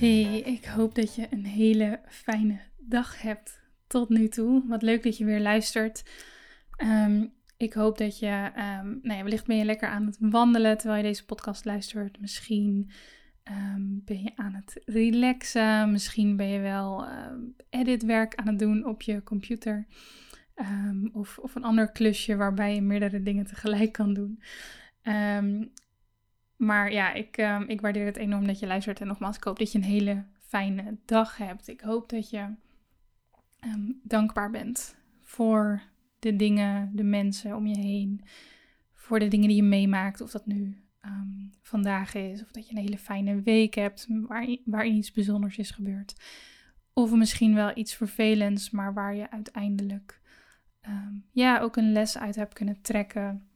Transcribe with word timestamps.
Hey, 0.00 0.40
ik 0.40 0.64
hoop 0.64 0.94
dat 0.94 1.14
je 1.14 1.26
een 1.30 1.44
hele 1.44 2.00
fijne 2.08 2.58
dag 2.78 3.22
hebt 3.22 3.60
tot 3.86 4.08
nu 4.08 4.28
toe. 4.28 4.62
Wat 4.68 4.82
leuk 4.82 5.02
dat 5.02 5.18
je 5.18 5.24
weer 5.24 5.40
luistert. 5.40 6.02
Ehm, 6.76 7.26
ik 7.56 7.72
hoop 7.72 7.98
dat 7.98 8.18
je, 8.18 8.50
um, 8.56 8.98
nou 9.02 9.18
ja, 9.18 9.22
wellicht 9.22 9.46
ben 9.46 9.56
je 9.56 9.64
lekker 9.64 9.88
aan 9.88 10.06
het 10.06 10.16
wandelen 10.20 10.78
terwijl 10.78 11.02
je 11.02 11.08
deze 11.08 11.24
podcast 11.24 11.64
luistert. 11.64 12.20
Misschien 12.20 12.90
ehm, 13.42 13.82
ben 14.04 14.22
je 14.22 14.32
aan 14.36 14.54
het 14.54 14.82
relaxen. 14.84 15.92
Misschien 15.92 16.36
ben 16.36 16.48
je 16.48 16.60
wel 16.60 17.04
editwerk 17.70 18.34
aan 18.34 18.46
het 18.46 18.58
doen 18.58 18.86
op 18.86 19.02
je 19.02 19.22
computer. 19.22 19.86
of, 21.12 21.38
of 21.38 21.54
een 21.54 21.64
ander 21.64 21.92
klusje 21.92 22.36
waarbij 22.36 22.74
je 22.74 22.82
meerdere 22.82 23.22
dingen 23.22 23.46
tegelijk 23.46 23.92
kan 23.92 24.14
doen. 24.14 24.42
Maar 26.60 26.92
ja, 26.92 27.12
ik, 27.12 27.36
um, 27.36 27.62
ik 27.68 27.80
waardeer 27.80 28.06
het 28.06 28.16
enorm 28.16 28.46
dat 28.46 28.58
je 28.58 28.66
luistert. 28.66 29.00
En 29.00 29.06
nogmaals, 29.06 29.36
ik 29.36 29.44
hoop 29.44 29.58
dat 29.58 29.72
je 29.72 29.78
een 29.78 29.84
hele 29.84 30.24
fijne 30.38 30.96
dag 31.04 31.36
hebt. 31.36 31.68
Ik 31.68 31.80
hoop 31.80 32.08
dat 32.08 32.30
je 32.30 32.54
um, 33.64 34.00
dankbaar 34.02 34.50
bent 34.50 34.96
voor 35.20 35.82
de 36.18 36.36
dingen, 36.36 36.90
de 36.96 37.02
mensen 37.02 37.56
om 37.56 37.66
je 37.66 37.78
heen. 37.78 38.24
Voor 38.94 39.18
de 39.18 39.28
dingen 39.28 39.48
die 39.48 39.56
je 39.56 39.62
meemaakt. 39.62 40.20
Of 40.20 40.30
dat 40.30 40.46
nu 40.46 40.76
um, 41.04 41.52
vandaag 41.62 42.14
is. 42.14 42.42
Of 42.42 42.50
dat 42.50 42.68
je 42.68 42.76
een 42.76 42.82
hele 42.82 42.98
fijne 42.98 43.42
week 43.42 43.74
hebt 43.74 44.06
waar, 44.08 44.56
waarin 44.64 44.96
iets 44.96 45.12
bijzonders 45.12 45.58
is 45.58 45.70
gebeurd. 45.70 46.14
Of 46.92 47.14
misschien 47.14 47.54
wel 47.54 47.76
iets 47.76 47.94
vervelends, 47.94 48.70
maar 48.70 48.94
waar 48.94 49.14
je 49.14 49.30
uiteindelijk 49.30 50.20
ja, 51.32 51.60
ook 51.60 51.76
een 51.76 51.92
les 51.92 52.18
uit 52.18 52.36
hebt 52.36 52.54
kunnen 52.54 52.80
trekken. 52.80 53.48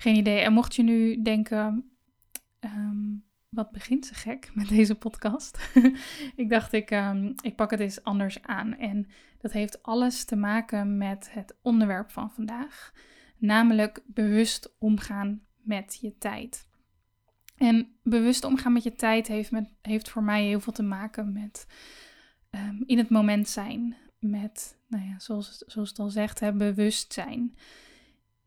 Geen 0.00 0.16
idee. 0.16 0.40
En 0.40 0.52
mocht 0.52 0.74
je 0.74 0.82
nu 0.82 1.22
denken, 1.22 1.90
ehm, 2.60 3.16
wat 3.48 3.70
begint 3.70 4.06
ze 4.06 4.14
gek 4.14 4.50
met 4.54 4.68
deze 4.68 4.94
podcast? 4.94 5.70
ik 6.36 6.48
dacht, 6.48 6.72
ik, 6.72 6.90
um, 6.90 7.34
ik 7.40 7.56
pak 7.56 7.70
het 7.70 7.80
eens 7.80 8.02
anders 8.02 8.42
aan. 8.42 8.76
En 8.76 9.06
dat 9.38 9.52
heeft 9.52 9.82
alles 9.82 10.24
te 10.24 10.36
maken 10.36 10.96
met 10.96 11.28
het 11.32 11.56
onderwerp 11.62 12.10
van 12.10 12.30
vandaag. 12.30 12.92
Namelijk 13.38 14.02
bewust 14.06 14.76
omgaan 14.78 15.40
met 15.62 15.98
je 16.00 16.18
tijd. 16.18 16.66
En 17.56 17.96
bewust 18.02 18.44
omgaan 18.44 18.72
met 18.72 18.82
je 18.82 18.94
tijd 18.94 19.26
heeft, 19.26 19.50
met, 19.50 19.72
heeft 19.82 20.10
voor 20.10 20.22
mij 20.22 20.44
heel 20.44 20.60
veel 20.60 20.72
te 20.72 20.82
maken 20.82 21.32
met 21.32 21.66
um, 22.50 22.82
in 22.86 22.98
het 22.98 23.10
moment 23.10 23.48
zijn. 23.48 23.96
Met, 24.18 24.78
nou 24.86 25.04
ja, 25.04 25.18
zoals, 25.18 25.58
zoals 25.66 25.88
het 25.88 25.98
al 25.98 26.10
zegt, 26.10 26.40
hè, 26.40 26.52
bewust 26.52 27.12
zijn 27.12 27.54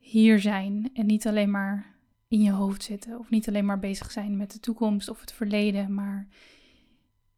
hier 0.01 0.39
zijn 0.39 0.89
en 0.93 1.05
niet 1.05 1.27
alleen 1.27 1.51
maar 1.51 1.95
in 2.27 2.41
je 2.41 2.51
hoofd 2.51 2.83
zitten 2.83 3.19
of 3.19 3.29
niet 3.29 3.47
alleen 3.47 3.65
maar 3.65 3.79
bezig 3.79 4.11
zijn 4.11 4.37
met 4.37 4.51
de 4.51 4.59
toekomst 4.59 5.09
of 5.09 5.19
het 5.19 5.33
verleden, 5.33 5.93
maar 5.93 6.27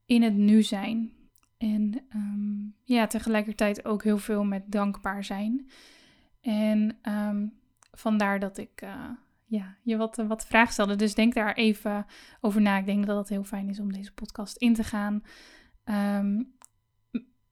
in 0.05 0.21
het 0.21 0.35
nu 0.35 0.61
zijn. 0.61 1.11
En 1.57 2.05
um, 2.15 2.75
ja, 2.83 3.07
tegelijkertijd 3.07 3.85
ook 3.85 4.03
heel 4.03 4.17
veel 4.17 4.43
met 4.43 4.63
dankbaar 4.71 5.23
zijn. 5.23 5.69
En 6.41 6.97
um, 7.03 7.53
vandaar 7.91 8.39
dat 8.39 8.57
ik 8.57 8.81
uh, 8.83 9.09
ja, 9.45 9.75
je 9.81 9.97
wat, 9.97 10.15
wat 10.27 10.45
vragen 10.45 10.73
stelde. 10.73 10.95
Dus 10.95 11.15
denk 11.15 11.33
daar 11.33 11.53
even 11.53 12.05
over 12.41 12.61
na. 12.61 12.77
Ik 12.77 12.85
denk 12.85 13.05
dat 13.05 13.17
het 13.17 13.29
heel 13.29 13.43
fijn 13.43 13.69
is 13.69 13.79
om 13.79 13.93
deze 13.93 14.13
podcast 14.13 14.57
in 14.57 14.73
te 14.73 14.83
gaan. 14.83 15.23
Um, 16.19 16.53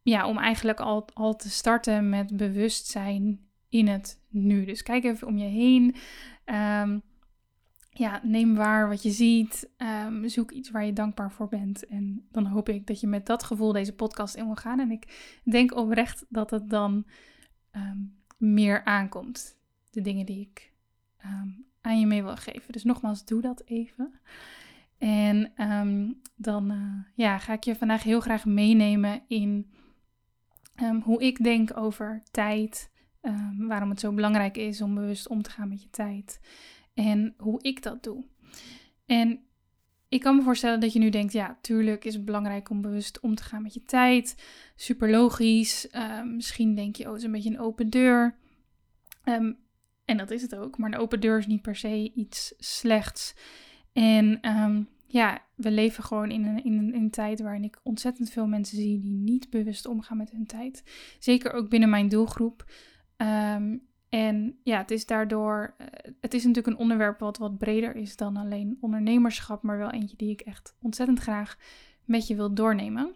ja, 0.01 0.27
om 0.27 0.37
eigenlijk 0.37 0.79
al, 0.79 1.07
al 1.13 1.35
te 1.35 1.49
starten 1.49 2.09
met 2.09 2.37
bewustzijn 2.37 3.49
in 3.71 3.87
het 3.87 4.19
nu. 4.29 4.65
Dus 4.65 4.83
kijk 4.83 5.03
even 5.03 5.27
om 5.27 5.37
je 5.37 5.47
heen. 5.47 5.95
Ehm, 6.45 6.99
ja, 7.89 8.21
neem 8.23 8.55
waar 8.55 8.87
wat 8.87 9.03
je 9.03 9.11
ziet. 9.11 9.69
Um, 10.05 10.29
zoek 10.29 10.51
iets 10.51 10.71
waar 10.71 10.85
je 10.85 10.93
dankbaar 10.93 11.31
voor 11.31 11.47
bent. 11.47 11.85
En 11.85 12.27
dan 12.31 12.45
hoop 12.45 12.69
ik 12.69 12.87
dat 12.87 12.99
je 12.99 13.07
met 13.07 13.25
dat 13.25 13.43
gevoel 13.43 13.71
deze 13.71 13.95
podcast 13.95 14.35
in 14.35 14.45
wil 14.45 14.55
gaan. 14.55 14.79
En 14.79 14.91
ik 14.91 15.37
denk 15.43 15.75
oprecht 15.75 16.25
dat 16.29 16.49
het 16.49 16.69
dan 16.69 17.05
ehm, 17.71 17.97
meer 18.37 18.83
aankomt. 18.83 19.59
De 19.89 20.01
dingen 20.01 20.25
die 20.25 20.39
ik 20.39 20.69
aan 21.81 21.99
je 21.99 22.05
mee 22.05 22.23
wil 22.23 22.35
geven. 22.35 22.71
Dus 22.71 22.83
nogmaals, 22.83 23.25
doe 23.25 23.41
dat 23.41 23.61
even. 23.65 24.19
En 24.97 25.53
dan 26.35 26.71
uh, 26.71 27.03
ja, 27.15 27.37
ga 27.37 27.53
ik 27.53 27.63
je 27.63 27.75
vandaag 27.75 28.03
heel 28.03 28.19
graag 28.19 28.45
meenemen 28.45 29.21
in 29.27 29.71
hoe 31.03 31.21
ik 31.21 31.43
denk 31.43 31.77
over 31.77 32.23
tijd, 32.31 32.90
Ehm, 33.21 33.67
waarom 33.67 33.89
het 33.89 33.99
zo 33.99 34.13
belangrijk 34.13 34.57
is 34.57 34.81
om 34.81 34.95
bewust 34.95 35.27
om 35.27 35.41
te 35.41 35.49
gaan 35.49 35.69
met 35.69 35.81
je 35.81 35.89
tijd. 35.89 36.39
En 36.93 37.33
hoe 37.37 37.61
ik 37.61 37.83
dat 37.83 38.03
doe. 38.03 38.23
En 39.05 39.39
ik 40.09 40.19
kan 40.19 40.35
me 40.35 40.41
voorstellen 40.41 40.79
dat 40.79 40.93
je 40.93 40.99
nu 40.99 41.09
denkt, 41.09 41.33
ja, 41.33 41.57
tuurlijk 41.61 42.05
is 42.05 42.13
het 42.13 42.25
belangrijk 42.25 42.69
om 42.69 42.81
bewust 42.81 43.19
om 43.19 43.35
te 43.35 43.43
gaan 43.43 43.61
met 43.61 43.73
je 43.73 43.83
tijd. 43.83 44.35
Super 44.75 45.09
logisch. 45.09 45.89
Ehm, 45.89 46.35
misschien 46.35 46.75
denk 46.75 46.95
je, 46.95 47.03
oh, 47.03 47.09
het 47.09 47.17
is 47.17 47.23
een 47.23 47.31
beetje 47.31 47.49
een 47.49 47.59
open 47.59 47.89
deur. 47.89 48.35
Ehm, 49.23 49.53
en 50.05 50.17
dat 50.17 50.31
is 50.31 50.41
het 50.41 50.55
ook. 50.55 50.77
Maar 50.77 50.91
een 50.91 50.99
open 50.99 51.19
deur 51.19 51.37
is 51.37 51.47
niet 51.47 51.61
per 51.61 51.75
se 51.75 52.11
iets 52.15 52.53
slechts. 52.57 53.35
En 53.93 54.39
ja, 55.11 55.41
we 55.55 55.71
leven 55.71 56.03
gewoon 56.03 56.31
in 56.31 56.45
een, 56.45 56.63
in, 56.63 56.77
een, 56.77 56.93
in 56.93 57.01
een 57.01 57.09
tijd 57.09 57.41
waarin 57.41 57.63
ik 57.63 57.79
ontzettend 57.83 58.29
veel 58.29 58.47
mensen 58.47 58.77
zie 58.77 58.99
die 58.99 59.15
niet 59.15 59.49
bewust 59.49 59.85
omgaan 59.85 60.17
met 60.17 60.31
hun 60.31 60.45
tijd. 60.45 60.83
Zeker 61.19 61.51
ook 61.51 61.69
binnen 61.69 61.89
mijn 61.89 62.09
doelgroep. 62.09 62.65
Um, 63.21 63.89
en 64.09 64.59
ja, 64.63 64.77
het 64.77 64.91
is 64.91 65.05
daardoor, 65.05 65.75
uh, 65.81 65.87
het 66.21 66.33
is 66.33 66.43
natuurlijk 66.43 66.75
een 66.75 66.81
onderwerp 66.81 67.19
wat 67.19 67.37
wat 67.37 67.57
breder 67.57 67.95
is 67.95 68.15
dan 68.15 68.37
alleen 68.37 68.77
ondernemerschap, 68.81 69.63
maar 69.63 69.77
wel 69.77 69.91
eentje 69.91 70.17
die 70.17 70.31
ik 70.31 70.41
echt 70.41 70.75
ontzettend 70.81 71.19
graag 71.19 71.57
met 72.05 72.27
je 72.27 72.35
wil 72.35 72.53
doornemen. 72.53 73.13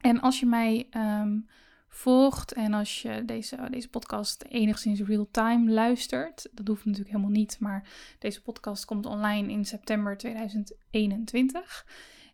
En 0.00 0.20
als 0.20 0.40
je 0.40 0.46
mij 0.46 0.88
um, 0.96 1.46
volgt 1.88 2.52
en 2.52 2.74
als 2.74 3.02
je 3.02 3.24
deze, 3.24 3.68
deze 3.70 3.88
podcast 3.88 4.44
enigszins 4.48 5.00
real-time 5.00 5.70
luistert, 5.70 6.48
dat 6.52 6.68
hoeft 6.68 6.84
natuurlijk 6.84 7.10
helemaal 7.10 7.36
niet, 7.36 7.56
maar 7.60 7.88
deze 8.18 8.42
podcast 8.42 8.84
komt 8.84 9.06
online 9.06 9.52
in 9.52 9.64
september 9.64 10.16
2021. 10.16 11.86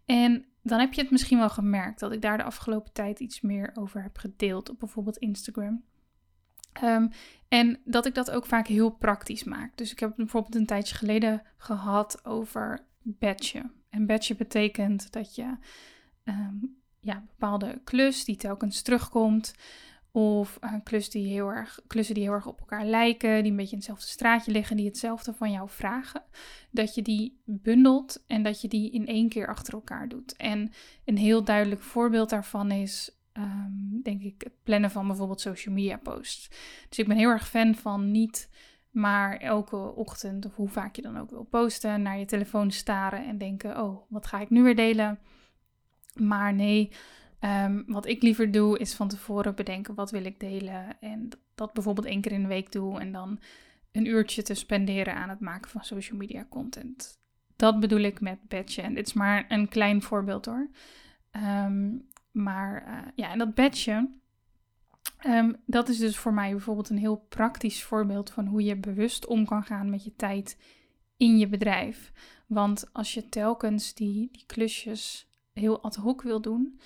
En 0.05 0.45
dan 0.63 0.79
heb 0.81 0.93
je 0.93 1.01
het 1.01 1.11
misschien 1.11 1.39
wel 1.39 1.51
gemerkt 1.51 2.01
dat 2.01 2.13
ik 2.13 2.23
daar 2.23 2.37
de 2.37 2.45
afgelopen 2.45 2.93
tijd 2.93 3.21
iets 3.21 3.41
meer 3.41 3.71
over 3.75 4.03
heb 4.03 4.19
gedeeld 4.19 4.71
op 4.71 4.79
bijvoorbeeld 4.79 5.17
Instagram. 5.17 5.83
Um, 6.83 7.11
en 7.49 7.81
dat 7.85 8.07
ik 8.07 8.15
dat 8.15 8.31
ook 8.31 8.47
vaak 8.47 8.67
heel 8.67 8.91
praktisch 8.91 9.45
maak. 9.45 9.77
Dus 9.77 9.93
ik 9.93 10.01
heb 10.01 10.13
bijvoorbeeld 10.17 10.55
een 10.55 10.67
tijdje 10.67 10.95
geleden 10.95 11.43
gehad 11.57 12.25
over 12.25 12.87
batchen. 13.03 13.73
En 13.91 14.07
batchen 14.07 14.37
betekent 14.37 15.13
dat 15.13 15.35
je 15.35 15.57
um, 16.25 16.77
ja, 17.01 17.25
bepaalde 17.27 17.81
klus 17.85 18.25
die 18.25 18.37
telkens 18.37 18.83
terugkomt. 18.83 19.55
Of 20.11 20.59
een 20.61 20.83
klus 20.83 21.11
die 21.11 21.27
heel 21.27 21.49
erg, 21.49 21.81
klussen 21.87 22.15
die 22.15 22.25
heel 22.25 22.33
erg 22.33 22.47
op 22.47 22.61
elkaar 22.61 22.85
lijken, 22.85 23.43
die 23.43 23.51
een 23.51 23.57
beetje 23.57 23.73
in 23.73 23.79
hetzelfde 23.79 24.07
straatje 24.07 24.53
liggen, 24.53 24.77
die 24.77 24.87
hetzelfde 24.87 25.33
van 25.33 25.51
jou 25.51 25.69
vragen. 25.69 26.23
Dat 26.71 26.95
je 26.95 27.03
die 27.03 27.41
bundelt 27.45 28.25
en 28.27 28.43
dat 28.43 28.61
je 28.61 28.69
die 28.69 28.91
in 28.91 29.07
één 29.07 29.29
keer 29.29 29.47
achter 29.47 29.75
elkaar 29.75 30.09
doet. 30.09 30.37
En 30.37 30.73
een 31.05 31.19
heel 31.19 31.45
duidelijk 31.45 31.83
voorbeeld 31.83 32.31
daarvan 32.31 32.71
is 32.71 33.11
um, 33.39 34.01
denk 34.03 34.23
ik, 34.23 34.35
het 34.43 34.63
plannen 34.63 34.91
van 34.91 35.07
bijvoorbeeld 35.07 35.41
social 35.41 35.75
media 35.75 35.97
posts. 35.97 36.49
Dus 36.89 36.99
ik 36.99 37.09
ben 37.09 37.17
heel 37.17 37.31
erg 37.31 37.49
fan 37.49 37.75
van 37.75 38.11
niet 38.11 38.51
maar 38.91 39.37
elke 39.37 39.95
ochtend, 39.95 40.47
of 40.47 40.55
hoe 40.55 40.69
vaak 40.69 40.97
je 40.97 41.03
dan 41.03 41.19
ook 41.19 41.31
wil 41.31 41.45
posten, 41.45 42.03
naar 42.03 42.19
je 42.19 42.25
telefoon 42.25 42.71
staren 42.71 43.27
en 43.27 43.39
denken: 43.39 43.83
oh, 43.83 44.01
wat 44.09 44.27
ga 44.27 44.41
ik 44.41 44.51
nu 44.51 44.63
weer 44.63 44.77
delen? 44.77 45.19
Maar 46.15 46.55
nee, 46.55 46.91
Ehm, 47.45 47.83
wat 47.87 48.07
ik 48.07 48.23
liever 48.23 48.51
doe, 48.51 48.79
is 48.79 48.95
van 48.95 49.09
tevoren 49.09 49.55
bedenken 49.55 49.95
wat 49.95 50.11
wil 50.11 50.25
ik 50.25 50.41
delen. 50.41 51.01
En 51.01 51.29
dat 51.55 51.73
bijvoorbeeld 51.73 52.07
één 52.07 52.21
keer 52.21 52.33
in 52.33 52.43
de 52.43 52.49
week 52.49 52.73
doe. 52.73 53.01
En 53.01 53.13
dan 53.13 53.41
een 53.93 54.07
uurtje 54.07 54.43
te 54.43 54.55
spenderen 54.55 55.15
aan 55.15 55.29
het 55.29 55.41
maken 55.41 55.71
van 55.71 55.85
social 55.85 56.19
media 56.19 56.47
content. 56.49 57.19
Dat 57.57 57.81
bedoel 57.81 58.01
ik 58.01 58.21
met 58.21 58.49
badgen. 58.49 58.85
En 58.85 58.95
dit 58.95 59.07
is 59.07 59.13
maar 59.13 59.45
een 59.49 59.69
klein 59.69 60.03
voorbeeld 60.03 60.47
hoor. 60.47 60.71
Ehm, 61.31 61.91
maar 62.35 62.85
uh, 62.89 63.09
ja, 63.15 63.31
en 63.31 63.39
dat 63.39 63.55
badge, 63.55 64.09
ehm, 65.19 65.53
dat 65.67 65.89
is 65.89 65.99
dus 65.99 66.17
voor 66.17 66.35
mij 66.35 66.51
bijvoorbeeld 66.51 66.89
een 66.91 66.99
heel 66.99 67.27
praktisch 67.29 67.83
voorbeeld 67.83 68.31
van 68.31 68.47
hoe 68.47 68.65
je 68.65 68.77
bewust 68.77 69.27
om 69.27 69.45
kan 69.45 69.63
gaan 69.63 69.91
met 69.91 70.05
je 70.05 70.17
tijd 70.17 70.59
in 71.17 71.39
je 71.39 71.49
bedrijf. 71.49 72.13
Want 72.47 72.89
als 72.93 73.15
je 73.15 73.29
telkens 73.29 73.95
die, 73.95 74.29
die 74.33 74.45
klusjes 74.47 75.29
heel 75.53 75.83
ad 75.83 75.95
hoc 75.95 76.23
wil 76.23 76.41
doen, 76.41 76.81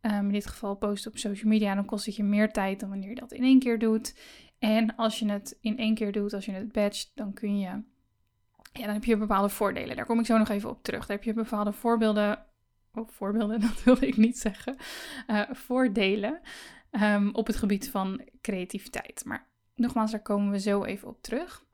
um, 0.00 0.26
in 0.26 0.32
dit 0.32 0.46
geval 0.46 0.74
posten 0.76 1.10
op 1.10 1.18
social 1.18 1.50
media, 1.50 1.74
dan 1.74 1.84
kost 1.84 2.06
het 2.06 2.16
je 2.16 2.24
meer 2.24 2.52
tijd 2.52 2.80
dan 2.80 2.88
wanneer 2.88 3.08
je 3.08 3.14
dat 3.14 3.32
in 3.32 3.42
één 3.42 3.58
keer 3.58 3.78
doet. 3.78 4.14
En 4.58 4.96
als 4.96 5.18
je 5.18 5.30
het 5.30 5.58
in 5.60 5.78
één 5.78 5.94
keer 5.94 6.12
doet, 6.12 6.32
als 6.32 6.44
je 6.44 6.52
het 6.52 6.72
badge, 6.72 7.06
dan 7.14 7.32
kun 7.32 7.58
je, 7.58 7.82
ja, 8.72 8.84
dan 8.84 8.94
heb 8.94 9.04
je 9.04 9.16
bepaalde 9.16 9.48
voordelen. 9.48 9.96
Daar 9.96 10.06
kom 10.06 10.18
ik 10.18 10.26
zo 10.26 10.38
nog 10.38 10.48
even 10.48 10.70
op 10.70 10.82
terug. 10.82 11.06
Daar 11.06 11.16
heb 11.16 11.24
je 11.24 11.32
bepaalde 11.32 11.72
voorbeelden, 11.72 12.46
oh, 12.94 13.08
voorbeelden, 13.08 13.60
dat 13.68 13.84
wilde 13.84 14.06
ik 14.06 14.16
niet 14.16 14.38
zeggen, 14.38 14.76
uh, 15.26 15.42
voordelen 15.50 16.40
um, 16.90 17.34
op 17.34 17.46
het 17.46 17.56
gebied 17.56 17.90
van 17.90 18.28
creativiteit. 18.40 19.22
Maar 19.24 19.48
nogmaals, 19.74 20.10
daar 20.10 20.22
komen 20.22 20.50
we 20.50 20.60
zo 20.60 20.84
even 20.84 21.08
op 21.08 21.22
terug. 21.22 21.64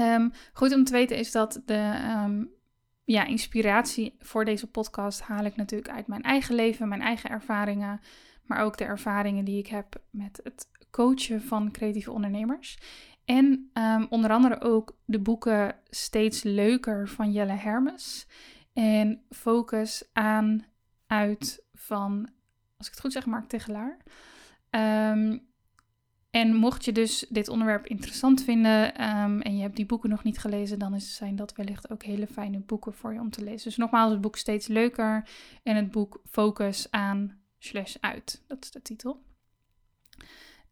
Um, 0.00 0.32
goed 0.52 0.74
om 0.74 0.84
te 0.84 0.92
weten 0.92 1.16
is 1.16 1.32
dat 1.32 1.62
de 1.64 2.12
um, 2.24 2.50
ja, 3.04 3.24
inspiratie 3.24 4.16
voor 4.18 4.44
deze 4.44 4.70
podcast 4.70 5.20
haal 5.20 5.44
ik 5.44 5.56
natuurlijk 5.56 5.90
uit 5.90 6.06
mijn 6.06 6.22
eigen 6.22 6.54
leven, 6.54 6.88
mijn 6.88 7.02
eigen 7.02 7.30
ervaringen, 7.30 8.00
maar 8.42 8.62
ook 8.62 8.76
de 8.76 8.84
ervaringen 8.84 9.44
die 9.44 9.58
ik 9.58 9.66
heb 9.66 10.02
met 10.10 10.40
het 10.42 10.68
coachen 10.90 11.42
van 11.42 11.72
creatieve 11.72 12.12
ondernemers. 12.12 12.78
En 13.24 13.70
onder 14.08 14.30
andere 14.30 14.60
ook 14.60 14.96
de 15.04 15.20
boeken 15.20 15.76
Steeds 15.90 16.42
Leuker 16.42 17.08
van 17.08 17.32
Jelle 17.32 17.52
Hermes. 17.52 18.26
En 18.74 19.24
Focus 19.30 20.08
aan, 20.12 20.64
uit 21.06 21.64
van, 21.74 22.30
als 22.76 22.86
ik 22.86 22.92
het 22.92 23.02
goed 23.02 23.12
zeg, 23.12 23.26
Mark 23.26 23.48
Tegelaar. 23.48 23.96
Um, 24.70 25.52
en 26.30 26.54
mocht 26.54 26.84
je 26.84 26.92
dus 26.92 27.26
dit 27.28 27.48
onderwerp 27.48 27.86
interessant 27.86 28.44
vinden 28.44 29.08
um, 29.08 29.40
en 29.40 29.56
je 29.56 29.62
hebt 29.62 29.76
die 29.76 29.86
boeken 29.86 30.10
nog 30.10 30.24
niet 30.24 30.38
gelezen, 30.38 30.78
dan 30.78 31.00
zijn 31.00 31.36
dat 31.36 31.54
wellicht 31.54 31.90
ook 31.90 32.02
hele 32.02 32.26
fijne 32.26 32.58
boeken 32.58 32.94
voor 32.94 33.12
je 33.12 33.20
om 33.20 33.30
te 33.30 33.44
lezen. 33.44 33.68
Dus 33.68 33.76
nogmaals, 33.76 34.12
het 34.12 34.20
boek 34.20 34.36
Steeds 34.36 34.66
Leuker 34.66 35.28
en 35.62 35.76
het 35.76 35.90
boek 35.90 36.20
Focus 36.30 36.90
aan 36.90 37.38
slash 37.58 37.96
uit. 38.00 38.44
Dat 38.46 38.64
is 38.64 38.70
de 38.70 38.82
titel. 38.82 39.22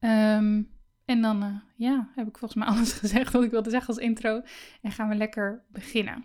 Um, 0.00 0.70
en 1.05 1.22
dan 1.22 1.43
uh, 1.44 1.56
ja, 1.76 2.08
heb 2.14 2.28
ik 2.28 2.38
volgens 2.38 2.64
mij 2.64 2.69
alles 2.75 2.93
gezegd 2.93 3.32
wat 3.32 3.43
ik 3.43 3.50
wilde 3.50 3.70
zeggen 3.70 3.88
als 3.88 4.05
intro. 4.05 4.43
En 4.81 4.93
gaan 4.93 5.08
we 5.08 5.14
lekker 5.14 5.64
beginnen. 5.69 6.25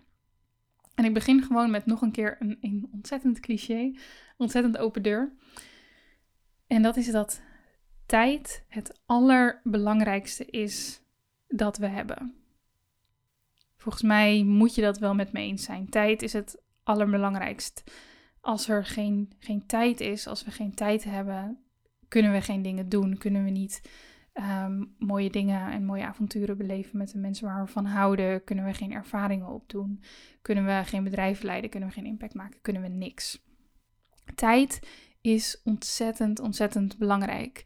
En 0.97 1.05
ik 1.05 1.13
begin 1.13 1.44
gewoon 1.44 1.71
met 1.71 1.85
nog 1.85 2.01
een 2.01 2.11
keer 2.11 2.35
een, 2.39 2.57
een 2.61 2.89
ontzettend 2.91 3.39
cliché, 3.39 3.94
ontzettend 4.38 4.77
open 4.77 5.01
deur. 5.01 5.33
En 6.67 6.81
dat 6.81 6.97
is 6.97 7.11
dat 7.11 7.41
tijd 8.05 8.65
het 8.67 9.01
allerbelangrijkste 9.05 10.45
is 10.45 11.01
dat 11.47 11.77
we 11.77 11.88
hebben. 11.88 12.35
Volgens 13.75 14.03
mij 14.03 14.44
moet 14.44 14.75
je 14.75 14.81
dat 14.81 14.97
wel 14.97 15.15
met 15.15 15.31
me 15.31 15.39
eens 15.39 15.63
zijn. 15.63 15.89
Tijd 15.89 16.21
is 16.21 16.33
het 16.33 16.61
allerbelangrijkst. 16.83 17.83
Als 18.41 18.69
er 18.69 18.85
geen, 18.85 19.31
geen 19.39 19.65
tijd 19.65 19.99
is, 19.99 20.27
als 20.27 20.44
we 20.44 20.51
geen 20.51 20.73
tijd 20.73 21.03
hebben, 21.03 21.59
kunnen 22.07 22.31
we 22.31 22.41
geen 22.41 22.61
dingen 22.61 22.89
doen. 22.89 23.17
Kunnen 23.17 23.44
we 23.44 23.49
niet 23.49 23.81
ehm, 24.38 24.84
mooie 24.98 25.30
dingen 25.30 25.72
en 25.72 25.86
mooie 25.86 26.06
avonturen 26.06 26.57
beleven 26.57 26.98
met 26.98 27.12
de 27.12 27.18
mensen 27.18 27.48
waar 27.48 27.66
we 27.66 27.72
van 27.72 27.86
houden. 27.86 28.44
Kunnen 28.44 28.66
we 28.66 28.74
geen 28.74 28.92
ervaringen 28.92 29.48
opdoen. 29.48 30.04
Kunnen 30.42 30.66
we 30.66 30.81
geen 30.86 31.04
bedrijf 31.04 31.42
leiden. 31.42 31.69
Kunnen 31.69 31.89
we 31.89 31.95
geen 31.95 32.06
impact 32.06 32.34
maken. 32.34 32.62
Kunnen 32.62 32.81
we 32.81 32.88
niks. 32.88 33.45
Tijd 34.36 34.88
is 35.22 35.62
ontzettend, 35.63 36.39
ontzettend 36.39 36.98
belangrijk. 36.98 37.63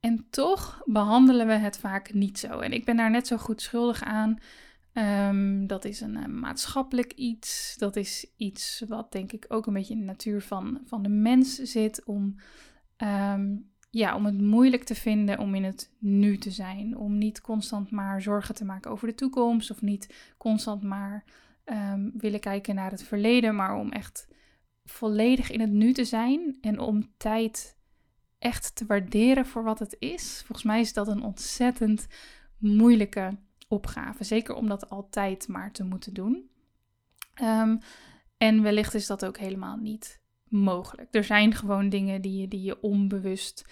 En 0.00 0.26
toch 0.30 0.82
behandelen 0.84 1.46
we 1.46 1.52
het 1.52 1.78
vaak 1.78 2.12
niet 2.12 2.38
zo. 2.38 2.58
En 2.58 2.72
ik 2.72 2.84
ben 2.84 2.96
daar 2.96 3.10
net 3.10 3.26
zo 3.26 3.36
goed 3.36 3.62
schuldig 3.62 4.02
aan. 4.02 4.38
Um, 4.92 5.66
dat 5.66 5.84
is 5.84 6.00
een, 6.00 6.16
eh, 6.16 6.26
maatschappelijk 6.26 7.12
iets. 7.12 7.76
Dat 7.78 7.96
is 7.96 8.32
iets 8.36 8.82
wat 8.88 9.12
denk 9.12 9.32
ik 9.32 9.44
ook 9.48 9.66
een 9.66 9.72
beetje 9.72 9.94
in 9.94 10.00
de 10.00 10.06
natuur 10.06 10.42
van, 10.42 10.80
van 10.84 11.02
de 11.02 11.08
mens 11.08 11.54
zit. 11.54 12.04
Om, 12.04 12.36
um, 12.96 13.70
ja, 13.90 14.16
om 14.16 14.24
het 14.24 14.40
moeilijk 14.40 14.84
te 14.84 14.94
vinden 14.94 15.38
om 15.38 15.54
in 15.54 15.64
het 15.64 15.90
nu 15.98 16.38
te 16.38 16.50
zijn. 16.50 16.96
Om 16.96 17.18
niet 17.18 17.40
constant 17.40 17.90
maar 17.90 18.22
zorgen 18.22 18.54
te 18.54 18.64
maken 18.64 18.90
over 18.90 19.08
de 19.08 19.14
toekomst. 19.14 19.70
Of 19.70 19.82
niet 19.82 20.32
constant 20.38 20.82
maar 20.82 21.24
um, 21.64 22.12
willen 22.16 22.40
kijken 22.40 22.74
naar 22.74 22.90
het 22.90 23.02
verleden. 23.02 23.54
Maar 23.54 23.74
om 23.74 23.90
echt 23.92 24.28
volledig 24.84 25.50
in 25.50 25.60
het 25.60 25.70
nu 25.70 25.92
te 25.92 26.04
zijn. 26.04 26.58
En 26.60 26.78
om 26.78 27.12
tijd 27.16 27.76
echt 28.38 28.74
te 28.74 28.86
waarderen 28.86 29.46
voor 29.46 29.62
wat 29.62 29.78
het 29.78 29.96
is. 29.98 30.42
Volgens 30.46 30.66
mij 30.66 30.80
is 30.80 30.92
dat 30.92 31.08
een 31.08 31.22
ontzettend 31.22 32.06
moeilijke 32.58 33.38
opgave. 33.68 34.24
Zeker 34.24 34.54
om 34.54 34.68
dat 34.68 34.90
altijd 34.90 35.48
maar 35.48 35.72
te 35.72 35.84
moeten 35.84 36.14
doen. 36.14 36.50
Um, 37.42 37.78
en 38.36 38.62
wellicht 38.62 38.94
is 38.94 39.06
dat 39.06 39.24
ook 39.24 39.38
helemaal 39.38 39.76
niet 39.76 40.19
mogelijk. 40.50 41.08
Er 41.14 41.24
zijn 41.24 41.54
gewoon 41.54 41.88
dingen 41.88 42.22
die 42.22 42.40
je, 42.40 42.48
die 42.48 42.62
je 42.62 42.80
onbewust 42.80 43.64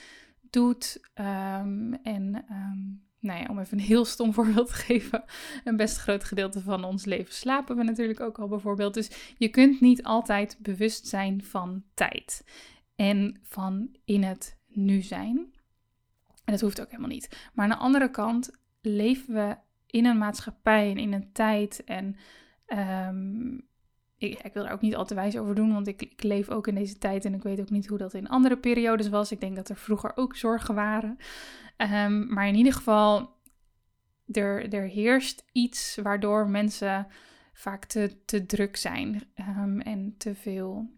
doet. 0.51 1.01
Um, 1.15 1.95
en 1.95 2.45
um, 2.51 3.03
nou 3.21 3.41
ja, 3.41 3.47
om 3.49 3.59
even 3.59 3.79
een 3.79 3.85
heel 3.85 4.05
stom 4.05 4.33
voorbeeld 4.35 4.67
te 4.67 4.75
geven. 4.75 5.25
Een 5.65 5.77
best 5.77 5.97
groot 5.97 6.25
gedeelte 6.25 6.61
van 6.61 6.85
ons 6.85 7.05
leven 7.05 7.35
slapen 7.35 7.77
we 7.77 7.83
natuurlijk 7.83 8.21
ook 8.21 8.39
al 8.39 8.49
bijvoorbeeld. 8.49 8.95
Dus 8.95 9.35
je 9.39 9.49
kunt 9.49 9.81
niet 9.81 10.03
altijd 10.03 10.59
bewust 10.61 11.07
zijn 11.07 11.45
van 11.45 11.83
tijd. 11.95 12.45
En 12.97 13.41
van 13.43 13.97
in 14.05 14.23
het 14.23 14.59
nu 14.67 15.03
zijn. 15.03 15.37
En 16.45 16.53
dat 16.55 16.61
hoeft 16.61 16.81
ook 16.81 16.91
helemaal 16.91 17.11
niet. 17.11 17.51
Maar 17.55 17.65
aan 17.65 17.71
de 17.71 17.85
andere 17.85 18.11
kant 18.11 18.51
leven 18.81 19.35
we 19.35 19.57
in 19.87 20.07
een 20.07 20.19
maatschappij 20.19 20.91
en 20.91 20.99
in 20.99 21.13
een 21.13 21.33
tijd. 21.33 21.85
En 21.85 22.17
um, 23.09 23.67
ik, 24.19 24.43
ik, 24.43 24.53
wil 24.53 24.67
er 24.67 24.73
ook 24.73 24.81
niet 24.81 24.97
al 24.97 25.05
te 25.05 25.15
wijs 25.15 25.37
over 25.37 25.55
doen, 25.55 25.73
want 25.73 25.87
ik, 25.87 26.03
ik, 26.03 26.23
leef 26.23 26.49
ook 26.49 26.67
in 26.67 26.75
deze 26.75 26.99
tijd 26.99 27.25
en 27.25 27.35
ik 27.35 27.43
weet 27.43 27.61
ook 27.61 27.71
niet 27.71 27.87
hoe 27.87 27.99
dat 27.99 28.15
in 28.15 28.29
andere 28.29 28.57
periodes 28.57 29.09
was. 29.09 29.33
Ik 29.33 29.41
denk 29.41 29.57
dat 29.57 29.69
er 29.69 29.77
vroeger 29.77 30.13
ook 30.15 30.37
zorgen 30.37 30.75
waren. 30.75 31.19
Um, 31.77 32.33
maar 32.33 32.49
in 32.49 32.55
ieder 32.55 32.73
geval, 32.73 33.31
er, 34.33 34.73
er 34.73 34.87
heerst 34.87 35.45
iets 35.53 35.99
waardoor 36.03 36.49
mensen 36.49 37.07
vaak 37.53 37.85
te, 37.85 38.25
te 38.25 38.47
druk 38.47 38.77
zijn 38.77 39.23
um, 39.59 39.81
en 39.81 40.15
te 40.17 40.35
veel 40.35 40.89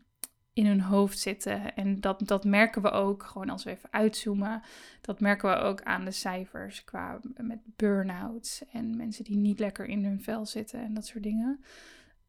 in 0.53 0.67
hun 0.67 0.81
hoofd 0.81 1.19
zitten. 1.19 1.75
En 1.75 2.01
dat, 2.01 2.21
dat 2.25 2.45
merken 2.45 2.83
we 2.83 2.91
ook, 2.91 3.23
gewoon 3.23 3.51
als 3.51 3.65
we 3.65 3.71
even 3.71 3.93
uitzoomen, 3.93 4.63
dat 5.01 5.21
merken 5.21 5.51
we 5.51 5.57
ook 5.57 5.83
aan 5.83 6.05
de 6.05 6.11
cijfers 6.11 6.85
qua 6.85 7.21
met 7.37 7.59
burn-outs 7.77 8.65
en 8.73 8.97
mensen 8.97 9.25
die 9.25 9.37
niet 9.37 9.59
lekker 9.59 9.87
in 9.87 10.05
hun 10.05 10.23
vel 10.23 10.47
zitten 10.47 10.81
en 10.81 10.95
dat 10.95 11.07
soort 11.07 11.23
dingen. 11.23 11.65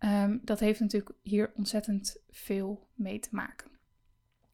Um, 0.03 0.41
dat 0.43 0.59
heeft 0.59 0.79
natuurlijk 0.79 1.15
hier 1.21 1.51
ontzettend 1.55 2.17
veel 2.29 2.87
mee 2.93 3.19
te 3.19 3.29
maken. 3.31 3.71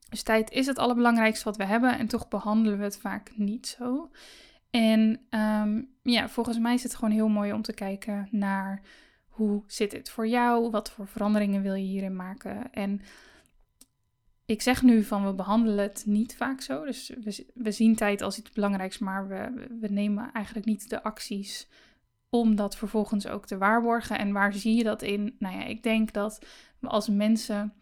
Dus 0.08 0.22
tijd 0.22 0.50
is 0.50 0.66
het 0.66 0.78
allerbelangrijkste 0.78 1.44
wat 1.44 1.56
we 1.56 1.64
hebben 1.64 1.98
en 1.98 2.06
toch 2.06 2.28
behandelen 2.28 2.78
we 2.78 2.84
het 2.84 2.98
vaak 2.98 3.32
niet 3.36 3.66
zo. 3.66 4.10
En 4.70 5.20
um, 5.30 5.94
ja, 6.02 6.28
volgens 6.28 6.58
mij 6.58 6.74
is 6.74 6.82
het 6.82 6.94
gewoon 6.94 7.14
heel 7.14 7.28
mooi 7.28 7.52
om 7.52 7.62
te 7.62 7.72
kijken 7.72 8.28
naar 8.30 8.82
hoe 9.28 9.62
zit 9.66 9.92
het 9.92 10.10
voor 10.10 10.28
jou? 10.28 10.70
Wat 10.70 10.90
voor 10.90 11.06
veranderingen 11.06 11.62
wil 11.62 11.74
je 11.74 11.84
hierin 11.84 12.16
maken? 12.16 12.72
En 12.72 13.00
ik 14.44 14.62
zeg 14.62 14.82
nu 14.82 15.02
van 15.02 15.26
we 15.26 15.34
behandelen 15.34 15.78
het 15.78 16.02
niet 16.06 16.36
vaak 16.36 16.60
zo. 16.60 16.84
Dus 16.84 17.12
we, 17.24 17.46
we 17.54 17.70
zien 17.70 17.96
tijd 17.96 18.22
als 18.22 18.38
iets 18.38 18.52
belangrijks, 18.52 18.98
maar 18.98 19.28
we, 19.28 19.66
we 19.80 19.88
nemen 19.88 20.32
eigenlijk 20.32 20.66
niet 20.66 20.90
de 20.90 21.02
acties 21.02 21.68
om 22.30 22.56
dat 22.56 22.76
vervolgens 22.76 23.26
ook 23.26 23.46
te 23.46 23.58
waarborgen. 23.58 24.18
En 24.18 24.32
waar 24.32 24.52
zie 24.52 24.76
je 24.76 24.84
dat 24.84 25.02
in? 25.02 25.36
Nou 25.38 25.56
ja, 25.56 25.64
ik 25.64 25.82
denk 25.82 26.12
dat 26.12 26.46
we 26.78 26.88
als 26.88 27.08
mensen 27.08 27.72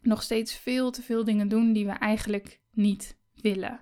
nog 0.00 0.22
steeds 0.22 0.56
veel 0.56 0.90
te 0.90 1.02
veel 1.02 1.24
dingen 1.24 1.48
doen 1.48 1.72
die 1.72 1.86
we 1.86 1.92
eigenlijk 1.92 2.60
niet 2.70 3.16
willen. 3.34 3.80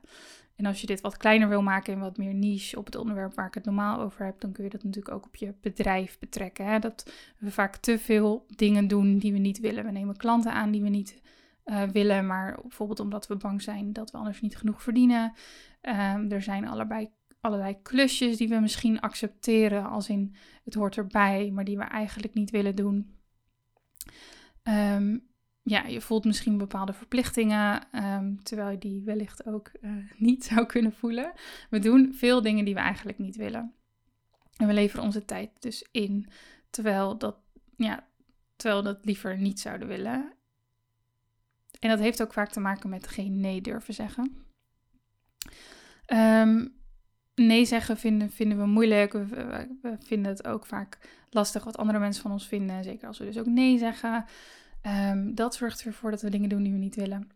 En 0.56 0.66
als 0.66 0.80
je 0.80 0.86
dit 0.86 1.00
wat 1.00 1.16
kleiner 1.16 1.48
wil 1.48 1.62
maken 1.62 1.92
en 1.92 2.00
wat 2.00 2.16
meer 2.16 2.34
niche 2.34 2.78
op 2.78 2.86
het 2.86 2.96
onderwerp 2.96 3.34
waar 3.34 3.46
ik 3.46 3.54
het 3.54 3.64
normaal 3.64 4.00
over 4.00 4.24
heb, 4.24 4.40
dan 4.40 4.52
kun 4.52 4.64
je 4.64 4.70
dat 4.70 4.82
natuurlijk 4.82 5.14
ook 5.14 5.26
op 5.26 5.36
je 5.36 5.54
bedrijf 5.60 6.18
betrekken. 6.18 6.66
Hè? 6.66 6.78
Dat 6.78 7.12
we 7.38 7.50
vaak 7.50 7.76
te 7.76 7.98
veel 7.98 8.46
dingen 8.56 8.88
doen 8.88 9.18
die 9.18 9.32
we 9.32 9.38
niet 9.38 9.58
willen. 9.60 9.84
We 9.84 9.90
nemen 9.90 10.16
klanten 10.16 10.52
aan 10.52 10.70
die 10.70 10.82
we 10.82 10.88
niet 10.88 11.22
uh, 11.64 11.82
willen, 11.82 12.26
maar 12.26 12.58
bijvoorbeeld 12.60 13.00
omdat 13.00 13.26
we 13.26 13.36
bang 13.36 13.62
zijn 13.62 13.92
dat 13.92 14.10
we 14.10 14.18
anders 14.18 14.40
niet 14.40 14.56
genoeg 14.56 14.82
verdienen. 14.82 15.32
Um, 15.82 16.30
er 16.30 16.42
zijn 16.42 16.68
allebei, 16.68 17.10
allerlei 17.44 17.82
klusjes 17.82 18.36
die 18.36 18.48
we 18.48 18.60
misschien 18.60 19.00
accepteren 19.00 19.88
als 19.88 20.08
in 20.08 20.34
het 20.64 20.74
hoort 20.74 20.96
erbij, 20.96 21.50
maar 21.50 21.64
die 21.64 21.76
we 21.76 21.82
eigenlijk 21.82 22.34
niet 22.34 22.50
willen 22.50 22.76
doen. 22.76 23.16
Um, 24.62 25.28
ja, 25.62 25.86
je 25.86 26.00
voelt 26.00 26.24
misschien 26.24 26.58
bepaalde 26.58 26.92
verplichtingen, 26.92 27.92
ehm, 27.92 28.36
terwijl 28.42 28.70
je 28.70 28.78
die 28.78 29.02
wellicht 29.02 29.46
ook 29.46 29.68
eh, 29.68 29.90
niet 30.16 30.44
zou 30.44 30.66
kunnen 30.66 30.92
voelen. 30.92 31.32
We 31.70 31.78
doen 31.78 32.14
veel 32.14 32.42
dingen 32.42 32.64
die 32.64 32.74
we 32.74 32.80
eigenlijk 32.80 33.18
niet 33.18 33.36
willen. 33.36 33.74
En 34.56 34.66
we 34.66 34.72
leveren 34.72 35.04
onze 35.04 35.24
tijd 35.24 35.50
dus 35.58 35.88
in, 35.90 36.28
terwijl 36.70 37.18
dat, 37.18 37.36
ja, 37.76 38.08
terwijl 38.56 38.82
we 38.82 38.88
dat 38.88 39.04
liever 39.04 39.38
niet 39.38 39.60
zouden 39.60 39.88
willen. 39.88 40.32
En 41.80 41.88
dat 41.88 41.98
heeft 41.98 42.22
ook 42.22 42.32
vaak 42.32 42.50
te 42.50 42.60
maken 42.60 42.90
met 42.90 43.06
geen 43.06 43.40
nee 43.40 43.60
durven 43.60 43.94
zeggen. 43.94 44.46
Um, 46.06 46.82
nee 47.34 47.64
zeggen 47.64 47.96
vinden, 47.96 48.30
vinden 48.30 48.58
we 48.58 48.66
moeilijk. 48.66 49.12
We, 49.12 49.68
vinden 49.98 50.32
het 50.32 50.46
ook 50.46 50.66
vaak 50.66 50.98
lastig 51.30 51.64
wat 51.64 51.76
andere 51.76 51.98
mensen 51.98 52.22
van 52.22 52.32
ons 52.32 52.46
vinden. 52.46 52.84
Zeker 52.84 53.06
als 53.06 53.18
we 53.18 53.24
dus 53.24 53.38
ook 53.38 53.46
nee 53.46 53.78
zeggen. 53.78 54.24
Um, 55.10 55.34
dat 55.34 55.54
zorgt 55.54 55.84
ervoor 55.84 56.10
dat 56.10 56.22
we 56.22 56.30
dingen 56.30 56.48
doen 56.48 56.62
die 56.62 56.72
we 56.72 56.78
niet 56.78 56.94
willen. 56.94 57.30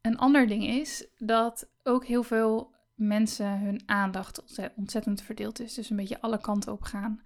Een 0.00 0.18
ander 0.18 0.46
ding 0.46 0.66
is 0.66 1.06
dat 1.18 1.68
ook 1.82 2.04
heel 2.04 2.22
veel 2.22 2.72
mensen 2.94 3.58
hun 3.60 3.82
aandacht 3.86 4.60
ontzettend 4.76 5.22
verdeeld 5.22 5.60
is. 5.60 5.74
Dus 5.74 5.90
een 5.90 5.96
beetje 5.96 6.20
alle 6.20 6.40
kanten 6.40 6.72
op 6.72 6.82
gaan. 6.82 7.22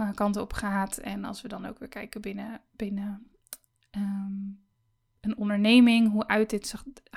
Uh, 0.00 0.12
kanten 0.14 0.42
op 0.42 0.52
gaat. 0.52 0.98
En 0.98 1.24
als 1.24 1.42
we 1.42 1.48
dan 1.48 1.66
ook 1.66 1.78
weer 1.78 1.88
kijken 1.88 2.20
binnen, 2.20 2.60
binnen 2.76 3.30
um, 3.96 4.60
een 5.20 5.36
onderneming, 5.36 6.10
hoe 6.10 6.26
uit, 6.26 6.50
dit, 6.50 6.74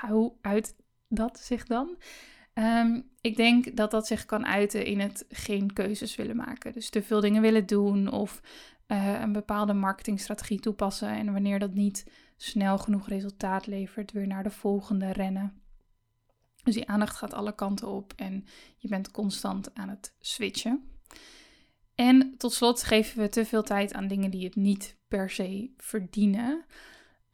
hoe 0.08 0.32
uit 0.40 0.76
dat 1.08 1.38
zich 1.38 1.66
dan? 1.66 1.96
Um, 2.54 3.08
ik 3.20 3.36
denk 3.36 3.76
dat 3.76 3.90
dat 3.90 4.06
zich 4.06 4.24
kan 4.24 4.46
uiten 4.46 4.84
in 4.84 5.00
het 5.00 5.24
geen 5.28 5.72
keuzes 5.72 6.16
willen 6.16 6.36
maken. 6.36 6.72
Dus 6.72 6.90
te 6.90 7.02
veel 7.02 7.20
dingen 7.20 7.42
willen 7.42 7.66
doen 7.66 8.10
of 8.10 8.40
uh, 8.88 9.20
een 9.20 9.32
bepaalde 9.32 9.72
marketingstrategie 9.72 10.60
toepassen. 10.60 11.08
En 11.08 11.32
wanneer 11.32 11.58
dat 11.58 11.74
niet 11.74 12.06
snel 12.36 12.78
genoeg 12.78 13.08
resultaat 13.08 13.66
levert, 13.66 14.12
weer 14.12 14.26
naar 14.26 14.42
de 14.42 14.50
volgende 14.50 15.12
rennen. 15.12 15.62
Dus 16.62 16.74
die 16.74 16.88
aandacht 16.88 17.16
gaat 17.16 17.34
alle 17.34 17.54
kanten 17.54 17.88
op 17.88 18.12
en 18.16 18.44
je 18.76 18.88
bent 18.88 19.10
constant 19.10 19.74
aan 19.74 19.88
het 19.88 20.14
switchen. 20.20 20.88
En 21.94 22.34
tot 22.36 22.52
slot 22.52 22.82
geven 22.82 23.20
we 23.20 23.28
te 23.28 23.44
veel 23.44 23.62
tijd 23.62 23.92
aan 23.92 24.08
dingen 24.08 24.30
die 24.30 24.44
het 24.44 24.56
niet 24.56 24.96
per 25.08 25.30
se 25.30 25.70
verdienen. 25.76 26.64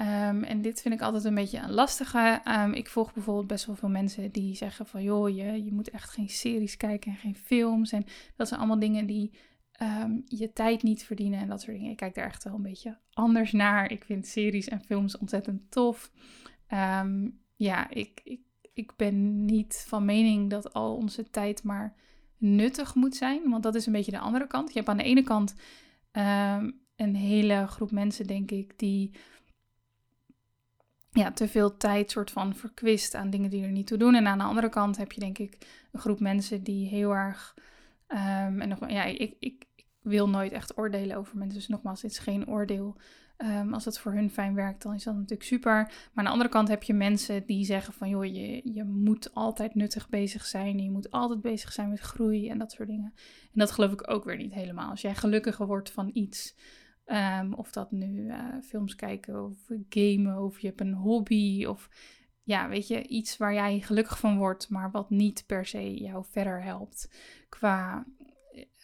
Um, 0.01 0.45
en 0.45 0.63
dit 0.63 0.81
vind 0.81 0.95
ik 0.95 1.01
altijd 1.01 1.25
een 1.25 1.35
beetje 1.35 1.59
een 1.59 1.73
lastige. 1.73 2.41
Um, 2.45 2.73
ik 2.73 2.89
volg 2.89 3.13
bijvoorbeeld 3.13 3.47
best 3.47 3.67
wel 3.67 3.77
veel 3.77 3.89
mensen 3.89 4.31
die 4.31 4.57
zeggen 4.57 4.87
van 4.87 5.03
joh, 5.03 5.29
je, 5.29 5.65
je 5.65 5.73
moet 5.73 5.91
echt 5.91 6.11
geen 6.11 6.29
series 6.29 6.77
kijken 6.77 7.11
en 7.11 7.17
geen 7.17 7.37
films. 7.37 7.93
En 7.93 8.05
dat 8.37 8.49
zijn 8.49 8.61
allemaal 8.61 8.79
dingen 8.79 9.07
die 9.07 9.39
um, 9.83 10.23
je 10.27 10.53
tijd 10.53 10.83
niet 10.83 11.05
verdienen 11.05 11.41
en 11.41 11.49
dat 11.49 11.61
soort 11.61 11.77
dingen. 11.77 11.91
Ik 11.91 11.97
kijk 11.97 12.15
daar 12.15 12.27
echt 12.27 12.45
wel 12.45 12.55
een 12.55 12.63
beetje 12.63 12.99
anders 13.13 13.53
naar. 13.53 13.91
Ik 13.91 14.05
vind 14.05 14.27
series 14.27 14.69
en 14.69 14.81
films 14.85 15.19
ontzettend 15.19 15.71
tof. 15.71 16.11
ja, 17.57 17.91
ik, 17.91 18.21
ik, 18.25 18.41
ik 18.73 18.93
ben 18.97 19.45
niet 19.45 19.85
van 19.87 20.05
mening 20.05 20.51
dat 20.51 20.73
al 20.73 20.97
onze 20.97 21.31
tijd 21.31 21.63
maar 21.63 21.95
nuttig 22.37 22.95
moet 22.95 23.17
zijn. 23.17 23.51
Want 23.51 23.63
dat 23.63 23.75
is 23.75 23.87
een 23.87 23.93
beetje 23.93 24.11
de 24.11 24.19
andere 24.19 24.47
kant. 24.47 24.69
Je 24.69 24.75
hebt 24.75 24.89
aan 24.89 24.97
de 24.97 25.03
ene 25.03 25.23
kant 25.23 25.55
een 26.97 27.17
hele 27.17 27.67
groep 27.67 27.91
mensen, 27.91 28.27
denk 28.27 28.51
ik, 28.51 28.79
die 28.79 29.11
ja, 31.13 31.33
te 31.33 31.49
veel 31.49 31.77
tijd 31.77 32.11
soort 32.11 32.31
van 32.31 32.55
verkwist 32.55 33.15
aan 33.15 33.31
dingen 33.31 33.51
die 33.51 33.65
er 33.65 33.71
niet 33.71 33.87
toe 33.87 33.99
doen. 33.99 34.15
En 34.15 34.27
aan 34.27 34.39
de 34.39 34.45
andere 34.45 34.69
kant 34.69 34.97
heb 34.97 35.13
je 35.13 35.21
denk 35.21 35.39
ik 35.39 35.59
een 35.93 36.01
groep 36.01 36.21
mensen 36.21 36.63
die 36.63 36.89
heel 36.89 37.15
erg... 37.15 37.55
Um, 38.09 38.61
en 38.61 38.69
nog, 38.69 38.91
ja, 38.91 39.05
ik, 39.05 39.19
ik, 39.19 39.35
ik, 39.39 39.65
wil 40.01 40.29
nooit 40.29 40.53
echt 40.53 40.79
oordelen 40.79 41.17
over 41.17 41.37
mensen. 41.37 41.59
Dus 41.59 41.69
nogmaals, 41.69 42.01
dit 42.01 42.11
is 42.11 42.19
geen 42.19 42.49
oordeel. 42.49 42.97
Um, 43.39 43.75
als 43.75 43.85
het 43.85 43.99
voor 43.99 44.13
hun 44.13 44.31
fijn 44.31 44.55
werkt, 44.55 44.83
dan 44.83 44.95
is 44.95 45.05
dat 45.05 45.15
natuurlijk 45.15 45.43
super. 45.43 45.73
Maar 45.73 46.11
aan 46.15 46.25
de 46.25 46.31
andere 46.31 46.51
kant 46.51 46.69
heb 46.69 46.83
je 46.83 46.95
mensen 46.95 47.47
die 47.47 47.65
zeggen 47.65 47.93
van... 47.93 48.09
joh, 48.09 48.25
je, 48.25 48.73
je 48.73 48.85
moet 48.85 49.35
altijd 49.35 49.75
nuttig 49.75 50.09
bezig 50.09 50.47
zijn. 50.47 50.79
Je 50.79 50.91
moet 50.91 51.11
altijd 51.11 51.41
bezig 51.41 51.73
zijn 51.73 51.89
met 51.89 52.01
groei 52.01 52.49
en 52.49 52.59
dat 52.59 52.73
soort 52.73 52.89
dingen. 52.89 53.13
En 53.43 53.59
dat 53.59 53.71
geloof 53.71 53.93
ik 53.93 54.11
ook 54.11 54.25
weer 54.25 54.37
niet 54.37 54.55
helemaal. 54.55 54.91
Als 54.91 55.01
jij 55.01 55.15
gelukkiger 55.15 55.67
wordt 55.67 55.91
van 55.91 56.11
iets... 56.13 56.55
Um, 57.13 57.55
of 57.55 57.73
dat 57.73 57.91
nu 57.91 58.27
uh, 58.27 58.45
films 58.63 58.95
kijken 58.95 59.45
of 59.45 59.57
gamen 59.89 60.43
of 60.43 60.61
je 60.61 60.67
hebt 60.67 60.81
een 60.81 60.95
hobby 60.95 61.65
of 61.65 61.89
ja, 62.43 62.69
weet 62.69 62.89
je, 62.89 63.07
iets 63.07 63.37
waar 63.37 63.55
jij 63.55 63.81
gelukkig 63.81 64.19
van 64.19 64.39
wordt, 64.39 64.69
maar 64.69 64.91
wat 64.91 65.11
niet 65.11 65.45
per 65.47 65.67
se 65.67 65.95
jou 65.95 66.25
verder 66.31 66.63
helpt 66.63 67.11
qua, 67.49 68.07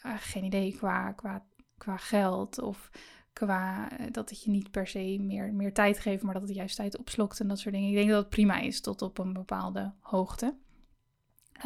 uh, 0.06 0.12
geen 0.16 0.44
idee, 0.44 0.76
qua, 0.76 1.12
qua, 1.12 1.46
qua 1.78 1.96
geld 1.96 2.60
of 2.60 2.90
qua 3.32 3.88
dat 4.10 4.30
het 4.30 4.42
je 4.42 4.50
niet 4.50 4.70
per 4.70 4.86
se 4.86 5.18
meer, 5.20 5.54
meer 5.54 5.72
tijd 5.72 5.98
geeft, 5.98 6.22
maar 6.22 6.34
dat 6.34 6.42
het 6.42 6.54
juist 6.54 6.76
tijd 6.76 6.98
opslokt 6.98 7.40
en 7.40 7.48
dat 7.48 7.58
soort 7.58 7.74
dingen. 7.74 7.88
Ik 7.88 7.96
denk 7.96 8.08
dat 8.08 8.18
het 8.18 8.28
prima 8.28 8.60
is 8.60 8.80
tot 8.80 9.02
op 9.02 9.18
een 9.18 9.32
bepaalde 9.32 9.92
hoogte. 10.00 10.56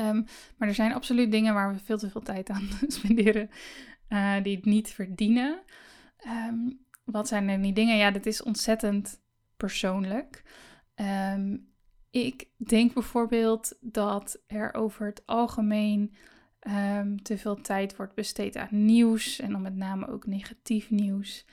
Um, 0.01 0.25
maar 0.57 0.69
er 0.69 0.75
zijn 0.75 0.95
absoluut 0.95 1.31
dingen 1.31 1.55
waar 1.55 1.73
we 1.73 1.79
veel 1.79 1.99
te 1.99 2.11
veel 2.11 2.21
tijd 2.21 2.51
aan 2.51 2.69
spenderen 2.87 3.51
die 4.43 4.57
het 4.57 4.65
niet 4.65 4.89
verdienen. 4.89 5.63
Um, 6.27 6.85
wat 7.05 7.29
zijn 7.29 7.49
er 7.49 7.63
die 7.63 7.73
dingen? 7.73 7.97
Ja, 7.97 8.11
dit 8.11 8.27
is 8.27 8.43
ontzettend 8.43 9.21
persoonlijk. 9.57 10.43
Um, 10.95 11.69
ik 12.11 12.49
denk 12.57 12.95
bijvoorbeeld 12.95 13.79
dat 13.81 14.43
er 14.47 14.75
over 14.75 15.07
het 15.07 15.23
algemeen 15.27 16.15
um, 16.61 17.23
te 17.23 17.39
veel 17.39 17.61
tijd 17.61 17.97
wordt 17.97 18.15
besteed 18.15 18.57
aan 18.57 18.85
nieuws 18.85 19.39
en 19.39 19.53
dan 19.53 19.63
met 19.63 19.77
name 19.77 20.09
ook 20.09 20.27
negatief 20.27 20.91
nieuws. 20.91 21.47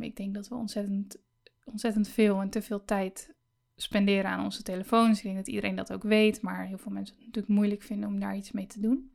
ik 0.00 0.16
denk 0.16 0.34
dat 0.34 0.48
we 0.48 0.54
ontzettend, 0.54 1.16
ontzettend 1.64 2.08
veel 2.08 2.40
en 2.40 2.50
te 2.50 2.62
veel 2.62 2.84
tijd 2.84 3.34
spenderen 3.76 4.30
aan 4.30 4.44
onze 4.44 4.62
telefoons. 4.62 5.18
Ik 5.18 5.24
denk 5.24 5.36
dat 5.36 5.48
iedereen 5.48 5.76
dat 5.76 5.92
ook 5.92 6.02
weet, 6.02 6.42
maar 6.42 6.66
heel 6.66 6.78
veel 6.78 6.92
mensen 6.92 7.14
het 7.14 7.24
natuurlijk 7.24 7.54
moeilijk 7.54 7.82
vinden 7.82 8.08
om 8.08 8.20
daar 8.20 8.36
iets 8.36 8.52
mee 8.52 8.66
te 8.66 8.80
doen. 8.80 9.12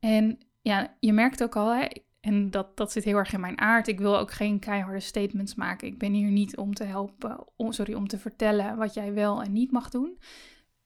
en 0.00 0.38
ja, 0.60 0.96
je 1.00 1.12
merkt 1.12 1.42
ook 1.42 1.56
al, 1.56 1.74
hè, 1.74 1.86
en 2.24 2.50
dat, 2.50 2.76
dat 2.76 2.92
zit 2.92 3.04
heel 3.04 3.16
erg 3.16 3.32
in 3.32 3.40
mijn 3.40 3.60
aard. 3.60 3.88
Ik 3.88 3.98
wil 3.98 4.18
ook 4.18 4.30
geen 4.30 4.58
keiharde 4.58 5.00
statements 5.00 5.54
maken. 5.54 5.88
Ik 5.88 5.98
ben 5.98 6.12
hier 6.12 6.30
niet 6.30 6.56
om 6.56 6.74
te 6.74 6.84
helpen, 6.84 7.44
sorry, 7.56 7.94
om 7.94 8.08
te 8.08 8.18
vertellen 8.18 8.76
wat 8.76 8.94
jij 8.94 9.12
wel 9.12 9.42
en 9.42 9.52
niet 9.52 9.70
mag 9.70 9.90
doen. 9.90 10.18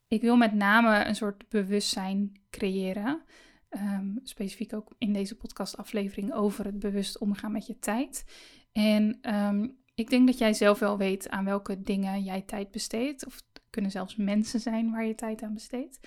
Ik 0.08 0.20
wil 0.20 0.36
met 0.36 0.54
name 0.54 1.04
een 1.04 1.14
soort 1.14 1.48
bewustzijn 1.48 2.32
creëren. 2.50 3.22
Ehm, 3.68 4.16
specifiek 4.22 4.72
ook 4.72 4.94
in 4.98 5.12
deze 5.12 5.36
podcastaflevering 5.36 6.32
over 6.32 6.64
het 6.64 6.78
bewust 6.78 7.18
omgaan 7.18 7.52
met 7.52 7.66
je 7.66 7.78
tijd. 7.78 8.24
En 8.72 9.18
ehm, 9.20 9.68
ik 9.94 10.10
denk 10.10 10.26
dat 10.26 10.38
jij 10.38 10.52
zelf 10.52 10.78
wel 10.78 10.98
weet 10.98 11.28
aan 11.28 11.44
welke 11.44 11.82
dingen 11.82 12.22
jij 12.22 12.42
tijd 12.42 12.70
besteedt. 12.70 13.26
Of 13.26 13.34
het 13.34 13.62
kunnen 13.70 13.90
zelfs 13.90 14.16
mensen 14.16 14.60
zijn 14.60 14.90
waar 14.90 15.06
je 15.06 15.14
tijd 15.14 15.42
aan 15.42 15.54
besteedt. 15.54 15.98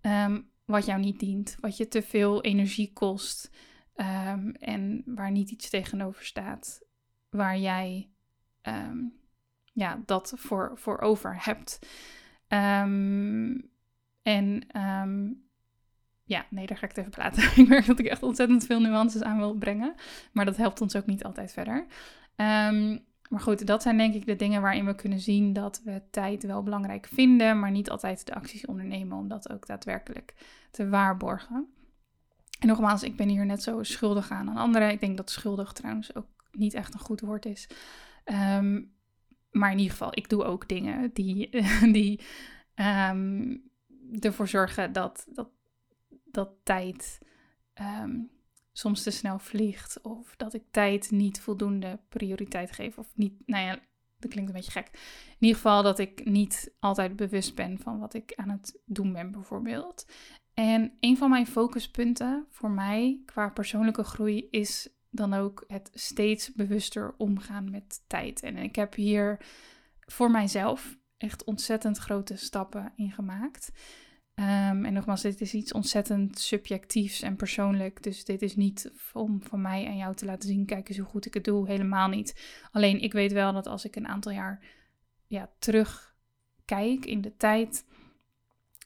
Um, 0.00 0.50
wat 0.64 0.86
jou 0.86 1.00
niet 1.00 1.18
dient, 1.18 1.56
wat 1.60 1.76
je 1.76 1.88
te 1.88 2.02
veel 2.02 2.42
energie 2.42 2.92
kost. 2.92 3.50
Ehm, 3.94 4.48
en 4.48 5.02
waar 5.06 5.30
niet 5.30 5.50
iets 5.50 5.70
tegenover 5.70 6.24
staat 6.24 6.82
waar 7.30 7.58
jij 7.58 8.10
ehm, 8.60 8.98
ja, 9.72 10.02
dat 10.06 10.32
voor, 10.36 10.72
voor 10.74 11.00
over 11.00 11.36
hebt. 11.44 11.78
Ehm, 12.48 13.58
en 14.22 14.64
ja, 16.24 16.46
nee, 16.50 16.66
daar 16.66 16.76
ga 16.76 16.84
ik 16.84 16.88
het 16.88 16.98
even 16.98 17.10
praten. 17.10 17.42
ik 17.62 17.68
merk 17.68 17.86
dat 17.86 17.98
ik 17.98 18.06
echt 18.06 18.22
ontzettend 18.22 18.66
veel 18.66 18.80
nuances 18.80 19.22
aan 19.22 19.38
wil 19.38 19.54
brengen. 19.54 19.94
Maar 20.32 20.44
dat 20.44 20.56
helpt 20.56 20.80
ons 20.80 20.96
ook 20.96 21.06
niet 21.06 21.24
altijd 21.24 21.52
verder. 21.52 21.86
maar 23.28 23.40
goed, 23.40 23.66
dat 23.66 23.82
zijn 23.82 23.96
denk 23.96 24.14
ik 24.14 24.26
de 24.26 24.36
dingen 24.36 24.62
waarin 24.62 24.86
we 24.86 24.94
kunnen 24.94 25.20
zien 25.20 25.52
dat 25.52 25.80
we 25.84 26.02
tijd 26.10 26.42
wel 26.42 26.62
belangrijk 26.62 27.06
vinden, 27.06 27.58
maar 27.58 27.70
niet 27.70 27.90
altijd 27.90 28.26
de 28.26 28.34
acties 28.34 28.66
ondernemen 28.66 29.18
om 29.18 29.28
dat 29.28 29.50
ook 29.50 29.66
daadwerkelijk 29.66 30.34
te 30.70 30.88
waarborgen. 30.88 31.68
En 32.60 32.68
nogmaals, 32.68 33.02
ik 33.02 33.16
ben 33.16 33.28
hier 33.28 33.46
net 33.46 33.62
zo 33.62 33.82
schuldig 33.82 34.30
aan 34.30 34.48
aan 34.48 34.56
anderen. 34.56 34.90
Ik 34.90 35.00
denk 35.00 35.16
dat 35.16 35.30
schuldig 35.30 35.72
trouwens 35.72 36.14
ook 36.14 36.26
niet 36.52 36.74
echt 36.74 36.94
een 36.94 37.00
goed 37.00 37.20
woord 37.20 37.46
is. 37.46 37.68
Ehm, 38.24 38.82
maar 39.50 39.70
in 39.70 39.78
ieder 39.78 39.92
geval, 39.92 40.10
ik 40.14 40.28
doe 40.28 40.44
ook 40.44 40.68
dingen 40.68 41.10
die, 41.12 41.48
die 41.92 42.20
ehm, 42.74 43.56
ervoor 44.18 44.48
zorgen 44.48 44.92
dat, 44.92 45.26
dat, 45.34 45.48
dat 46.24 46.50
tijd 46.62 47.18
ehm, 47.72 48.18
soms 48.72 49.02
te 49.02 49.10
snel 49.10 49.38
vliegt. 49.38 50.00
Of 50.02 50.36
dat 50.36 50.54
ik 50.54 50.62
tijd 50.70 51.10
niet 51.10 51.40
voldoende 51.40 51.98
prioriteit 52.08 52.72
geef. 52.72 52.98
Of 52.98 53.12
niet, 53.14 53.32
nou 53.46 53.64
ja, 53.64 53.78
dat 54.18 54.30
klinkt 54.30 54.50
een 54.50 54.56
beetje 54.56 54.70
gek. 54.70 54.88
In 55.28 55.36
ieder 55.46 55.56
geval 55.56 55.82
dat 55.82 55.98
ik 55.98 56.24
niet 56.24 56.72
altijd 56.78 57.16
bewust 57.16 57.54
ben 57.54 57.78
van 57.78 57.98
wat 57.98 58.14
ik 58.14 58.32
aan 58.36 58.48
het 58.48 58.80
doen 58.84 59.12
ben, 59.12 59.30
bijvoorbeeld. 59.30 60.06
En 60.60 60.92
een 61.00 61.16
van 61.16 61.30
mijn 61.30 61.46
focuspunten 61.46 62.46
voor 62.50 62.70
mij 62.70 63.22
qua 63.24 63.48
persoonlijke 63.48 64.02
groei 64.02 64.48
is 64.50 64.88
dan 65.10 65.34
ook 65.34 65.64
het 65.66 65.90
steeds 65.94 66.52
bewuster 66.52 67.14
omgaan 67.16 67.70
met 67.70 68.04
tijd. 68.06 68.42
En 68.42 68.56
ik 68.56 68.76
heb 68.76 68.94
hier 68.94 69.40
voor 70.00 70.30
mijzelf 70.30 70.98
echt 71.16 71.44
ontzettend 71.44 71.98
grote 71.98 72.36
stappen 72.36 72.92
in 72.96 73.12
gemaakt. 73.12 73.70
Ehm, 74.34 74.84
en 74.84 74.92
nogmaals, 74.92 75.22
dit 75.22 75.40
is 75.40 75.54
iets 75.54 75.72
ontzettend 75.72 76.38
subjectiefs 76.38 77.22
en 77.22 77.36
persoonlijk. 77.36 78.02
Dus 78.02 78.24
dit 78.24 78.42
is 78.42 78.56
niet 78.56 78.92
om 79.12 79.42
van 79.42 79.60
mij 79.60 79.86
en 79.86 79.96
jou 79.96 80.14
te 80.14 80.24
laten 80.24 80.48
zien, 80.48 80.66
kijk 80.66 80.88
eens 80.88 80.98
hoe 80.98 81.08
goed 81.08 81.26
ik 81.26 81.34
het 81.34 81.44
doe. 81.44 81.66
Helemaal 81.66 82.08
niet. 82.08 82.60
Alleen 82.72 83.00
ik 83.00 83.12
weet 83.12 83.32
wel 83.32 83.52
dat 83.52 83.66
als 83.66 83.84
ik 83.84 83.96
een 83.96 84.08
aantal 84.08 84.32
jaar 84.32 84.64
ja, 85.26 85.50
terugkijk 85.58 87.06
in 87.06 87.20
de 87.20 87.36
tijd, 87.36 87.84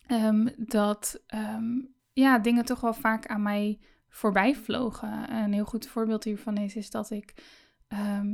ehm, 0.06 0.49
dat 0.56 1.23
ehm, 1.26 1.80
ja, 2.12 2.38
dingen 2.38 2.64
toch 2.64 2.80
wel 2.80 2.94
vaak 2.94 3.26
aan 3.26 3.42
mij 3.42 3.78
voorbij 4.08 4.54
vlogen. 4.54 5.32
Een 5.32 5.52
heel 5.52 5.64
goed 5.64 5.87
voorbeeld 5.87 6.25
hiervan 6.25 6.56
is, 6.56 6.76
is 6.76 6.90
dat 6.90 7.11
ik, 7.11 7.34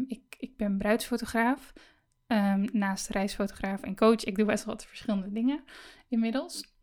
ik, 0.06 0.36
ik 0.38 0.56
ben 0.56 0.78
bruidsfotograaf. 0.78 1.72
naast 2.72 3.08
reisfotograaf 3.08 3.82
en 3.82 3.96
coach. 3.96 4.24
Ik 4.24 4.36
doe 4.36 4.46
best 4.46 4.64
wel 4.64 4.74
wat 4.74 4.86
verschillende 4.86 5.32
dingen 5.32 5.64
inmiddels. 6.08 6.74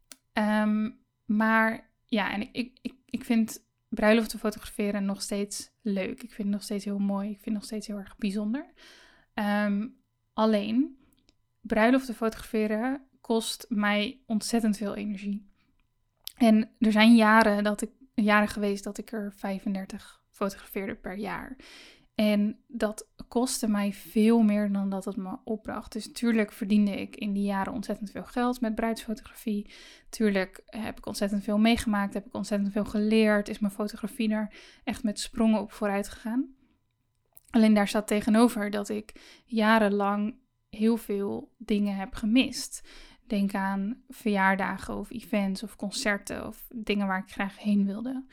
Maar 1.26 1.92
ja, 2.06 2.32
en 2.32 2.54
ik, 2.54 2.80
ik, 2.82 2.94
ik 3.06 3.24
vind 3.24 3.66
bruiloften 3.90 4.40
fotograferen 4.40 5.06
nog 5.06 5.22
steeds 5.22 5.72
leuk. 5.82 6.24
Ik 6.24 6.32
vind 6.32 6.38
het 6.38 6.48
nog 6.48 6.64
steeds 6.64 6.86
heel 6.86 7.00
mooi. 7.00 7.30
Ik 7.30 7.36
vind 7.42 7.46
het 7.46 7.54
nog 7.54 7.64
steeds 7.64 7.88
heel 7.88 7.98
erg 7.98 8.18
bijzonder. 8.18 8.74
Um, 9.34 10.02
alleen, 10.34 10.98
bruiloften 11.62 12.16
fotograferen 12.16 13.07
kost 13.28 13.66
mij 13.70 14.20
ontzettend 14.26 14.78
veel 14.78 14.96
energie. 14.96 15.48
En 16.38 16.70
er 16.80 16.92
zijn 16.92 17.16
jaren, 17.16 17.64
dat 17.64 17.82
ik, 17.82 17.90
jaren 18.14 18.48
geweest 18.48 18.84
dat 18.84 18.98
ik 18.98 19.12
er 19.12 19.34
35 19.34 20.22
fotografeerde 20.30 20.96
per 20.96 21.18
jaar. 21.18 21.56
En 22.16 22.60
dat 22.68 23.08
kostte 23.28 23.68
mij 23.68 23.94
veel 23.94 24.42
meer 24.42 24.72
dan 24.72 24.90
dat 24.90 25.06
het 25.06 25.16
me 25.16 25.38
opbracht. 25.44 25.92
Dus 25.92 26.08
natuurlijk 26.08 26.52
verdiende 26.52 27.02
ik 27.02 27.16
in 27.16 27.34
die 27.34 27.44
jaren 27.44 27.74
ontzettend 27.74 28.12
veel 28.12 28.24
geld 28.24 28.62
met 28.62 28.76
bruidsfotografie. 28.76 29.72
Tuurlijk 30.10 30.62
heb 30.66 30.98
ik 30.98 31.06
ontzettend 31.06 31.44
veel 31.44 31.58
meegemaakt, 31.58 32.14
heb 32.14 32.26
ik 32.26 32.34
ontzettend 32.34 32.72
veel 32.72 32.86
geleerd. 32.86 33.50
Is 33.50 33.60
mijn 33.60 33.74
fotografie 33.74 34.32
er 34.32 34.54
echt 34.84 35.04
met 35.04 35.20
sprongen 35.20 35.62
op 35.62 35.72
vooruit 35.72 36.10
gegaan. 36.10 36.56
Alleen 37.50 37.74
daar 37.74 37.88
staat 37.88 38.08
tegenover 38.08 38.70
dat 38.70 38.90
ik 38.90 39.14
jarenlang 39.46 40.36
heel 40.70 40.98
veel 40.98 41.54
dingen 41.58 41.96
heb 41.96 42.14
gemist. 42.14 42.88
Denk 43.28 43.54
aan 43.54 44.02
verjaardagen 44.10 44.98
of 44.98 45.12
events 45.12 45.64
of 45.64 45.76
concerten 45.76 46.48
of 46.48 46.68
dingen 46.76 47.08
waar 47.08 47.24
ik 47.26 47.32
graag 47.32 47.60
heen 47.60 47.86
wilde. 47.86 48.26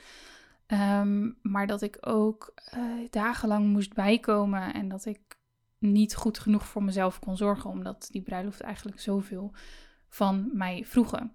Ehm, 0.66 1.30
maar 1.42 1.66
dat 1.66 1.82
ik 1.82 1.96
ook 2.00 2.54
uh, 2.76 2.80
dagenlang 3.10 3.66
moest 3.66 3.94
bijkomen 3.94 4.74
en 4.74 4.88
dat 4.88 5.04
ik 5.04 5.20
niet 5.78 6.14
goed 6.14 6.38
genoeg 6.38 6.66
voor 6.66 6.82
mezelf 6.82 7.18
kon 7.18 7.36
zorgen, 7.36 7.70
omdat 7.70 8.08
die 8.10 8.22
bruiloft 8.22 8.60
eigenlijk 8.60 9.00
zoveel 9.00 9.52
van 10.08 10.50
mij 10.52 10.84
vroegen. 10.84 11.32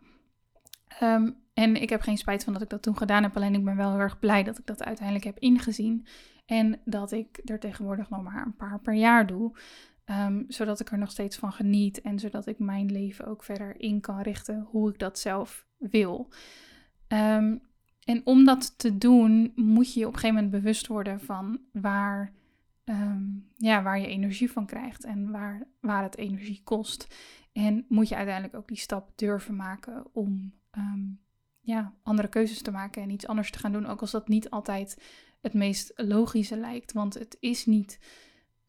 Ehm, 0.87 1.31
en 1.53 1.75
ik 1.75 1.89
heb 1.89 2.01
geen 2.01 2.17
spijt 2.17 2.43
van 2.43 2.53
dat 2.53 2.61
ik 2.61 2.69
dat 2.69 2.81
toen 2.81 2.97
gedaan 2.97 3.23
heb, 3.23 3.35
alleen 3.35 3.53
ik 3.53 3.63
ben 3.63 3.75
wel 3.75 3.91
heel 3.91 3.99
erg 3.99 4.19
blij 4.19 4.43
dat 4.43 4.57
ik 4.57 4.65
dat 4.65 4.83
uiteindelijk 4.83 5.25
heb 5.25 5.39
ingezien. 5.39 6.07
En 6.45 6.79
dat 6.85 7.11
ik 7.11 7.41
er 7.45 7.59
tegenwoordig 7.59 8.09
nog 8.09 8.23
maar 8.23 8.45
een 8.45 8.55
paar 8.55 8.79
per 8.79 8.93
jaar 8.93 9.27
doe. 9.27 9.57
Um, 10.11 10.45
zodat 10.47 10.79
ik 10.79 10.91
er 10.91 10.97
nog 10.97 11.11
steeds 11.11 11.37
van 11.37 11.51
geniet 11.51 12.01
en 12.01 12.19
zodat 12.19 12.45
ik 12.47 12.59
mijn 12.59 12.91
leven 12.91 13.25
ook 13.25 13.43
verder 13.43 13.79
in 13.81 14.01
kan 14.01 14.21
richten 14.21 14.67
hoe 14.69 14.89
ik 14.89 14.99
dat 14.99 15.19
zelf 15.19 15.67
wil. 15.77 16.29
Um, 17.07 17.61
en 18.03 18.21
om 18.25 18.45
dat 18.45 18.77
te 18.77 18.97
doen, 18.97 19.51
moet 19.55 19.93
je 19.93 19.99
je 19.99 20.07
op 20.07 20.13
een 20.13 20.19
gegeven 20.19 20.43
moment 20.43 20.61
bewust 20.61 20.87
worden 20.87 21.19
van 21.19 21.59
waar, 21.71 22.33
ehm, 22.83 23.23
ja, 23.55 23.83
waar 23.83 23.99
je 23.99 24.07
energie 24.07 24.51
van 24.51 24.65
krijgt 24.65 25.03
en 25.03 25.31
waar, 25.31 25.67
waar 25.79 26.03
het 26.03 26.17
energie 26.17 26.61
kost. 26.63 27.15
En 27.51 27.85
moet 27.87 28.09
je 28.09 28.15
uiteindelijk 28.15 28.55
ook 28.55 28.67
die 28.67 28.77
stap 28.77 29.11
durven 29.15 29.55
maken 29.55 30.05
om 30.13 30.53
ehm, 30.71 31.05
ja, 31.59 31.93
andere 32.03 32.27
keuzes 32.27 32.61
te 32.61 32.71
maken 32.71 33.01
en 33.01 33.09
iets 33.09 33.27
anders 33.27 33.51
te 33.51 33.59
gaan 33.59 33.71
doen. 33.71 33.85
Ook 33.85 34.01
als 34.01 34.11
dat 34.11 34.27
niet 34.27 34.49
altijd 34.49 35.01
het 35.41 35.53
meest 35.53 35.91
logische 35.95 36.57
lijkt. 36.57 36.93
Want 36.93 37.13
het 37.13 37.37
is 37.39 37.65
niet 37.65 37.99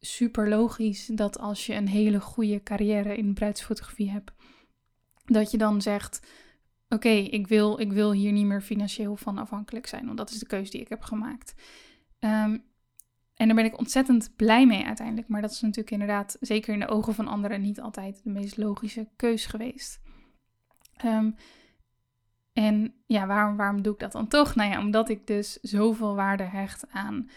super 0.01 0.49
logisch 0.49 1.05
dat 1.05 1.39
als 1.39 1.65
je 1.65 1.73
een 1.73 1.87
hele 1.87 2.19
goede 2.19 2.63
carrière 2.63 3.15
in 3.15 3.33
bruidsfotografie 3.33 4.11
hebt, 4.11 4.31
dat 5.25 5.51
je 5.51 5.57
dan 5.57 5.81
zegt 5.81 6.19
oké, 6.89 7.09
ik, 7.09 7.47
wil, 7.47 7.79
ik 7.79 7.91
wil 7.91 8.11
hier 8.11 8.31
niet 8.31 8.45
meer 8.45 8.61
financieel 8.61 9.15
van 9.15 9.37
afhankelijk 9.37 9.87
zijn. 9.87 10.05
Want 10.05 10.17
dat 10.17 10.29
is 10.29 10.39
de 10.39 10.47
keuze 10.47 10.71
die 10.71 10.81
ik 10.81 10.89
heb 10.89 11.01
gemaakt. 11.01 11.53
Ehm, 12.19 12.57
en 13.35 13.47
daar 13.47 13.55
ben 13.55 13.65
ik 13.65 13.77
ontzettend 13.77 14.35
blij 14.35 14.65
mee 14.65 14.85
uiteindelijk. 14.85 15.27
Maar 15.27 15.41
dat 15.41 15.51
is 15.51 15.61
natuurlijk 15.61 15.91
inderdaad, 15.91 16.37
zeker 16.39 16.73
in 16.73 16.79
de 16.79 16.87
ogen 16.87 17.13
van 17.13 17.27
anderen, 17.27 17.61
niet 17.61 17.81
altijd 17.81 18.23
de 18.23 18.29
meest 18.29 18.57
logische 18.57 19.09
keus 19.15 19.45
geweest. 19.45 20.01
Ehm, 20.95 21.31
en 22.53 22.93
ja, 23.05 23.27
waarom, 23.27 23.57
waarom 23.57 23.81
doe 23.81 23.93
ik 23.93 23.99
dat 23.99 24.11
dan 24.11 24.27
toch? 24.27 24.55
Nou 24.55 24.71
ja, 24.71 24.79
omdat 24.79 25.09
ik 25.09 25.27
dus 25.27 25.59
zoveel 25.61 26.15
waarde 26.15 26.43
hecht 26.43 26.91
aan 26.91 27.29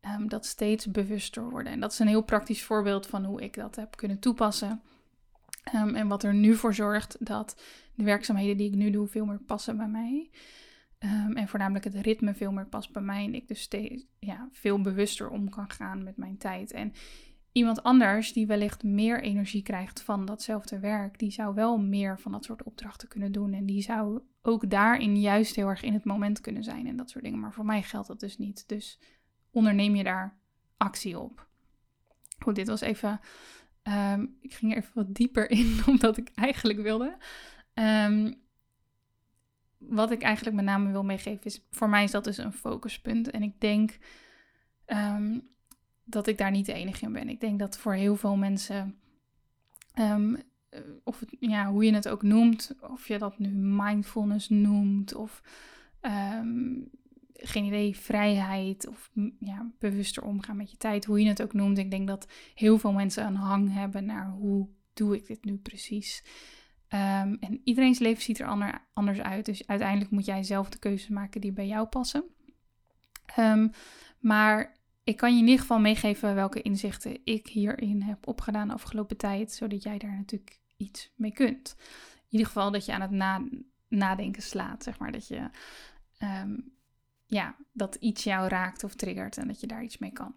um, 0.00 0.28
dat 0.28 0.46
steeds 0.46 0.90
bewuster 0.90 1.50
worden. 1.50 1.72
En 1.72 1.80
dat 1.80 1.92
is 1.92 1.98
een 1.98 2.06
heel 2.06 2.22
praktisch 2.22 2.62
voorbeeld 2.62 3.06
van 3.06 3.24
hoe 3.24 3.42
ik 3.42 3.54
dat 3.54 3.76
heb 3.76 3.96
kunnen 3.96 4.18
toepassen. 4.18 4.82
en 5.72 6.08
wat 6.08 6.22
er 6.22 6.34
nu 6.34 6.54
voor 6.54 6.74
zorgt 6.74 7.16
dat 7.20 7.62
de 7.94 8.04
werkzaamheden 8.04 8.56
die 8.56 8.68
ik 8.68 8.74
nu 8.74 8.90
doe 8.90 9.06
veel 9.06 9.24
meer 9.24 9.40
passen 9.40 9.76
bij 9.76 9.88
mij. 9.88 10.30
Um, 10.98 11.36
en 11.36 11.48
voornamelijk 11.48 11.84
het 11.84 11.94
ritme 11.94 12.34
veel 12.34 12.52
meer 12.52 12.66
past 12.66 12.92
bij 12.92 13.02
mij. 13.02 13.24
En 13.24 13.34
ik 13.34 13.48
dus 13.48 13.60
steeds 13.60 14.06
ja, 14.18 14.48
veel 14.52 14.80
bewuster 14.80 15.28
om 15.28 15.50
kan 15.50 15.70
gaan 15.70 16.02
met 16.02 16.16
mijn 16.16 16.38
tijd. 16.38 16.72
En 16.72 16.92
iemand 17.52 17.82
anders 17.82 18.32
die 18.32 18.46
wellicht 18.46 18.82
meer 18.82 19.22
energie 19.22 19.62
krijgt 19.62 20.02
van 20.02 20.24
datzelfde 20.24 20.78
werk, 20.78 21.18
die 21.18 21.30
zou 21.30 21.54
wel 21.54 21.78
meer 21.78 22.18
van 22.20 22.32
dat 22.32 22.44
soort 22.44 22.62
opdrachten 22.62 23.08
kunnen 23.08 23.32
doen. 23.32 23.52
En 23.52 23.66
die 23.66 23.82
zou 23.82 24.20
ook 24.42 24.70
daarin 24.70 25.20
juist 25.20 25.56
heel 25.56 25.68
erg 25.68 25.82
in 25.82 25.92
het 25.92 26.04
moment 26.04 26.40
kunnen 26.40 26.64
zijn 26.64 26.86
en 26.86 26.96
dat 26.96 27.10
soort 27.10 27.24
dingen. 27.24 27.40
Maar 27.40 27.52
voor 27.52 27.64
mij 27.64 27.82
geldt 27.82 28.08
dat 28.08 28.20
dus 28.20 28.38
niet. 28.38 28.68
Dus 28.68 28.98
onderneem 29.58 29.94
je 29.94 30.04
daar 30.04 30.38
actie 30.76 31.18
op. 31.18 31.46
Goed, 32.38 32.54
dit 32.54 32.68
was 32.68 32.80
even. 32.80 33.20
Um, 33.82 34.36
ik 34.40 34.54
ging 34.54 34.72
er 34.72 34.78
even 34.78 34.92
wat 34.94 35.14
dieper 35.14 35.50
in, 35.60 35.80
omdat 35.86 36.16
ik 36.16 36.30
eigenlijk 36.34 36.80
wilde 36.80 37.16
Um, 37.78 38.34
wat 39.78 40.10
ik 40.10 40.22
eigenlijk 40.22 40.56
met 40.56 40.64
name 40.64 40.90
wil 40.90 41.04
meegeven 41.04 41.44
is, 41.44 41.66
voor 41.70 41.88
mij 41.88 42.04
is 42.04 42.10
dat 42.10 42.24
dus 42.24 42.38
een 42.38 42.52
focuspunt. 42.52 43.30
En 43.30 43.42
ik 43.42 43.60
denk 43.60 43.98
um, 44.86 45.48
dat 46.04 46.26
ik 46.26 46.38
daar 46.38 46.50
niet 46.50 46.66
de 46.66 46.72
enige 46.72 47.04
in 47.04 47.12
ben. 47.12 47.28
Ik 47.28 47.40
denk 47.40 47.58
dat 47.58 47.78
voor 47.78 47.94
heel 47.94 48.16
veel 48.16 48.36
mensen, 48.36 48.98
um, 49.98 50.42
of 51.04 51.24
ja, 51.40 51.70
hoe 51.70 51.84
je 51.84 51.94
het 51.94 52.08
ook 52.08 52.22
noemt, 52.22 52.74
of 52.80 53.08
je 53.08 53.18
dat 53.18 53.38
nu 53.38 53.48
mindfulness 53.54 54.48
noemt, 54.48 55.14
of 55.14 55.42
geen 57.40 57.64
idee, 57.64 57.96
vrijheid, 57.96 58.88
of 58.88 59.10
ja, 59.40 59.70
bewuster 59.78 60.22
omgaan 60.22 60.56
met 60.56 60.70
je 60.70 60.76
tijd, 60.76 61.04
hoe 61.04 61.20
je 61.20 61.28
het 61.28 61.42
ook 61.42 61.52
noemt. 61.52 61.78
Ik 61.78 61.90
denk 61.90 62.06
dat 62.06 62.26
heel 62.54 62.78
veel 62.78 62.92
mensen 62.92 63.26
een 63.26 63.34
hang 63.34 63.72
hebben 63.72 64.04
naar 64.04 64.30
hoe 64.30 64.68
doe 64.92 65.16
ik 65.16 65.26
dit 65.26 65.44
nu 65.44 65.56
precies. 65.56 66.24
Um, 66.88 67.36
en 67.40 67.60
iedereen's 67.64 67.98
leven 67.98 68.22
ziet 68.22 68.38
er 68.38 68.46
ander, 68.46 68.88
anders 68.92 69.20
uit. 69.20 69.44
Dus 69.44 69.66
uiteindelijk 69.66 70.10
moet 70.10 70.24
jij 70.24 70.42
zelf 70.42 70.68
de 70.68 70.78
keuze 70.78 71.12
maken 71.12 71.40
die 71.40 71.52
bij 71.52 71.66
jou 71.66 71.86
passen. 71.86 72.24
Um, 73.38 73.70
maar 74.18 74.76
ik 75.04 75.16
kan 75.16 75.32
je 75.32 75.38
in 75.38 75.44
ieder 75.44 75.60
geval 75.60 75.78
meegeven 75.78 76.34
welke 76.34 76.62
inzichten 76.62 77.18
ik 77.24 77.46
hierin 77.46 78.02
heb 78.02 78.26
opgedaan 78.26 78.68
de 78.68 78.74
afgelopen 78.74 79.16
tijd. 79.16 79.52
Zodat 79.52 79.82
jij 79.82 79.98
daar 79.98 80.16
natuurlijk 80.16 80.60
iets 80.76 81.12
mee 81.16 81.32
kunt. 81.32 81.76
In 82.16 82.26
ieder 82.28 82.46
geval 82.46 82.70
dat 82.70 82.84
je 82.84 82.92
aan 82.92 83.00
het 83.00 83.52
nadenken 83.88 84.42
slaat. 84.42 84.82
Zeg 84.82 84.98
maar 84.98 85.12
dat 85.12 85.28
je 85.28 85.50
um, 86.18 86.76
ja, 87.28 87.56
dat 87.72 87.94
iets 87.94 88.24
jou 88.24 88.48
raakt 88.48 88.84
of 88.84 88.94
triggert 88.94 89.36
en 89.36 89.46
dat 89.46 89.60
je 89.60 89.66
daar 89.66 89.82
iets 89.82 89.98
mee 89.98 90.12
kan. 90.12 90.34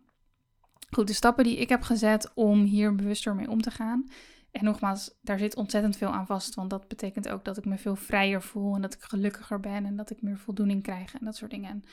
Goed, 0.89 1.07
de 1.07 1.13
stappen 1.13 1.43
die 1.43 1.57
ik 1.57 1.69
heb 1.69 1.81
gezet 1.81 2.31
om 2.33 2.63
hier 2.63 2.95
bewuster 2.95 3.35
mee 3.35 3.49
om 3.49 3.61
te 3.61 3.71
gaan, 3.71 4.09
en 4.51 4.63
nogmaals, 4.63 5.13
daar 5.21 5.39
zit 5.39 5.55
ontzettend 5.55 5.97
veel 5.97 6.13
aan 6.13 6.25
vast, 6.25 6.55
want 6.55 6.69
dat 6.69 6.87
betekent 6.87 7.29
ook 7.29 7.45
dat 7.45 7.57
ik 7.57 7.65
me 7.65 7.77
veel 7.77 7.95
vrijer 7.95 8.41
voel 8.41 8.75
en 8.75 8.81
dat 8.81 8.93
ik 8.93 9.01
gelukkiger 9.01 9.59
ben 9.59 9.85
en 9.85 9.95
dat 9.95 10.09
ik 10.09 10.21
meer 10.21 10.37
voldoening 10.37 10.83
krijg 10.83 11.13
en 11.13 11.25
dat 11.25 11.35
soort 11.35 11.51
dingen. 11.51 11.69
En 11.69 11.83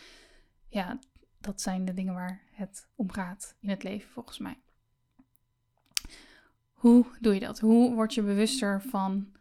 ja, 0.68 0.98
dat 1.40 1.61
zijn 1.61 1.84
de 1.84 1.94
dingen 1.94 2.14
waar 2.14 2.40
het 2.50 2.88
om 2.94 3.12
gaat 3.12 3.56
in 3.61 3.68
het 3.68 3.82
leven 3.82 4.11
volgens 4.11 4.38
mij. 4.38 4.58
Hoe 6.72 7.06
doe 7.20 7.34
je 7.34 7.40
dat? 7.40 7.58
Hoe 7.58 7.94
word 7.94 8.14
je 8.14 8.22
bewuster 8.22 8.82
van, 8.82 9.32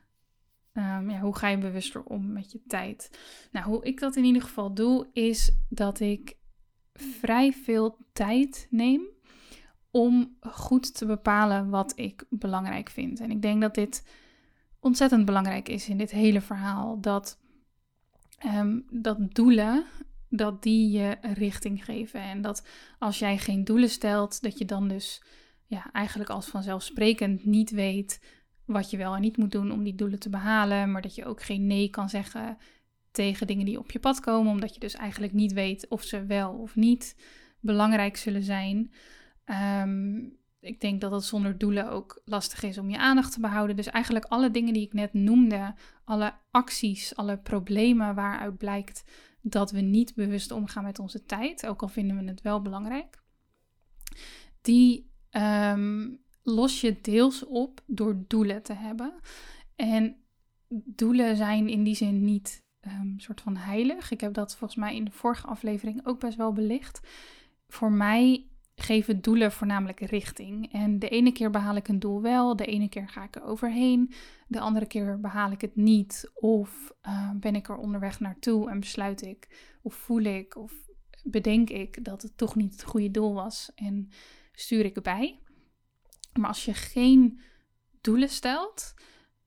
um, 0.78 1.10
ja, 1.10 1.20
hoe 1.20 1.36
ga 1.36 1.48
je 1.48 1.58
bewuster 1.58 2.04
om 2.04 2.32
met 2.32 2.52
je 2.52 2.62
tijd? 2.68 3.20
Nou, 3.52 3.66
hoe 3.66 3.86
ik 3.86 4.00
dat 4.00 4.16
in 4.16 4.24
ieder 4.24 4.42
geval 4.42 4.74
doe, 4.74 5.08
is 5.14 5.52
dat 5.70 6.00
ik 6.00 6.38
vrij 6.94 7.54
veel 7.54 7.98
tijd 8.14 8.68
neem 8.70 9.02
om 9.92 10.38
goed 10.42 10.96
te 10.98 11.06
bepalen 11.06 11.70
wat 11.70 11.94
ik 11.96 12.26
belangrijk 12.30 12.90
vind. 12.90 13.20
En 13.20 13.32
ik 13.32 13.42
denk 13.42 13.62
dat 13.62 13.76
dit 13.76 14.08
ontzettend 14.80 15.26
belangrijk 15.26 15.70
is 15.70 15.90
in 15.90 15.98
dit 15.98 16.12
hele 16.12 16.42
verhaal. 16.42 17.02
Dat, 17.02 17.40
um, 18.46 18.86
dat 18.92 19.34
doelen, 19.34 19.86
dat 20.30 20.64
die 20.64 20.90
je 20.92 21.18
richting 21.22 21.86
geven. 21.86 22.22
En 22.22 22.42
dat 22.42 22.68
als 23.00 23.20
jij 23.20 23.38
geen 23.38 23.64
doelen 23.64 23.90
stelt, 23.90 24.42
dat 24.42 24.58
je 24.58 24.66
dan 24.66 24.88
dus 24.88 25.24
ja, 25.66 25.92
eigenlijk 25.92 26.30
als 26.30 26.48
vanzelfsprekend 26.48 27.46
niet 27.46 27.72
weet 27.72 28.22
wat 28.68 28.90
je 28.90 28.98
wel 28.98 29.16
en 29.16 29.22
niet 29.22 29.38
moet 29.38 29.52
doen 29.52 29.72
om 29.72 29.84
die 29.84 29.96
doelen 29.96 30.20
te 30.20 30.30
behalen, 30.30 30.92
maar 30.92 31.02
dat 31.02 31.16
je 31.16 31.26
ook 31.26 31.44
geen 31.44 31.68
nee 31.68 31.90
kan 31.90 32.10
zeggen 32.10 32.58
tegen 33.12 33.48
dingen 33.48 33.66
die 33.66 33.80
op 33.80 33.92
je 33.92 34.00
pad 34.00 34.20
komen, 34.20 34.52
omdat 34.52 34.74
je 34.74 34.80
dus 34.80 34.94
eigenlijk 34.94 35.34
niet 35.34 35.54
weet 35.54 35.88
of 35.88 36.04
ze 36.04 36.26
wel 36.26 36.54
of 36.54 36.76
niet 36.76 37.16
belangrijk 37.60 38.18
zullen 38.18 38.44
zijn. 38.44 38.92
Ehm, 39.46 40.18
ik 40.60 40.82
denk 40.82 41.02
dat 41.02 41.12
het 41.12 41.24
zonder 41.24 41.58
doelen 41.58 41.90
ook 41.90 42.22
lastig 42.26 42.64
is 42.64 42.78
om 42.78 42.90
je 42.90 42.98
aandacht 42.98 43.34
te 43.34 43.40
behouden. 43.40 43.76
Dus 43.76 43.88
eigenlijk 43.88 44.26
alle 44.26 44.52
dingen 44.52 44.74
die 44.74 44.86
ik 44.86 44.94
net 44.94 45.14
noemde, 45.14 45.76
alle 46.04 46.34
acties, 46.52 47.16
alle 47.16 47.38
problemen 47.38 48.16
waaruit 48.16 48.58
blijkt 48.58 49.04
dat 49.42 49.72
we 49.72 49.80
niet 49.80 50.16
bewust 50.16 50.52
omgaan 50.52 50.84
met 50.84 51.00
onze 51.00 51.26
tijd, 51.26 51.68
ook 51.68 51.82
al 51.82 51.88
vinden 51.88 52.18
we 52.18 52.30
het 52.30 52.42
wel 52.42 52.62
belangrijk, 52.62 53.22
die 54.62 55.12
ehm, 55.30 56.10
los 56.48 56.82
je 56.82 57.02
deels 57.02 57.46
op 57.46 57.82
door 57.86 58.24
doelen 58.28 58.64
te 58.64 58.74
hebben. 58.74 59.14
En 59.76 60.16
doelen 60.70 61.36
zijn 61.36 61.70
in 61.70 61.84
die 61.84 61.96
zin 61.96 62.26
niet 62.26 62.64
um, 62.82 63.14
soort 63.18 63.42
van 63.42 63.58
heilig. 63.58 64.12
Ik 64.12 64.22
heb 64.22 64.34
dat 64.34 64.56
volgens 64.56 64.80
mij 64.80 64.96
in 64.96 65.06
de 65.06 65.12
vorige 65.12 65.48
aflevering 65.48 66.06
ook 66.06 66.20
best 66.20 66.38
wel 66.38 66.54
belicht. 66.54 67.00
Voor 67.68 67.92
mij 67.92 68.48
geven 68.76 69.22
doelen 69.22 69.52
voornamelijk 69.52 70.00
richting. 70.00 70.74
En 70.74 71.00
de 71.00 71.10
ene 71.10 71.32
keer 71.32 71.50
behaal 71.50 71.76
ik 71.76 71.88
een 71.88 72.00
doel 72.00 72.22
wel, 72.22 72.56
de 72.56 72.66
ene 72.66 72.90
keer 72.90 73.10
ga 73.10 73.24
ik 73.24 73.36
er 73.36 73.44
overheen, 73.44 74.14
de 74.48 74.60
andere 74.60 74.86
keer 74.86 75.20
behaal 75.20 75.52
ik 75.52 75.62
het 75.62 75.76
niet. 75.76 76.32
Of 76.34 76.92
uh, 77.08 77.32
ben 77.34 77.56
ik 77.56 77.70
er 77.70 77.78
onderweg 77.78 78.20
naartoe 78.20 78.70
en 78.70 78.80
besluit 78.80 79.22
ik, 79.22 79.72
of 79.82 79.96
voel 79.96 80.22
ik, 80.22 80.56
of 80.56 80.74
bedenk 81.24 81.70
ik 81.70 82.04
dat 82.06 82.22
het 82.22 82.38
toch 82.38 82.56
niet 82.56 82.72
het 82.72 82.84
goede 82.84 83.12
doel 83.12 83.34
was 83.34 83.72
en 83.76 84.10
stuur 84.52 84.86
ik 84.86 84.96
erbij. 84.96 85.40
Maar 86.38 86.50
als 86.50 86.66
je 86.66 86.74
geen 86.74 87.40
doelen 88.02 88.30
stelt, 88.30 88.94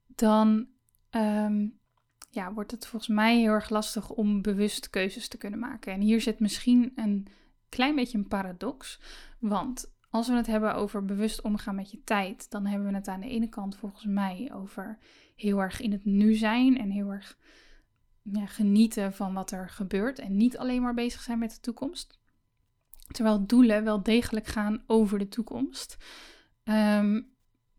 dan 0.05 0.67
um, 1.11 1.79
ja, 2.29 2.53
wordt 2.53 2.71
het 2.71 2.87
volgens 2.87 3.11
mij 3.11 3.37
heel 3.37 3.51
erg 3.51 3.69
lastig 3.69 4.09
om 4.09 4.41
bewust 4.41 4.89
keuzes 4.89 5.27
te 5.27 5.37
kunnen 5.37 5.59
maken. 5.59 5.93
En 5.93 6.01
hier 6.01 6.21
zit 6.21 6.39
misschien 6.39 6.91
een 6.95 7.27
klein 7.69 7.95
beetje 7.95 8.17
een 8.17 8.27
paradox. 8.27 8.99
Want 9.39 9.93
als 10.09 10.27
we 10.27 10.33
het 10.33 10.47
hebben 10.47 10.75
over 10.75 11.05
bewust 11.05 11.41
omgaan 11.41 11.75
met 11.75 11.91
je 11.91 12.03
tijd, 12.03 12.49
dan 12.49 12.65
hebben 12.65 12.87
we 12.87 12.95
het 12.95 13.07
aan 13.07 13.21
de 13.21 13.29
ene 13.29 13.49
kant 13.49 13.75
volgens 13.75 14.05
mij 14.05 14.51
over 14.53 14.97
heel 15.35 15.59
erg 15.59 15.81
in 15.81 15.91
het 15.91 16.05
nu 16.05 16.33
zijn 16.33 16.77
en 16.77 16.89
heel 16.89 17.09
erg 17.09 17.37
ja, 18.21 18.45
genieten 18.45 19.13
van 19.13 19.33
wat 19.33 19.51
er 19.51 19.69
gebeurt 19.69 20.19
en 20.19 20.37
niet 20.37 20.57
alleen 20.57 20.81
maar 20.81 20.93
bezig 20.93 21.21
zijn 21.21 21.39
met 21.39 21.51
de 21.51 21.59
toekomst. 21.59 22.19
Terwijl 23.07 23.45
doelen 23.45 23.83
wel 23.83 24.03
degelijk 24.03 24.45
gaan 24.45 24.83
over 24.87 25.19
de 25.19 25.27
toekomst. 25.27 25.97
Um, 26.63 27.29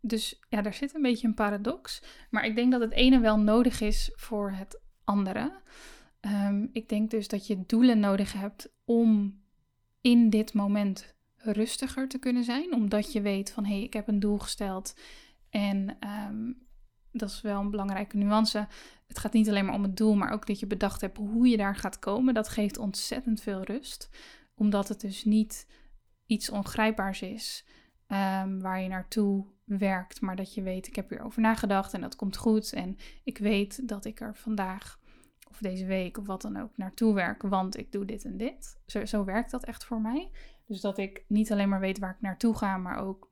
dus 0.01 0.39
ja, 0.49 0.61
daar 0.61 0.73
zit 0.73 0.95
een 0.95 1.01
beetje 1.01 1.27
een 1.27 1.33
paradox. 1.33 2.01
Maar 2.29 2.45
ik 2.45 2.55
denk 2.55 2.71
dat 2.71 2.81
het 2.81 2.91
ene 2.91 3.19
wel 3.19 3.39
nodig 3.39 3.81
is 3.81 4.11
voor 4.15 4.51
het 4.51 4.81
andere. 5.03 5.61
Um, 6.21 6.69
ik 6.71 6.89
denk 6.89 7.11
dus 7.11 7.27
dat 7.27 7.47
je 7.47 7.63
doelen 7.65 7.99
nodig 7.99 8.33
hebt 8.33 8.73
om 8.85 9.41
in 10.01 10.29
dit 10.29 10.53
moment 10.53 11.15
rustiger 11.35 12.07
te 12.07 12.19
kunnen 12.19 12.43
zijn. 12.43 12.73
Omdat 12.73 13.11
je 13.11 13.21
weet 13.21 13.51
van 13.51 13.65
hé, 13.65 13.73
hey, 13.73 13.83
ik 13.83 13.93
heb 13.93 14.07
een 14.07 14.19
doel 14.19 14.37
gesteld. 14.37 14.93
En 15.49 15.97
um, 16.29 16.67
dat 17.11 17.29
is 17.29 17.41
wel 17.41 17.59
een 17.59 17.71
belangrijke 17.71 18.17
nuance. 18.17 18.67
Het 19.07 19.19
gaat 19.19 19.33
niet 19.33 19.49
alleen 19.49 19.65
maar 19.65 19.75
om 19.75 19.83
het 19.83 19.97
doel, 19.97 20.15
maar 20.15 20.31
ook 20.31 20.47
dat 20.47 20.59
je 20.59 20.67
bedacht 20.67 21.01
hebt 21.01 21.17
hoe 21.17 21.47
je 21.47 21.57
daar 21.57 21.75
gaat 21.75 21.99
komen. 21.99 22.33
Dat 22.33 22.49
geeft 22.49 22.77
ontzettend 22.77 23.41
veel 23.41 23.63
rust. 23.63 24.09
Omdat 24.55 24.87
het 24.87 25.01
dus 25.01 25.23
niet 25.23 25.67
iets 26.25 26.49
ongrijpbaars 26.49 27.21
is 27.21 27.65
um, 28.07 28.61
waar 28.61 28.81
je 28.81 28.87
naartoe 28.87 29.45
werkt, 29.63 30.21
maar 30.21 30.35
dat 30.35 30.53
je 30.53 30.61
weet, 30.61 30.87
ik 30.87 30.95
heb 30.95 31.09
hierover 31.09 31.41
nagedacht 31.41 31.93
en 31.93 32.01
dat 32.01 32.15
komt 32.15 32.37
goed. 32.37 32.73
En 32.73 32.97
ik 33.23 33.37
weet 33.37 33.87
dat 33.87 34.05
ik 34.05 34.21
er 34.21 34.35
vandaag 34.35 34.99
of 35.49 35.57
deze 35.57 35.85
week 35.85 36.17
of 36.17 36.25
wat 36.25 36.41
dan 36.41 36.57
ook 36.57 36.77
naartoe 36.77 37.13
werk, 37.13 37.41
want 37.41 37.77
ik 37.77 37.91
doe 37.91 38.05
dit 38.05 38.25
en 38.25 38.37
dit. 38.37 38.79
Zo, 38.85 39.05
zo 39.05 39.23
werkt 39.23 39.51
dat 39.51 39.63
echt 39.63 39.85
voor 39.85 40.01
mij. 40.01 40.31
Dus 40.65 40.81
dat 40.81 40.97
ik 40.97 41.25
niet 41.27 41.51
alleen 41.51 41.69
maar 41.69 41.79
weet 41.79 41.99
waar 41.99 42.13
ik 42.13 42.21
naartoe 42.21 42.57
ga, 42.57 42.77
maar 42.77 42.97
ook 42.97 43.31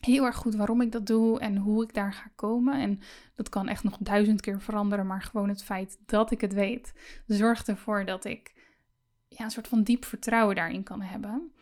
heel 0.00 0.24
erg 0.24 0.36
goed 0.36 0.54
waarom 0.54 0.80
ik 0.80 0.92
dat 0.92 1.06
doe 1.06 1.40
en 1.40 1.56
hoe 1.56 1.82
ik 1.82 1.94
daar 1.94 2.12
ga 2.12 2.30
komen. 2.34 2.80
En 2.80 3.00
dat 3.34 3.48
kan 3.48 3.68
echt 3.68 3.84
nog 3.84 3.96
duizend 4.00 4.40
keer 4.40 4.60
veranderen, 4.60 5.06
maar 5.06 5.22
gewoon 5.22 5.48
het 5.48 5.62
feit 5.62 5.98
dat 6.06 6.30
ik 6.30 6.40
het 6.40 6.52
weet, 6.52 6.92
zorgt 7.26 7.68
ervoor 7.68 8.04
dat 8.04 8.24
ik 8.24 8.54
ja, 9.28 9.44
een 9.44 9.50
soort 9.50 9.68
van 9.68 9.82
diep 9.82 10.04
vertrouwen 10.04 10.56
daarin 10.56 10.82
kan 10.82 11.00
hebben. 11.02 11.52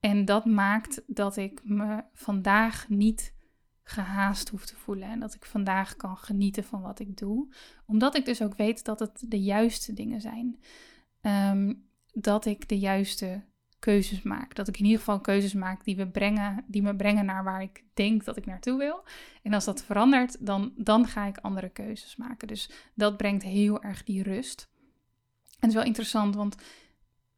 En 0.00 0.24
dat 0.24 0.44
maakt 0.44 1.02
dat 1.06 1.36
ik 1.36 1.60
me 1.64 2.04
vandaag 2.12 2.88
niet 2.88 3.34
gehaast 3.82 4.48
hoef 4.48 4.66
te 4.66 4.76
voelen. 4.76 5.08
En 5.08 5.20
dat 5.20 5.34
ik 5.34 5.44
vandaag 5.44 5.96
kan 5.96 6.16
genieten 6.16 6.64
van 6.64 6.80
wat 6.80 7.00
ik 7.00 7.16
doe. 7.16 7.54
Omdat 7.86 8.16
ik 8.16 8.24
dus 8.24 8.42
ook 8.42 8.56
weet 8.56 8.84
dat 8.84 9.00
het 9.00 9.24
de 9.26 9.42
juiste 9.42 9.92
dingen 9.92 10.20
zijn. 10.20 10.60
Ehm, 11.20 11.74
dat 12.12 12.46
ik 12.46 12.68
de 12.68 12.78
juiste 12.78 13.44
keuzes 13.78 14.22
maak. 14.22 14.54
Dat 14.54 14.68
ik 14.68 14.78
in 14.78 14.84
ieder 14.84 14.98
geval 14.98 15.20
keuzes 15.20 15.52
maak 15.52 15.84
die, 15.84 15.96
we 15.96 16.08
brengen, 16.08 16.64
die 16.66 16.82
me 16.82 16.96
brengen 16.96 17.24
naar 17.24 17.44
waar 17.44 17.62
ik 17.62 17.84
denk 17.94 18.24
dat 18.24 18.36
ik 18.36 18.46
naartoe 18.46 18.78
wil. 18.78 19.04
En 19.42 19.52
als 19.52 19.64
dat 19.64 19.84
verandert, 19.84 20.46
dan, 20.46 20.72
dan 20.76 21.06
ga 21.06 21.26
ik 21.26 21.38
andere 21.38 21.68
keuzes 21.68 22.16
maken. 22.16 22.48
Dus 22.48 22.70
dat 22.94 23.16
brengt 23.16 23.42
heel 23.42 23.82
erg 23.82 24.04
die 24.04 24.22
rust. 24.22 24.68
En 25.46 25.54
het 25.58 25.68
is 25.68 25.74
wel 25.74 25.84
interessant, 25.84 26.34
want 26.34 26.56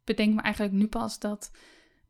bedenk 0.04 0.34
me 0.34 0.40
eigenlijk 0.40 0.74
nu 0.74 0.86
pas 0.86 1.18
dat 1.18 1.50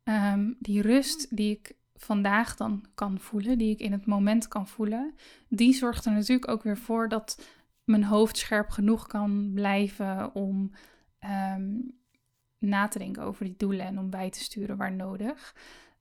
ehm, 0.03 0.53
die 0.59 0.83
rust 0.83 1.37
die 1.37 1.51
ik 1.51 1.79
vandaag 1.95 2.57
dan 2.57 2.85
kan 2.95 3.19
voelen, 3.19 3.59
die 3.59 3.71
ik 3.71 3.81
in 3.81 3.93
het 3.93 4.07
moment 4.07 4.49
kan 4.49 4.69
voelen, 4.69 5.15
die 5.49 5.75
zorgt 5.75 6.05
er 6.05 6.13
natuurlijk 6.13 6.51
ook 6.51 6.63
weer 6.63 6.79
voor 6.79 7.09
dat 7.09 7.49
mijn 7.85 8.05
hoofd 8.05 8.39
scherp 8.39 8.71
genoeg 8.71 9.07
kan 9.07 9.51
blijven 9.55 10.35
om 10.35 10.71
ehm, 11.19 11.79
na 12.59 12.89
te 12.89 12.99
denken 12.99 13.23
over 13.23 13.45
die 13.45 13.57
doelen 13.57 13.87
en 13.87 13.99
om 13.99 14.11
bij 14.11 14.31
te 14.31 14.41
sturen 14.41 14.77
waar 14.77 14.93
nodig. 14.93 15.55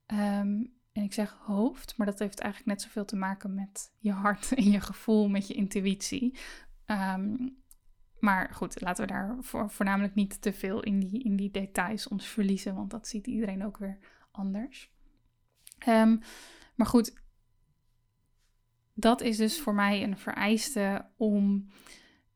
Ehm, 0.05 0.63
en 0.91 1.03
ik 1.03 1.13
zeg 1.13 1.31
hoofd, 1.31 1.97
maar 1.97 2.07
dat 2.07 2.19
heeft 2.19 2.39
eigenlijk 2.39 2.71
net 2.71 2.81
zoveel 2.81 3.05
te 3.05 3.15
maken 3.15 3.53
met 3.53 3.91
je 3.97 4.11
hart 4.11 4.51
en 4.55 4.71
je 4.71 4.81
gevoel, 4.81 5.29
met 5.29 5.47
je 5.47 5.53
intuïtie. 5.53 6.37
Ehm, 6.85 7.35
maar 8.19 8.49
goed, 8.53 8.81
laten 8.81 9.05
we 9.05 9.11
daar 9.11 9.37
voor, 9.39 9.69
voornamelijk 9.69 10.15
niet 10.15 10.41
te 10.41 10.53
veel 10.53 10.83
in 10.83 10.99
die, 10.99 11.23
in 11.23 11.35
die 11.35 11.51
details 11.51 12.07
ons 12.07 12.27
verliezen, 12.27 12.75
want 12.75 12.91
dat 12.91 13.07
ziet 13.07 13.27
iedereen 13.27 13.65
ook 13.65 13.77
weer 13.77 13.97
anders. 14.31 14.91
Ehm, 15.77 16.17
maar 16.75 16.87
goed, 16.87 17.13
dat 18.93 19.21
is 19.21 19.37
dus 19.37 19.61
voor 19.61 19.73
mij 19.73 20.03
een 20.03 20.17
vereiste 20.17 21.05
om 21.17 21.69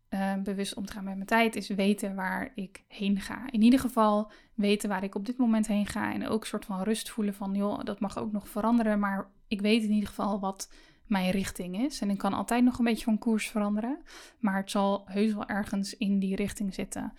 uh, 0.09 0.35
bewust 0.43 0.75
om 0.75 0.85
te 0.85 0.93
gaan 0.93 1.03
met 1.03 1.15
mijn 1.15 1.27
tijd, 1.27 1.55
is 1.55 1.67
weten 1.67 2.15
waar 2.15 2.51
ik 2.55 2.83
heen 2.87 3.21
ga. 3.21 3.51
In 3.51 3.61
ieder 3.61 3.79
geval 3.79 4.31
weten 4.53 4.89
waar 4.89 5.03
ik 5.03 5.15
op 5.15 5.25
dit 5.25 5.37
moment 5.37 5.67
heen 5.67 5.85
ga 5.85 6.13
en 6.13 6.27
ook 6.27 6.41
een 6.41 6.47
soort 6.47 6.65
van 6.65 6.81
rust 6.81 7.09
voelen 7.09 7.33
van, 7.33 7.55
joh, 7.55 7.83
dat 7.83 7.99
mag 7.99 8.17
ook 8.17 8.31
nog 8.31 8.49
veranderen, 8.49 8.99
maar 8.99 9.31
ik 9.47 9.61
weet 9.61 9.83
in 9.83 9.91
ieder 9.91 10.09
geval 10.09 10.39
wat 10.39 10.73
mijn 11.05 11.31
richting 11.31 11.81
is. 11.81 12.01
En 12.01 12.09
ik 12.09 12.17
kan 12.17 12.33
altijd 12.33 12.63
nog 12.63 12.77
een 12.77 12.85
beetje 12.85 13.03
van 13.03 13.17
koers 13.17 13.49
veranderen, 13.49 14.03
maar 14.39 14.57
het 14.57 14.71
zal 14.71 15.03
heus 15.05 15.33
wel 15.33 15.47
ergens 15.47 15.97
in 15.97 16.19
die 16.19 16.35
richting 16.35 16.73
zitten. 16.73 17.13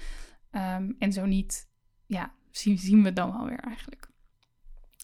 Ehm, 0.50 0.92
en 0.98 1.12
zo 1.12 1.26
niet, 1.26 1.68
ja, 2.06 2.34
zien, 2.50 2.78
zien 2.78 3.02
we 3.02 3.12
dan 3.12 3.32
wel 3.32 3.46
weer 3.46 3.60
eigenlijk. 3.60 4.08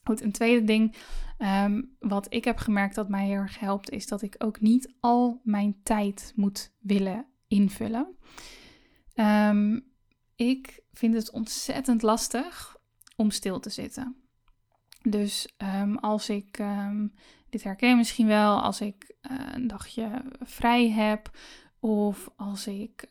Goed, 0.04 0.22
een 0.22 0.32
tweede 0.32 0.64
ding 0.64 0.96
ehm, 1.38 1.82
wat 1.98 2.26
ik 2.34 2.44
heb 2.44 2.58
gemerkt 2.58 2.94
dat 2.94 3.08
mij 3.08 3.26
heel 3.26 3.34
erg 3.34 3.58
helpt, 3.58 3.90
is 3.90 4.06
dat 4.06 4.22
ik 4.22 4.34
ook 4.38 4.60
niet 4.60 4.94
al 5.00 5.40
mijn 5.44 5.80
tijd 5.82 6.32
moet 6.36 6.72
willen 6.78 7.26
invullen. 7.48 8.16
Um, 9.14 9.88
ik 10.36 10.82
vind 10.92 11.14
het 11.14 11.30
ontzettend 11.30 12.02
lastig 12.02 12.76
om 13.16 13.30
stil 13.30 13.60
te 13.60 13.70
zitten. 13.70 14.16
Dus 15.02 15.54
als 16.00 16.28
ik, 16.28 16.58
dit 17.50 17.62
herken 17.62 17.88
je 17.88 17.96
misschien 17.96 18.26
wel, 18.26 18.60
als 18.60 18.80
ik 18.80 19.14
uh, 19.30 19.38
een 19.52 19.66
dagje 19.66 20.22
vrij 20.40 20.90
heb, 20.90 21.30
of 21.80 22.30
als 22.36 22.66
ik 22.66 23.08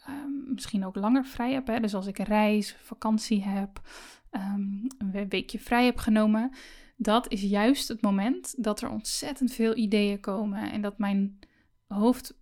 misschien 0.48 0.86
ook 0.86 0.96
langer 0.96 1.26
vrij 1.26 1.54
heb, 1.54 1.68
hè, 1.68 1.80
dus 1.80 1.94
als 1.94 2.08
ik 2.08 2.20
een 2.20 2.26
reis, 2.26 2.76
vakantie 2.84 3.44
heb, 3.44 3.82
een 4.30 5.30
weekje 5.30 5.60
vrij 5.60 5.86
heb 5.86 5.98
genomen, 5.98 6.52
dat 6.98 7.32
is 7.32 7.42
juist 7.42 7.88
het 7.88 8.02
moment 8.02 8.64
dat 8.64 8.82
er 8.82 8.90
ontzettend 8.90 9.52
veel 9.52 9.76
ideeën 9.76 10.20
komen 10.20 10.72
en 10.72 10.82
dat 10.82 10.98
mijn 10.98 11.40
hoofd 11.88 12.34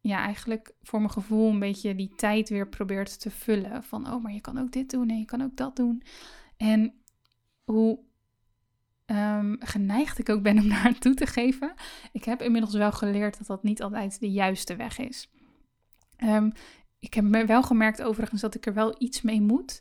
ja, 0.00 0.24
eigenlijk 0.24 0.74
voor 0.82 0.98
mijn 0.98 1.12
gevoel 1.12 1.50
een 1.50 1.58
beetje 1.58 1.94
die 1.94 2.12
tijd 2.16 2.48
weer 2.48 2.68
probeert 2.68 3.20
te 3.20 3.30
vullen. 3.30 3.84
Van, 3.84 4.12
oh, 4.12 4.22
maar 4.22 4.32
je 4.32 4.40
kan 4.40 4.58
ook 4.58 4.72
dit 4.72 4.90
doen 4.90 5.08
en 5.08 5.18
je 5.18 5.24
kan 5.24 5.42
ook 5.42 5.56
dat 5.56 5.76
doen. 5.76 6.02
En 6.56 6.94
hoe 7.64 7.98
um, 9.06 9.56
geneigd 9.60 10.18
ik 10.18 10.28
ook 10.28 10.42
ben 10.42 10.58
om 10.58 10.68
daar 10.82 10.98
toe 10.98 11.14
te 11.14 11.26
geven. 11.26 11.74
Ik 12.12 12.24
heb 12.24 12.42
inmiddels 12.42 12.74
wel 12.74 12.92
geleerd 12.92 13.38
dat 13.38 13.46
dat 13.46 13.62
niet 13.62 13.82
altijd 13.82 14.20
de 14.20 14.30
juiste 14.30 14.76
weg 14.76 14.98
is. 14.98 15.30
Um, 16.18 16.52
ik 16.98 17.14
heb 17.14 17.46
wel 17.46 17.62
gemerkt 17.62 18.02
overigens 18.02 18.40
dat 18.40 18.54
ik 18.54 18.66
er 18.66 18.74
wel 18.74 18.94
iets 18.98 19.22
mee 19.22 19.40
moet. 19.40 19.80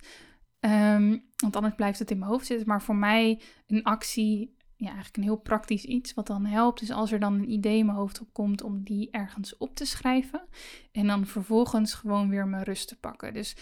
Um, 0.60 1.24
want 1.36 1.56
anders 1.56 1.76
blijft 1.76 2.00
het 2.00 2.12
in 2.12 2.20
mijn 2.20 2.32
hoofd 2.32 2.46
zitten. 2.46 2.68
Maar 2.68 2.82
voor 2.82 2.96
mij 2.96 3.42
een 3.68 3.84
actie 3.84 4.56
ja, 4.76 4.86
eigenlijk 4.86 5.18
een 5.18 5.24
heel 5.24 5.36
praktisch 5.36 5.86
iets 5.86 6.14
wat 6.14 6.28
dan 6.28 6.46
helpt. 6.46 6.82
is 6.82 6.92
als 6.92 7.12
er 7.12 7.20
dan 7.20 7.34
een 7.34 7.52
idee 7.52 7.78
in 7.78 7.86
mijn 7.86 7.98
hoofd 7.98 8.22
opkomt 8.22 8.62
om 8.62 8.84
die 8.84 9.12
ergens 9.12 9.58
op 9.58 9.76
te 9.76 9.86
schrijven. 9.86 10.48
En 10.92 11.08
dan 11.08 11.26
vervolgens 11.26 11.94
gewoon 11.94 12.30
weer 12.30 12.48
mijn 12.48 12.64
rust 12.64 12.88
te 12.88 13.00
pakken. 13.00 13.34
Dus 13.34 13.56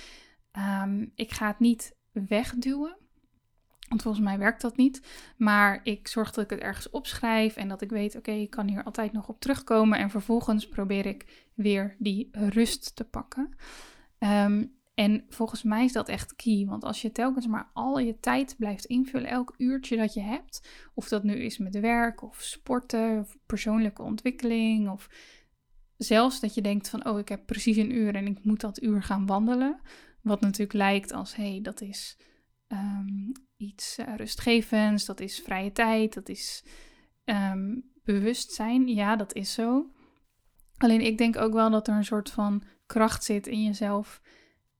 ehm, 0.51 1.05
ik 1.15 1.31
ga 1.31 1.47
het 1.47 1.59
niet 1.59 1.95
wegduwen. 2.11 2.97
Want 3.93 4.05
volgens 4.05 4.25
mij 4.25 4.37
werkt 4.37 4.61
dat 4.61 4.77
niet. 4.77 5.01
Maar 5.37 5.79
ik 5.83 6.07
zorg 6.07 6.31
dat 6.31 6.43
ik 6.43 6.49
het 6.49 6.59
ergens 6.59 6.89
opschrijf 6.89 7.55
en 7.55 7.67
dat 7.67 7.81
ik 7.81 7.89
weet, 7.89 8.15
oké, 8.15 8.31
ik 8.31 8.49
kan 8.49 8.67
hier 8.67 8.83
altijd 8.83 9.11
nog 9.11 9.27
op 9.27 9.39
terugkomen. 9.39 9.97
En 9.97 10.09
vervolgens 10.09 10.67
probeer 10.67 11.05
ik 11.05 11.49
weer 11.53 11.95
die 11.99 12.29
rust 12.31 12.95
te 12.95 13.03
pakken. 13.03 13.55
Um, 14.19 14.75
en 14.93 15.25
volgens 15.29 15.63
mij 15.63 15.83
is 15.83 15.91
dat 15.91 16.09
echt 16.09 16.35
key. 16.35 16.65
Want 16.65 16.83
als 16.83 17.01
je 17.01 17.11
telkens 17.11 17.47
maar 17.47 17.69
al 17.73 17.99
je 17.99 18.19
tijd 18.19 18.55
blijft 18.57 18.85
invullen, 18.85 19.29
elk 19.29 19.53
uurtje 19.57 19.97
dat 19.97 20.13
je 20.13 20.21
hebt, 20.21 20.67
of 20.93 21.07
dat 21.07 21.23
nu 21.23 21.33
is 21.33 21.57
met 21.57 21.79
werk 21.79 22.21
of 22.21 22.41
sporten 22.41 23.19
of 23.19 23.37
persoonlijke 23.45 24.01
ontwikkeling, 24.01 24.89
of 24.89 25.09
zelfs 25.97 26.39
dat 26.39 26.53
je 26.53 26.61
denkt 26.61 26.89
van, 26.89 27.05
oh, 27.07 27.19
ik 27.19 27.29
heb 27.29 27.45
precies 27.45 27.77
een 27.77 27.95
uur 27.95 28.15
en 28.15 28.27
ik 28.27 28.43
moet 28.43 28.61
dat 28.61 28.81
uur 28.81 29.03
gaan 29.03 29.25
wandelen. 29.25 29.79
Wat 30.21 30.41
natuurlijk 30.41 30.73
lijkt 30.73 31.11
als, 31.11 31.35
hé, 31.35 31.49
hey, 31.49 31.61
dat 31.61 31.81
is 31.81 32.17
um, 32.73 33.31
iets 33.63 33.99
uh, 33.99 34.15
rustgevends, 34.15 35.05
dat 35.05 35.19
is 35.19 35.39
vrije 35.39 35.71
tijd, 35.71 36.13
dat 36.13 36.29
is 36.29 36.63
um, 37.25 37.91
bewustzijn. 38.03 38.87
Ja, 38.87 39.15
dat 39.15 39.33
is 39.33 39.53
zo. 39.53 39.91
Alleen 40.77 41.01
ik 41.01 41.17
denk 41.17 41.37
ook 41.37 41.53
wel 41.53 41.69
dat 41.69 41.87
er 41.87 41.95
een 41.95 42.05
soort 42.05 42.29
van 42.29 42.63
kracht 42.85 43.23
zit 43.23 43.47
in 43.47 43.63
jezelf 43.63 44.21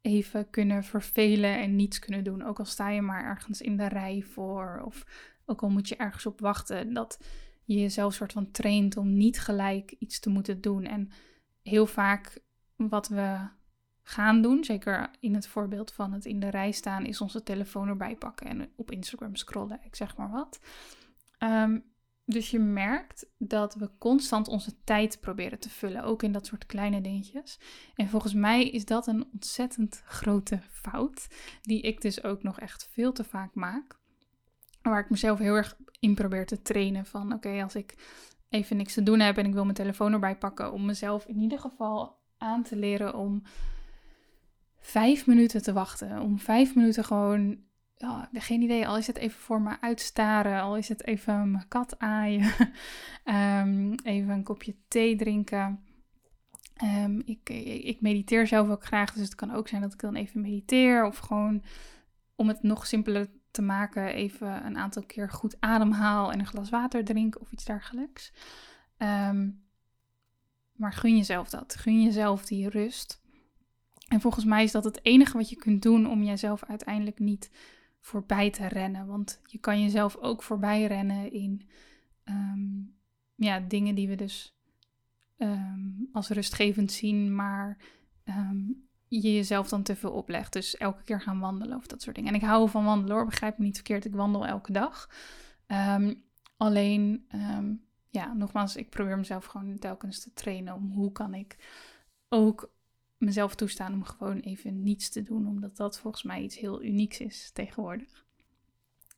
even 0.01 0.49
kunnen 0.49 0.83
vervelen 0.83 1.59
en 1.59 1.75
niets 1.75 1.99
kunnen 1.99 2.23
doen. 2.23 2.43
Ook 2.43 2.59
al 2.59 2.65
sta 2.65 2.89
je 2.89 3.01
maar 3.01 3.23
ergens 3.23 3.61
in 3.61 3.77
de 3.77 3.87
rij 3.87 4.21
voor 4.21 4.81
of 4.85 5.03
ook 5.45 5.63
al 5.63 5.69
moet 5.69 5.87
je 5.87 5.95
ergens 5.95 6.25
op 6.25 6.39
wachten. 6.39 6.93
Dat 6.93 7.19
je 7.63 7.79
jezelf 7.79 8.13
soort 8.13 8.31
van 8.31 8.51
traint 8.51 8.97
om 8.97 9.17
niet 9.17 9.39
gelijk 9.39 9.91
iets 9.91 10.19
te 10.19 10.29
moeten 10.29 10.61
doen. 10.61 10.85
En 10.85 11.09
heel 11.61 11.85
vaak 11.85 12.39
wat 12.75 13.07
we 13.07 13.47
gaan 14.03 14.41
doen, 14.41 14.63
zeker 14.63 15.09
in 15.19 15.35
het 15.35 15.47
voorbeeld 15.47 15.93
van 15.93 16.13
het 16.13 16.25
in 16.25 16.39
de 16.39 16.49
rij 16.49 16.71
staan, 16.71 17.05
is 17.05 17.21
onze 17.21 17.43
telefoon 17.43 17.87
erbij 17.87 18.15
pakken 18.15 18.47
en 18.47 18.71
op 18.75 18.91
Instagram 18.91 19.35
scrollen, 19.35 19.79
ik 19.83 19.95
zeg 19.95 20.17
maar 20.17 20.31
wat. 20.31 20.59
Um, 21.39 21.91
dus 22.25 22.51
je 22.51 22.59
merkt 22.59 23.29
dat 23.37 23.75
we 23.75 23.89
constant 23.97 24.47
onze 24.47 24.83
tijd 24.83 25.19
proberen 25.19 25.59
te 25.59 25.69
vullen, 25.69 26.03
ook 26.03 26.23
in 26.23 26.31
dat 26.31 26.45
soort 26.45 26.65
kleine 26.65 27.01
dingetjes. 27.01 27.59
En 27.95 28.09
volgens 28.09 28.33
mij 28.33 28.69
is 28.69 28.85
dat 28.85 29.07
een 29.07 29.27
ontzettend 29.33 30.01
grote 30.05 30.59
fout, 30.71 31.27
die 31.61 31.81
ik 31.81 32.01
dus 32.01 32.23
ook 32.23 32.43
nog 32.43 32.59
echt 32.59 32.89
veel 32.91 33.11
te 33.11 33.23
vaak 33.23 33.55
maak. 33.55 33.99
Waar 34.81 34.99
ik 34.99 35.09
mezelf 35.09 35.39
heel 35.39 35.55
erg 35.55 35.77
in 35.99 36.15
probeer 36.15 36.45
te 36.45 36.61
trainen 36.61 37.05
van 37.05 37.33
oké, 37.33 37.63
als 37.63 37.75
ik 37.75 37.95
even 38.49 38.77
niks 38.77 38.93
te 38.93 39.03
doen 39.03 39.19
heb 39.19 39.37
en 39.37 39.45
ik 39.45 39.53
wil 39.53 39.63
mijn 39.63 39.75
telefoon 39.75 40.13
erbij 40.13 40.37
pakken, 40.37 40.71
om 40.71 40.85
mezelf 40.85 41.25
in 41.25 41.39
ieder 41.39 41.59
geval 41.59 42.21
aan 42.37 42.63
te 42.63 42.75
leren 42.75 43.15
om 43.15 43.43
vijf 44.83 45.27
minuten 45.27 45.61
te 45.61 45.73
wachten. 45.73 46.21
Om 46.21 46.39
vijf 46.39 46.75
minuten 46.75 47.03
gewoon 47.03 47.57
geen 48.31 48.61
idee, 48.61 48.87
al 48.87 48.97
is 48.97 49.07
het 49.07 49.17
even 49.17 49.39
voor 49.39 49.61
me 49.61 49.81
uitstaren, 49.81 50.61
al 50.61 50.77
is 50.77 50.89
het 50.89 51.05
even 51.05 51.51
mijn 51.51 51.67
kat 51.67 51.99
aaien, 51.99 52.51
um, 53.25 53.95
even 54.03 54.29
een 54.29 54.43
kopje 54.43 54.75
thee 54.87 55.15
drinken. 55.15 55.83
Um, 56.83 57.21
ik, 57.25 57.49
ik, 57.83 58.01
mediteer 58.01 58.47
zelf 58.47 58.69
ook 58.69 58.85
graag, 58.85 59.13
dus 59.13 59.23
het 59.23 59.35
kan 59.35 59.51
ook 59.51 59.67
zijn 59.67 59.81
dat 59.81 59.93
ik 59.93 59.99
dan 59.99 60.15
even 60.15 60.41
mediteer 60.41 61.05
of 61.05 61.17
gewoon 61.17 61.63
om 62.35 62.47
het 62.47 62.63
nog 62.63 62.87
simpeler 62.87 63.27
te 63.51 63.61
maken, 63.61 64.13
even 64.13 64.65
een 64.65 64.77
aantal 64.77 65.03
keer 65.03 65.29
goed 65.29 65.55
ademhaal 65.59 66.31
en 66.31 66.39
een 66.39 66.47
glas 66.47 66.69
water 66.69 67.03
drink 67.03 67.41
of 67.41 67.51
iets 67.51 67.65
dergelijks. 67.65 68.33
Um, 68.97 69.63
maar 70.73 70.93
gun 70.93 71.17
jezelf 71.17 71.49
dat. 71.49 71.75
Gun 71.75 72.03
jezelf 72.03 72.45
die 72.45 72.69
rust. 72.69 73.22
En 74.13 74.21
volgens 74.21 74.45
mij 74.45 74.63
is 74.63 74.71
dat 74.71 74.83
het 74.83 75.05
enige 75.05 75.37
wat 75.37 75.49
je 75.49 75.55
kunt 75.55 75.81
doen 75.81 76.09
om 76.09 76.23
jezelf 76.23 76.63
uiteindelijk 76.63 77.19
niet 77.19 77.51
voorbij 77.99 78.49
te 78.49 78.67
rennen. 78.67 79.07
Want 79.07 79.41
je 79.45 79.57
kan 79.57 79.81
jezelf 79.81 80.15
ook 80.15 80.43
voorbij 80.43 80.85
rennen 80.85 81.31
in 81.31 81.67
ehm, 82.23 82.59
ja, 83.35 83.59
dingen 83.59 83.95
die 83.95 84.07
we 84.07 84.15
dus 84.15 84.55
ehm, 85.37 85.79
als 86.11 86.29
rustgevend 86.29 86.91
zien, 86.91 87.35
maar 87.35 87.77
ehm, 88.23 88.61
je 89.07 89.33
jezelf 89.33 89.69
dan 89.69 89.83
te 89.83 89.95
veel 89.95 90.11
oplegt. 90.11 90.53
Dus 90.53 90.77
elke 90.77 91.03
keer 91.03 91.21
gaan 91.21 91.39
wandelen 91.39 91.77
of 91.77 91.87
dat 91.87 92.01
soort 92.01 92.15
dingen. 92.15 92.33
En 92.33 92.39
ik 92.39 92.45
hou 92.45 92.69
van 92.69 92.85
wandelen 92.85 93.15
hoor, 93.15 93.25
begrijp 93.25 93.57
me 93.57 93.65
niet 93.65 93.75
verkeerd. 93.75 94.05
Ik 94.05 94.15
wandel 94.15 94.47
elke 94.47 94.71
dag. 94.71 95.09
alleen, 96.57 97.27
ja, 98.09 98.33
nogmaals, 98.33 98.75
ik 98.75 98.89
probeer 98.89 99.17
mezelf 99.17 99.45
gewoon 99.45 99.79
telkens 99.79 100.19
te 100.23 100.33
trainen 100.33 100.73
om 100.73 100.91
hoe 100.91 101.11
kan 101.11 101.33
ik 101.33 101.57
ook 102.29 102.71
mezelf 103.23 103.55
toestaan 103.55 103.93
om 103.93 104.03
gewoon 104.03 104.39
even 104.39 104.83
niets 104.83 105.09
te 105.09 105.21
doen, 105.21 105.47
omdat 105.47 105.77
dat 105.77 105.99
volgens 105.99 106.23
mij 106.23 106.41
iets 106.41 106.57
heel 106.57 106.83
unieks 106.83 107.19
is 107.19 107.51
tegenwoordig. 107.51 108.25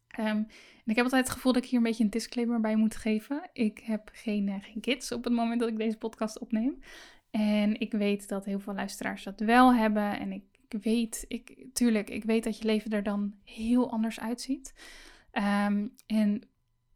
Ehm, 0.08 0.28
en 0.28 0.92
ik 0.92 0.96
heb 0.96 1.04
altijd 1.04 1.24
het 1.24 1.34
gevoel 1.34 1.54
dat 1.54 1.64
ik 1.64 1.70
hier 1.70 1.80
een 1.80 1.86
beetje 1.86 2.04
een 2.04 2.10
disclaimer 2.10 2.62
bij 2.62 2.76
moet 2.76 2.96
geven. 2.96 3.50
Ik 3.54 3.80
heb 3.80 4.10
geen, 4.14 4.48
uh, 4.48 4.56
geen 4.62 4.82
kids 4.82 5.12
op 5.12 5.24
het 5.24 5.34
moment 5.34 5.60
dat 5.60 5.70
ik 5.70 5.78
deze 5.78 5.98
podcast 5.98 6.40
opneem. 6.40 6.80
En 7.32 7.80
ik 7.80 7.92
weet 7.92 8.28
dat 8.28 8.46
heel 8.46 8.60
veel 8.60 8.74
luisteraars 8.74 9.24
dat 9.24 9.40
wel 9.40 9.74
hebben. 9.74 10.20
En 10.20 10.32
ik, 10.32 10.44
weet, 10.68 11.26
ik, 11.28 11.66
tuurlijk, 11.74 12.10
ik 12.10 12.24
weet 12.24 12.44
dat 12.44 12.58
je 12.58 12.66
leven 12.66 12.92
er 12.92 13.04
dan 13.04 13.34
heel 13.44 13.92
anders 13.92 14.20
uitziet. 14.20 14.74
Um, 15.32 15.94
en 16.06 16.40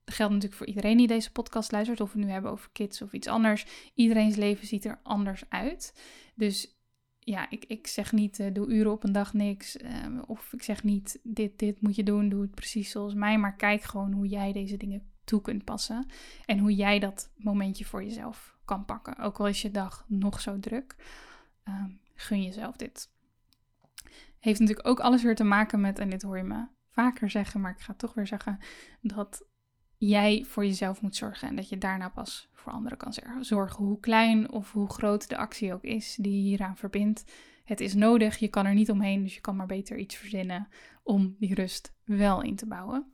dat 0.04 0.16
geldt 0.16 0.34
natuurlijk 0.34 0.60
voor 0.60 0.68
iedereen 0.68 0.98
die 0.98 1.08
deze 1.08 1.32
podcast 1.32 1.72
luistert, 1.72 2.02
of 2.02 2.14
we 2.14 2.20
nu 2.20 2.30
hebben 2.30 2.52
over 2.52 2.70
kids 2.72 3.02
of 3.02 3.14
iets 3.14 3.28
anders. 3.28 3.66
Iedereen's 3.94 4.36
leven 4.36 4.68
ziet 4.68 4.86
er 4.86 5.00
anders 5.04 5.44
uit. 5.50 5.94
Dus 6.36 6.79
ja, 7.30 7.50
ik, 7.50 7.66
ik 7.66 7.88
zeg 7.88 8.12
niet 8.12 8.40
uh, 8.40 8.54
doe 8.54 8.68
uren 8.68 8.92
op 8.92 9.04
een 9.04 9.12
dag 9.12 9.34
niks. 9.34 9.78
Ehm, 9.78 10.20
of 10.20 10.54
ik 10.54 10.64
zeg 10.64 10.84
niet 10.84 11.20
dit, 11.24 11.60
dit 11.60 11.82
moet 11.82 11.96
je 11.96 12.04
doen, 12.04 12.30
doe 12.30 12.42
het 12.42 12.56
precies 12.56 12.92
zoals 12.92 13.14
mij. 13.14 13.38
Maar 13.38 13.56
kijk 13.56 13.82
gewoon 13.82 14.12
hoe 14.12 14.28
jij 14.28 14.52
deze 14.52 14.78
dingen 14.78 15.12
toe 15.24 15.42
kunt 15.42 15.64
passen. 15.64 16.06
En 16.46 16.60
hoe 16.60 16.76
jij 16.76 17.00
dat 17.00 17.32
momentje 17.36 17.86
voor 17.86 18.04
jezelf 18.04 18.58
kan 18.66 18.86
pakken. 18.86 19.18
Ook 19.18 19.40
al 19.40 19.48
is 19.48 19.62
je 19.62 19.72
dag 19.72 20.06
nog 20.08 20.42
zo 20.42 20.60
druk. 20.60 20.96
Um, 21.68 22.00
gun 22.14 22.44
jezelf 22.44 22.76
dit. 22.76 23.12
Heeft 24.40 24.60
natuurlijk 24.60 24.88
ook 24.88 25.00
alles 25.00 25.24
weer 25.24 25.36
te 25.36 25.44
maken 25.44 25.82
met, 25.82 26.00
en 26.00 26.10
dit 26.10 26.22
hoor 26.22 26.38
je 26.38 26.44
me 26.44 26.68
vaker 26.90 27.30
zeggen, 27.30 27.62
maar 27.62 27.72
ik 27.72 27.80
ga 27.82 27.94
toch 27.94 28.14
weer 28.14 28.28
zeggen, 28.28 28.60
dat 29.02 29.46
jij 30.00 30.46
voor 30.48 30.66
jezelf 30.66 31.02
moet 31.02 31.16
zorgen 31.16 31.48
en 31.48 31.56
dat 31.56 31.70
je 31.70 31.78
daarna 31.78 32.10
pas 32.10 32.50
voor 32.54 32.72
anderen 32.72 32.98
kan 32.98 33.14
zorgen. 33.40 33.86
Hoe 33.86 34.00
klein 34.00 34.52
of 34.52 34.72
hoe 34.72 34.90
groot 34.90 35.30
de 35.30 35.38
actie 35.38 35.74
ook 35.74 35.84
is 35.84 36.16
die 36.16 36.36
je 36.36 36.42
hieraan 36.42 36.78
verbindt. 36.78 37.32
Het 37.64 37.80
is 37.80 37.94
nodig, 37.94 38.38
je 38.38 38.48
kan 38.48 38.66
er 38.66 38.74
niet 38.74 38.92
omheen, 38.92 39.24
dus 39.24 39.36
je 39.36 39.42
kan 39.42 39.56
maar 39.56 39.66
beter 39.66 39.98
iets 39.98 40.16
verzinnen 40.16 40.68
om 41.04 41.36
die 41.40 41.54
rust 41.54 41.94
wel 42.04 42.42
in 42.42 42.56
te 42.56 42.66
bouwen. 42.66 43.14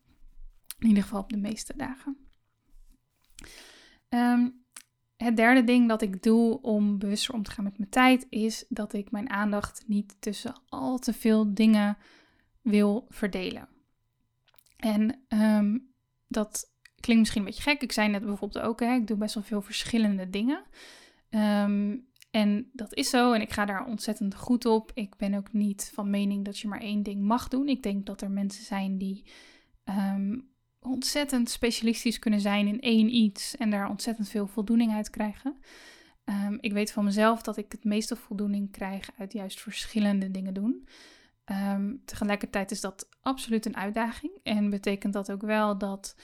In 0.80 0.88
ieder 0.88 1.04
geval 1.04 1.20
op 1.20 1.30
de 1.30 1.38
meeste 1.38 1.74
dagen. 1.76 2.18
Ehm, 4.10 4.50
het 5.16 5.36
derde 5.36 5.64
ding 5.64 5.88
dat 5.88 6.02
ik 6.02 6.24
doe 6.24 6.62
om 6.62 6.98
bewuster 6.98 7.34
om 7.34 7.44
te 7.44 7.52
gaan 7.52 7.64
met 7.64 7.78
mijn 7.78 7.90
tijd 7.90 8.28
is 8.30 8.66
dat 8.70 8.94
ik 8.94 9.12
mijn 9.12 9.30
aandacht 9.30 9.84
niet 9.88 10.16
tussen 10.20 10.62
al 10.70 11.00
te 11.00 11.14
veel 11.14 11.54
dingen 11.54 11.98
wil 12.62 13.06
verdelen. 13.10 13.70
En 14.78 15.26
um, 15.30 15.94
dat 16.28 16.75
klinkt 17.06 17.24
misschien 17.24 17.42
een 17.42 17.48
beetje 17.48 17.70
gek. 17.70 17.82
Ik 17.82 17.92
zei 17.92 18.10
net 18.10 18.26
bijvoorbeeld 18.26 18.66
ook, 18.66 18.80
hè, 18.80 18.94
ik 18.94 19.08
doe 19.08 19.18
best 19.18 19.34
wel 19.34 19.44
veel 19.44 19.62
verschillende 19.62 20.30
dingen. 20.30 20.64
Ehm, 21.30 21.98
en 22.32 22.70
dat 22.74 22.94
is 22.94 23.10
zo 23.10 23.34
en 23.34 23.42
ik 23.42 23.52
ga 23.52 23.66
daar 23.66 23.86
ontzettend 23.86 24.36
goed 24.36 24.66
op. 24.66 24.92
Ik 24.94 25.16
ben 25.16 25.34
ook 25.34 25.54
niet 25.54 25.92
van 25.94 26.10
mening 26.10 26.46
dat 26.46 26.60
je 26.60 26.68
maar 26.68 26.82
één 26.82 27.04
ding 27.04 27.22
mag 27.22 27.48
doen. 27.48 27.68
Ik 27.68 27.84
denk 27.84 28.06
dat 28.06 28.22
er 28.22 28.32
mensen 28.32 28.64
zijn 28.64 28.98
die 28.98 29.26
ehm, 29.84 30.40
ontzettend 30.80 31.50
specialistisch 31.50 32.20
kunnen 32.20 32.40
zijn 32.42 32.68
in 32.68 32.82
één 32.82 33.16
iets 33.16 33.58
en 33.58 33.70
daar 33.70 33.90
ontzettend 33.90 34.30
veel 34.30 34.48
voldoening 34.48 34.94
uit 34.94 35.10
krijgen. 35.10 35.58
Ehm, 36.24 36.58
ik 36.60 36.74
weet 36.74 36.92
van 36.92 37.04
mezelf 37.04 37.42
dat 37.42 37.58
ik 37.58 37.72
het 37.72 37.84
meeste 37.84 38.16
voldoening 38.16 38.72
krijg 38.72 39.10
uit 39.18 39.34
juist 39.34 39.62
verschillende 39.62 40.32
dingen 40.32 40.54
doen. 40.54 40.88
tegelijkertijd 42.06 42.72
is 42.72 42.82
dat 42.82 43.10
absoluut 43.22 43.66
een 43.66 43.78
uitdaging 43.78 44.34
en 44.44 44.70
betekent 44.70 45.14
dat 45.14 45.32
ook 45.32 45.42
wel 45.42 45.78
dat 45.78 46.16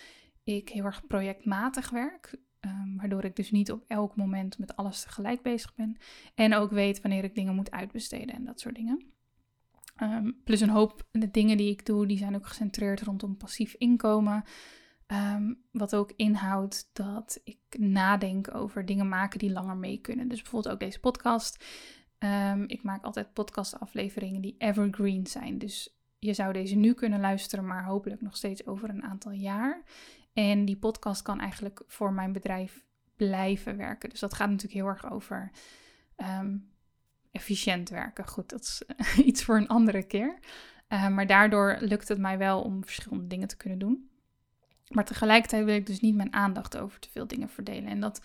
ik 0.44 0.70
heel 0.70 0.86
erg 0.86 1.08
projectmatig 1.08 1.90
werk. 1.90 2.38
Um, 2.66 2.98
waardoor 2.98 3.24
ik 3.24 3.36
dus 3.36 3.52
niet 3.52 3.72
op 3.72 3.84
elk 3.88 4.16
moment 4.16 4.58
met 4.58 4.76
alles 4.76 5.04
tegelijk 5.04 5.42
bezig 5.42 5.76
ben. 5.76 5.98
En 6.36 6.54
ook 6.54 6.72
weet 6.72 7.02
wanneer 7.02 7.24
ik 7.24 7.36
dingen 7.36 7.56
moet 7.56 7.72
uitbesteden 7.72 8.36
en 8.36 8.46
dat 8.46 8.60
soort 8.60 8.76
dingen. 8.76 9.06
Um, 10.02 10.42
plus 10.44 10.62
een 10.62 10.70
hoop 10.70 11.08
de 11.12 11.32
dingen 11.32 11.58
die 11.58 11.70
ik 11.70 11.86
doe, 11.86 12.08
die 12.08 12.18
zijn 12.18 12.36
ook 12.36 12.48
gecentreerd 12.48 13.02
rondom 13.02 13.38
passief 13.38 13.74
inkomen. 13.74 14.44
Um, 15.08 15.64
wat 15.72 15.96
ook 15.96 16.12
inhoudt 16.16 16.90
dat 16.94 17.42
ik 17.44 17.60
nadenk 17.80 18.56
over 18.56 18.86
dingen 18.86 19.10
maken 19.10 19.40
die 19.40 19.52
langer 19.52 19.78
mee 19.78 19.98
kunnen. 19.98 20.28
Dus 20.28 20.42
bijvoorbeeld 20.42 20.74
ook 20.74 20.80
deze 20.80 21.00
podcast. 21.00 21.66
ik 22.68 22.84
maak 22.84 23.04
altijd 23.04 23.34
podcastafleveringen 23.34 24.42
die 24.42 24.56
evergreen 24.58 25.28
zijn. 25.28 25.58
Dus 25.58 25.96
je 26.20 26.34
zou 26.34 26.54
deze 26.54 26.76
nu 26.76 26.94
kunnen 26.94 27.20
luisteren, 27.20 27.66
maar 27.66 27.86
hopelijk 27.86 28.22
nog 28.22 28.36
steeds 28.36 28.66
over 28.66 28.90
een 28.90 29.04
aantal 29.04 29.32
jaar. 29.32 29.84
En 30.34 30.66
die 30.66 30.78
podcast 30.78 31.22
kan 31.22 31.40
eigenlijk 31.40 31.84
voor 31.88 32.14
mijn 32.14 32.32
bedrijf 32.32 32.86
blijven 33.16 33.78
werken. 33.78 34.10
Dus 34.10 34.20
dat 34.20 34.34
gaat 34.34 34.50
natuurlijk 34.50 34.82
heel 34.82 34.88
erg 34.88 35.12
over 35.12 35.52
ehm, 36.16 36.58
efficiënt 37.32 37.90
werken. 37.90 38.28
Goed, 38.28 38.50
dat 38.50 38.62
is 38.62 38.84
iets 39.30 39.44
voor 39.44 39.58
een 39.58 39.68
andere 39.68 40.04
keer. 40.04 40.40
Uh, 40.90 41.08
maar 41.08 41.28
daardoor 41.28 41.78
lukt 41.80 42.08
het 42.08 42.20
mij 42.20 42.38
wel 42.38 42.62
om 42.62 42.84
verschillende 42.84 43.28
dingen 43.28 43.48
te 43.48 43.58
kunnen 43.58 43.80
doen. 43.80 44.10
Maar 44.88 45.06
tegelijkertijd 45.06 45.66
wil 45.66 45.76
ik 45.76 45.86
dus 45.86 46.00
niet 46.00 46.16
mijn 46.16 46.34
aandacht 46.34 46.78
over 46.78 47.00
te 47.00 47.10
veel 47.10 47.28
dingen 47.28 47.50
verdelen. 47.50 47.90
En 47.90 48.00
dat 48.00 48.22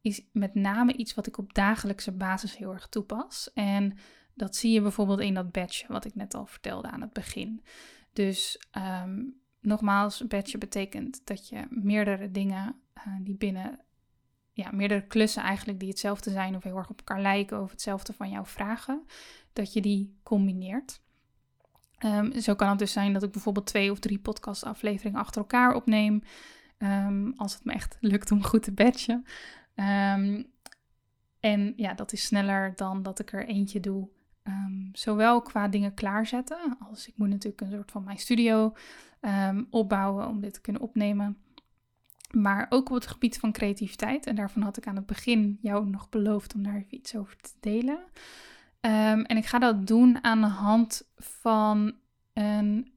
is 0.00 0.22
met 0.32 0.54
name 0.54 0.92
iets 0.92 1.14
wat 1.14 1.26
ik 1.26 1.38
op 1.38 1.54
dagelijkse 1.54 2.12
basis 2.12 2.56
heel 2.56 2.72
erg 2.72 2.88
toepas. 2.88 3.50
En 3.54 3.98
dat 4.34 4.56
zie 4.56 4.72
je 4.72 4.80
bijvoorbeeld 4.80 5.20
in 5.20 5.34
dat 5.34 5.52
badge, 5.52 5.92
wat 5.92 6.04
ik 6.04 6.14
net 6.14 6.34
al 6.34 6.46
vertelde 6.46 6.90
aan 6.90 7.00
het 7.00 7.12
begin. 7.12 7.64
Dus 8.12 8.60
um, 9.02 9.40
nogmaals, 9.60 10.26
badge 10.26 10.58
betekent 10.58 11.20
dat 11.24 11.48
je 11.48 11.66
meerdere 11.70 12.30
dingen 12.30 12.76
uh, 12.98 13.14
die 13.20 13.34
binnen, 13.34 13.80
ja, 14.52 14.70
meerdere 14.72 15.06
klussen 15.06 15.42
eigenlijk 15.42 15.78
die 15.78 15.88
hetzelfde 15.88 16.30
zijn 16.30 16.56
of 16.56 16.62
heel 16.62 16.76
erg 16.76 16.90
op 16.90 16.98
elkaar 16.98 17.20
lijken 17.20 17.62
of 17.62 17.70
hetzelfde 17.70 18.12
van 18.12 18.30
jou 18.30 18.46
vragen, 18.46 19.04
dat 19.52 19.72
je 19.72 19.80
die 19.80 20.18
combineert. 20.22 21.00
Um, 22.04 22.40
zo 22.40 22.54
kan 22.54 22.68
het 22.68 22.78
dus 22.78 22.92
zijn 22.92 23.12
dat 23.12 23.22
ik 23.22 23.32
bijvoorbeeld 23.32 23.66
twee 23.66 23.90
of 23.90 23.98
drie 23.98 24.18
podcastafleveringen 24.18 25.20
achter 25.20 25.40
elkaar 25.40 25.74
opneem. 25.74 26.22
Um, 26.78 27.32
als 27.36 27.54
het 27.54 27.64
me 27.64 27.72
echt 27.72 27.96
lukt 28.12 28.30
om 28.30 28.44
goed 28.44 28.62
te 28.62 28.72
batchen. 28.72 29.24
Um, 29.74 30.46
en 31.40 31.72
ja, 31.76 31.94
dat 31.94 32.12
is 32.12 32.24
sneller 32.24 32.72
dan 32.76 33.02
dat 33.02 33.18
ik 33.18 33.32
er 33.32 33.46
eentje 33.46 33.80
doe. 33.80 34.08
Zowel 34.92 35.42
qua 35.42 35.68
dingen 35.68 35.94
klaarzetten, 35.94 36.76
als 36.90 37.08
ik 37.08 37.14
moet 37.16 37.28
natuurlijk 37.28 37.60
een 37.60 37.70
soort 37.70 37.90
van 37.90 38.04
mijn 38.04 38.18
studio 38.18 38.72
opbouwen 39.70 40.28
om 40.28 40.40
dit 40.40 40.54
te 40.54 40.60
kunnen 40.60 40.82
opnemen. 40.82 41.38
Maar 42.30 42.66
ook 42.68 42.88
op 42.88 42.94
het 42.94 43.06
gebied 43.06 43.38
van 43.38 43.52
creativiteit. 43.52 44.26
En 44.26 44.34
daarvan 44.34 44.62
had 44.62 44.76
ik 44.76 44.86
aan 44.86 44.96
het 44.96 45.06
begin 45.06 45.58
jou 45.60 45.88
nog 45.88 46.08
beloofd 46.08 46.54
om 46.54 46.62
daar 46.62 46.76
even 46.76 46.94
iets 46.94 47.16
over 47.16 47.36
te 47.36 47.52
delen. 47.60 47.98
Um, 48.80 49.24
en 49.24 49.36
ik 49.36 49.46
ga 49.46 49.58
dat 49.58 49.86
doen 49.86 50.24
aan 50.24 50.40
de 50.40 50.46
hand 50.46 51.10
van 51.16 51.94
een, 52.32 52.92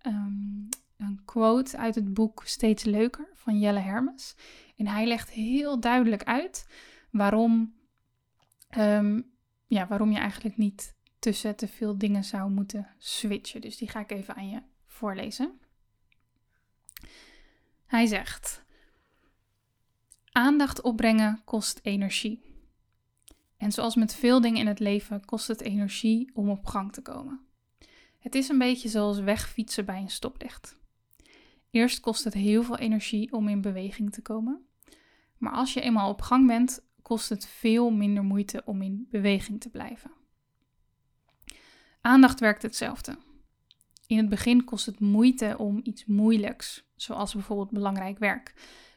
een 0.97 1.21
quote 1.25 1.77
uit 1.77 1.95
het 1.95 2.13
boek 2.13 2.41
Steeds 2.45 2.83
Leuker 2.83 3.27
van 3.33 3.59
Jelle 3.59 3.79
Hermes. 3.79 4.35
En 4.77 4.87
hij 4.87 5.05
legt 5.05 5.29
heel 5.29 5.79
duidelijk 5.79 6.23
uit 6.23 6.67
waarom, 7.11 7.73
ja, 9.67 9.87
waarom 9.87 10.11
je 10.11 10.19
eigenlijk 10.19 10.57
niet 10.57 10.95
tussen 11.21 11.55
te 11.55 11.67
veel 11.67 11.97
dingen 11.97 12.23
zou 12.23 12.51
moeten 12.51 12.87
switchen. 12.97 13.61
Dus 13.61 13.77
die 13.77 13.89
ga 13.89 13.99
ik 13.99 14.11
even 14.11 14.35
aan 14.35 14.49
je 14.49 14.61
voorlezen. 14.85 15.59
Hij 17.85 18.05
zegt: 18.05 18.63
Aandacht 20.31 20.81
opbrengen 20.81 21.41
kost 21.45 21.79
energie. 21.83 22.41
En 23.57 23.71
zoals 23.71 23.95
met 23.95 24.15
veel 24.15 24.41
dingen 24.41 24.59
in 24.59 24.67
het 24.67 24.79
leven 24.79 25.25
kost 25.25 25.47
het 25.47 25.61
energie 25.61 26.29
om 26.33 26.49
op 26.49 26.65
gang 26.65 26.93
te 26.93 27.01
komen. 27.01 27.39
Het 28.19 28.35
is 28.35 28.49
een 28.49 28.57
beetje 28.57 28.89
zoals 28.89 29.19
wegfietsen 29.19 29.85
bij 29.85 30.01
een 30.01 30.09
stoplicht. 30.09 30.79
Eerst 31.69 31.99
kost 31.99 32.23
het 32.23 32.33
heel 32.33 32.63
veel 32.63 32.77
energie 32.77 33.31
om 33.33 33.47
in 33.47 33.61
beweging 33.61 34.11
te 34.11 34.21
komen. 34.21 34.65
Maar 35.37 35.53
als 35.53 35.73
je 35.73 35.81
eenmaal 35.81 36.09
op 36.09 36.21
gang 36.21 36.47
bent, 36.47 36.83
kost 37.01 37.29
het 37.29 37.47
veel 37.47 37.89
minder 37.91 38.23
moeite 38.23 38.61
om 38.65 38.81
in 38.81 39.07
beweging 39.09 39.61
te 39.61 39.69
blijven. 39.69 40.20
Aandacht 42.01 42.39
werkt 42.39 42.61
hetzelfde. 42.61 43.17
In 44.07 44.17
het 44.17 44.29
begin 44.29 44.63
kost 44.63 44.85
het 44.85 44.99
moeite 44.99 45.55
om 45.57 45.79
iets 45.83 46.05
moeilijks, 46.05 46.83
zoals 46.95 47.33
bijvoorbeeld 47.33 47.71
belangrijk 47.71 48.19
werk, 48.19 48.53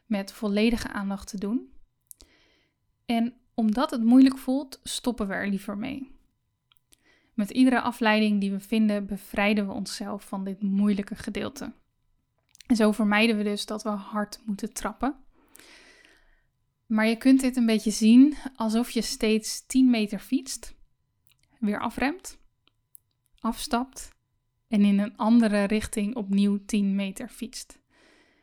met 0.06 0.32
volledige 0.32 0.88
aandacht 0.88 1.28
te 1.28 1.38
doen. 1.38 1.72
En 3.06 3.34
omdat 3.54 3.90
het 3.90 4.04
moeilijk 4.04 4.38
voelt, 4.38 4.80
stoppen 4.82 5.28
we 5.28 5.34
er 5.34 5.48
liever 5.48 5.78
mee. 5.78 6.10
Met 7.34 7.50
iedere 7.50 7.80
afleiding 7.80 8.40
die 8.40 8.50
we 8.50 8.60
vinden, 8.60 9.06
bevrijden 9.06 9.66
we 9.66 9.72
onszelf 9.72 10.24
van 10.24 10.44
dit 10.44 10.62
moeilijke 10.62 11.14
gedeelte. 11.14 11.72
En 12.66 12.76
zo 12.76 12.92
vermijden 12.92 13.36
we 13.36 13.42
dus 13.42 13.66
dat 13.66 13.82
we 13.82 13.88
hard 13.88 14.40
moeten 14.44 14.72
trappen. 14.72 15.16
Maar 16.86 17.06
je 17.06 17.16
kunt 17.16 17.40
dit 17.40 17.56
een 17.56 17.66
beetje 17.66 17.90
zien 17.90 18.36
alsof 18.56 18.90
je 18.90 19.02
steeds 19.02 19.66
10 19.66 19.90
meter 19.90 20.18
fietst, 20.18 20.74
weer 21.58 21.80
afremt, 21.80 22.38
afstapt 23.44 24.12
en 24.68 24.84
in 24.84 24.98
een 24.98 25.16
andere 25.16 25.64
richting 25.64 26.14
opnieuw 26.14 26.64
10 26.66 26.94
meter 26.94 27.28
fietst. 27.28 27.78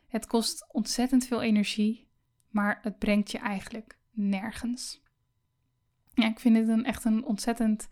Het 0.08 0.26
kost 0.26 0.66
ontzettend 0.72 1.26
veel 1.26 1.42
energie, 1.42 2.08
maar 2.50 2.78
het 2.82 2.98
brengt 2.98 3.30
je 3.30 3.38
eigenlijk 3.38 3.98
nergens. 4.10 5.00
Ja, 6.14 6.26
ik 6.28 6.40
vind 6.40 6.54
dit 6.54 6.68
een, 6.68 6.84
echt 6.84 7.04
een 7.04 7.24
ontzettend 7.24 7.88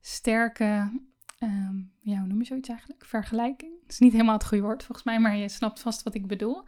sterke, 0.00 1.00
ehm, 1.38 1.76
ja, 2.00 2.18
hoe 2.18 2.26
noem 2.26 2.38
je 2.38 2.44
zoiets 2.44 2.68
eigenlijk? 2.68 3.04
Vergelijking. 3.04 3.72
Het 3.82 3.92
is 3.92 3.98
niet 3.98 4.12
helemaal 4.12 4.34
het 4.34 4.46
goede 4.46 4.64
woord 4.64 4.84
volgens 4.84 5.06
mij, 5.06 5.20
maar 5.20 5.36
je 5.36 5.48
snapt 5.48 5.80
vast 5.80 6.02
wat 6.02 6.14
ik 6.14 6.26
bedoel. 6.26 6.64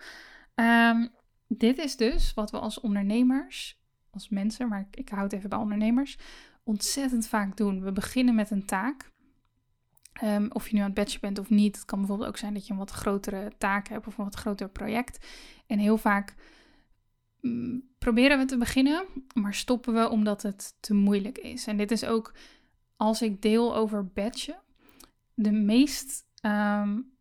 Um, 0.54 1.10
dit 1.48 1.78
is 1.78 1.96
dus 1.96 2.34
wat 2.34 2.50
we 2.50 2.58
als 2.58 2.80
ondernemers, 2.80 3.80
als 4.10 4.28
mensen, 4.28 4.68
maar 4.68 4.80
ik, 4.80 4.96
ik 4.96 5.08
houd 5.08 5.32
even 5.32 5.50
bij 5.50 5.58
ondernemers, 5.58 6.18
ontzettend 6.64 7.26
vaak 7.26 7.56
doen. 7.56 7.82
We 7.82 7.92
beginnen 7.92 8.34
met 8.34 8.50
een 8.50 8.64
taak. 8.64 9.10
Um, 10.24 10.50
of 10.52 10.68
je 10.68 10.74
nu 10.74 10.80
aan 10.80 10.86
het 10.86 10.94
batchen 10.94 11.20
bent 11.20 11.38
of 11.38 11.50
niet. 11.50 11.76
Het 11.76 11.84
kan 11.84 11.98
bijvoorbeeld 11.98 12.28
ook 12.28 12.36
zijn 12.36 12.54
dat 12.54 12.66
je 12.66 12.72
een 12.72 12.78
wat 12.78 12.90
grotere 12.90 13.52
taak 13.58 13.88
hebt 13.88 14.06
of 14.06 14.18
een 14.18 14.24
wat 14.24 14.34
groter 14.34 14.68
project. 14.68 15.26
En 15.66 15.78
heel 15.78 15.96
vaak 15.96 16.34
Mm, 17.46 17.82
proberen 17.98 18.38
we 18.38 18.44
te 18.44 18.58
beginnen, 18.58 19.06
maar 19.34 19.54
stoppen 19.54 19.94
we 19.94 20.08
omdat 20.08 20.42
het 20.42 20.76
te 20.80 20.94
moeilijk 20.94 21.38
is. 21.38 21.66
En 21.66 21.76
dit 21.76 21.90
is 21.90 22.04
ook 22.04 22.34
als 22.96 23.22
ik 23.22 23.42
deel 23.42 23.76
over 23.76 24.06
batchen, 24.06 24.58
de 25.34 25.52
meest, 25.52 26.24
um, 26.42 27.12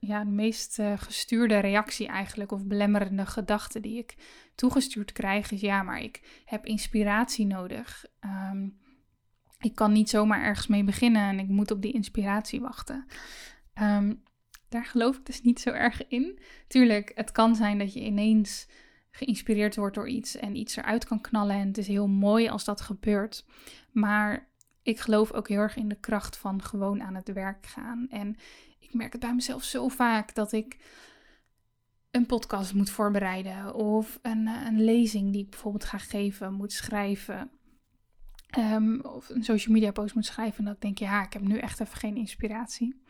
ja, 0.00 0.24
de 0.24 0.30
meest 0.30 0.78
uh, 0.78 0.92
gestuurde 0.96 1.58
reactie 1.58 2.06
eigenlijk, 2.06 2.52
of 2.52 2.66
belemmerende 2.66 3.26
gedachte 3.26 3.80
die 3.80 3.98
ik 3.98 4.14
toegestuurd 4.54 5.12
krijg, 5.12 5.50
is 5.50 5.60
ja, 5.60 5.82
maar 5.82 6.00
ik 6.00 6.42
heb 6.44 6.66
inspiratie 6.66 7.46
nodig. 7.46 8.04
Um, 8.20 8.78
ik 9.68 9.74
kan 9.74 9.92
niet 9.92 10.10
zomaar 10.10 10.42
ergens 10.42 10.66
mee 10.66 10.84
beginnen 10.84 11.22
en 11.22 11.38
ik 11.38 11.48
moet 11.48 11.70
op 11.70 11.82
die 11.82 11.92
inspiratie 11.92 12.60
wachten. 12.60 13.06
Um, 13.82 14.22
daar 14.68 14.84
geloof 14.84 15.16
ik 15.16 15.26
dus 15.26 15.42
niet 15.42 15.60
zo 15.60 15.70
erg 15.70 16.08
in. 16.08 16.38
Tuurlijk, 16.66 17.12
het 17.14 17.32
kan 17.32 17.56
zijn 17.56 17.78
dat 17.78 17.92
je 17.92 18.00
ineens 18.00 18.68
geïnspireerd 19.10 19.76
wordt 19.76 19.94
door 19.94 20.08
iets 20.08 20.36
en 20.36 20.56
iets 20.56 20.76
eruit 20.76 21.04
kan 21.04 21.20
knallen. 21.20 21.56
En 21.56 21.66
het 21.66 21.78
is 21.78 21.86
heel 21.86 22.08
mooi 22.08 22.48
als 22.48 22.64
dat 22.64 22.80
gebeurt. 22.80 23.44
Maar 23.92 24.48
ik 24.82 25.00
geloof 25.00 25.32
ook 25.32 25.48
heel 25.48 25.60
erg 25.60 25.76
in 25.76 25.88
de 25.88 26.00
kracht 26.00 26.36
van 26.36 26.62
gewoon 26.62 27.02
aan 27.02 27.14
het 27.14 27.32
werk 27.32 27.66
gaan. 27.66 28.06
En 28.10 28.36
ik 28.78 28.94
merk 28.94 29.12
het 29.12 29.20
bij 29.20 29.34
mezelf 29.34 29.64
zo 29.64 29.88
vaak 29.88 30.34
dat 30.34 30.52
ik 30.52 30.76
een 32.10 32.26
podcast 32.26 32.74
moet 32.74 32.90
voorbereiden 32.90 33.74
of 33.74 34.18
een, 34.22 34.46
eh, 34.46 34.66
een 34.66 34.84
lezing 34.84 35.32
die 35.32 35.42
ik 35.42 35.50
bijvoorbeeld 35.50 35.84
ga 35.84 35.98
geven, 35.98 36.52
moet 36.52 36.72
schrijven. 36.72 37.50
Um, 38.58 39.00
of 39.00 39.28
een 39.28 39.44
social 39.44 39.74
media 39.74 39.90
post 39.90 40.14
moet 40.14 40.26
schrijven. 40.26 40.66
En 40.66 40.72
ik 40.72 40.80
denk, 40.80 40.98
ja, 40.98 41.24
ik 41.24 41.32
heb 41.32 41.42
nu 41.42 41.58
echt 41.58 41.80
even 41.80 41.96
geen 41.96 42.16
inspiratie. 42.16 43.02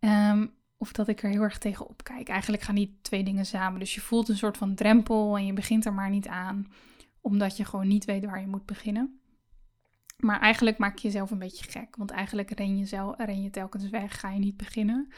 Um, 0.00 0.54
of 0.76 0.92
dat 0.92 1.08
ik 1.08 1.22
er 1.22 1.30
heel 1.30 1.42
erg 1.42 1.58
tegen 1.58 1.88
opkijk. 1.88 2.28
Eigenlijk 2.28 2.62
gaan 2.62 2.74
die 2.74 2.98
twee 3.02 3.24
dingen 3.24 3.46
samen. 3.46 3.80
Dus 3.80 3.94
je 3.94 4.00
voelt 4.00 4.28
een 4.28 4.36
soort 4.36 4.56
van 4.56 4.74
drempel 4.74 5.36
en 5.36 5.46
je 5.46 5.52
begint 5.52 5.84
er 5.84 5.92
maar 5.92 6.10
niet 6.10 6.28
aan, 6.28 6.72
omdat 7.20 7.56
je 7.56 7.64
gewoon 7.64 7.88
niet 7.88 8.04
weet 8.04 8.24
waar 8.24 8.40
je 8.40 8.46
moet 8.46 8.66
beginnen. 8.66 9.20
Maar 10.16 10.40
eigenlijk 10.40 10.78
maak 10.78 10.98
je 10.98 11.06
jezelf 11.08 11.30
een 11.30 11.38
beetje 11.38 11.70
gek, 11.70 11.96
want 11.96 12.10
eigenlijk 12.10 12.50
ren 12.50 12.78
je, 12.78 12.86
zelf, 12.86 13.16
ren 13.18 13.42
je 13.42 13.50
telkens 13.50 13.88
weg, 13.88 14.20
ga 14.20 14.30
je 14.30 14.38
niet 14.38 14.56
beginnen. 14.56 15.12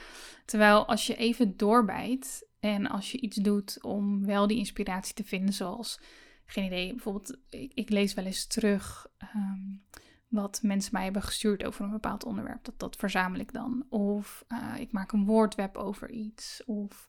Terwijl 0.44 0.87
als 0.87 1.07
je 1.07 1.16
even 1.16 1.57
doorbijt 1.57 2.48
en 2.61 2.87
als 2.87 3.12
je 3.12 3.20
iets 3.20 3.37
doet 3.37 3.83
om 3.83 4.27
wel 4.27 4.46
die 4.46 4.59
inspiratie 4.59 5.14
te 5.14 5.24
vinden, 5.24 5.55
zoals, 5.55 6.00
geen 6.46 6.64
idee, 6.64 6.90
bijvoorbeeld, 6.90 7.37
ik, 7.48 7.72
ik 7.74 7.90
lees 7.90 8.14
wel 8.14 8.24
eens 8.24 8.46
terug 8.46 9.07
um, 9.35 9.85
wat 10.28 10.61
mensen 10.62 10.92
mij 10.92 11.04
hebben 11.04 11.23
gestuurd 11.23 11.64
over 11.64 11.85
een 11.85 11.90
bepaald 11.90 12.25
onderwerp. 12.25 12.64
Dat, 12.64 12.79
dat 12.79 12.96
verzamel 12.96 13.40
ik 13.40 13.52
dan. 13.52 13.87
Of 13.88 14.44
uh, 14.48 14.81
ik 14.81 14.92
maak 14.92 15.12
een 15.12 15.25
woordweb 15.25 15.77
over 15.77 16.10
iets. 16.10 16.62
Of 16.64 17.08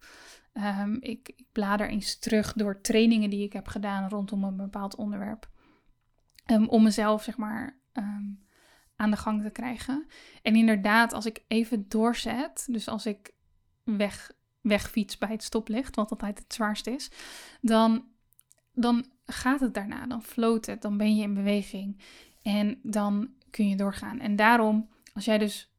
um, 0.54 0.98
ik, 1.02 1.30
ik 1.36 1.46
blader 1.52 1.90
eens 1.90 2.20
terug 2.20 2.54
door 2.54 2.82
trainingen 2.82 3.30
die 3.30 3.44
ik 3.44 3.54
heb 3.54 3.68
gedaan 3.68 4.10
rondom 4.10 4.44
een 4.44 4.56
bepaald 4.56 4.96
onderwerp. 4.96 5.50
Um, 6.52 6.68
om 6.68 6.84
mezelf, 6.84 7.24
zeg 7.24 7.38
maar, 7.38 7.80
aan 8.96 9.12
de 9.12 9.18
gang 9.18 9.44
te 9.44 9.50
krijgen. 9.50 10.08
En 10.42 10.56
inderdaad, 10.56 11.14
als 11.14 11.26
ik 11.26 11.44
even 11.48 11.90
doorzet, 11.90 12.68
dus 12.70 12.88
als 12.88 13.06
ik 13.06 13.34
weg, 13.84 14.32
wegfiets 14.62 15.18
bij 15.18 15.30
het 15.30 15.44
stoplicht, 15.44 15.96
wat 15.96 16.12
altijd 16.12 16.40
het 16.40 16.54
zwaarste 16.54 16.92
is, 16.92 17.12
dan, 17.62 18.06
dan 18.76 19.06
gaat 19.26 19.60
het 19.60 19.74
daarna, 19.74 20.08
dan 20.08 20.22
floot 20.22 20.66
het, 20.66 20.82
dan 20.82 20.98
ben 20.98 21.16
je 21.16 21.24
in 21.24 21.34
beweging. 21.34 22.02
En 22.42 22.80
dan 22.84 23.30
kun 23.50 23.70
je 23.70 23.76
doorgaan. 23.76 24.20
En 24.20 24.36
daarom, 24.36 24.90
als 25.14 25.26
jij 25.26 25.38
dus 25.38 25.74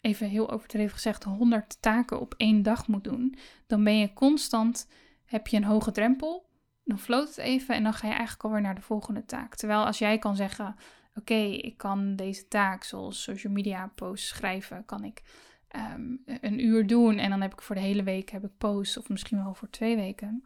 even 0.00 0.28
heel 0.28 0.50
overdreven 0.50 0.94
gezegd, 0.94 1.24
100 1.24 1.82
taken 1.82 2.20
op 2.20 2.34
één 2.36 2.62
dag 2.62 2.88
moet 2.88 3.04
doen, 3.04 3.36
dan 3.66 3.84
ben 3.84 3.98
je 3.98 4.12
constant, 4.12 4.88
heb 5.24 5.46
je 5.46 5.56
een 5.56 5.64
hoge 5.64 5.90
drempel, 5.90 6.50
dan 6.84 6.98
floot 6.98 7.28
het 7.28 7.38
even 7.38 7.74
en 7.74 7.82
dan 7.82 7.94
ga 7.94 8.06
je 8.06 8.12
eigenlijk 8.12 8.44
alweer 8.44 8.60
naar 8.60 8.74
de 8.74 8.80
volgende 8.80 9.24
taak. 9.24 9.54
Terwijl 9.54 9.84
als 9.84 9.98
jij 9.98 10.18
kan 10.18 10.36
zeggen, 10.36 10.76
oké, 11.14 11.34
ik 11.34 11.76
kan 11.76 12.16
deze 12.16 12.48
taak, 12.48 12.84
zoals 12.84 13.22
social 13.22 13.52
media 13.52 13.92
posts 13.94 14.28
schrijven, 14.28 14.84
kan 14.84 15.04
ik 15.04 15.22
ehm, 15.68 16.16
een 16.24 16.64
uur 16.64 16.86
doen 16.86 17.18
en 17.18 17.30
dan 17.30 17.40
heb 17.40 17.52
ik 17.52 17.62
voor 17.62 17.74
de 17.74 17.80
hele 17.80 18.02
week 18.02 18.30
heb 18.30 18.44
ik 18.44 18.58
posts 18.58 18.98
of 18.98 19.08
misschien 19.08 19.42
wel 19.44 19.54
voor 19.54 19.70
twee 19.70 19.96
weken. 19.96 20.44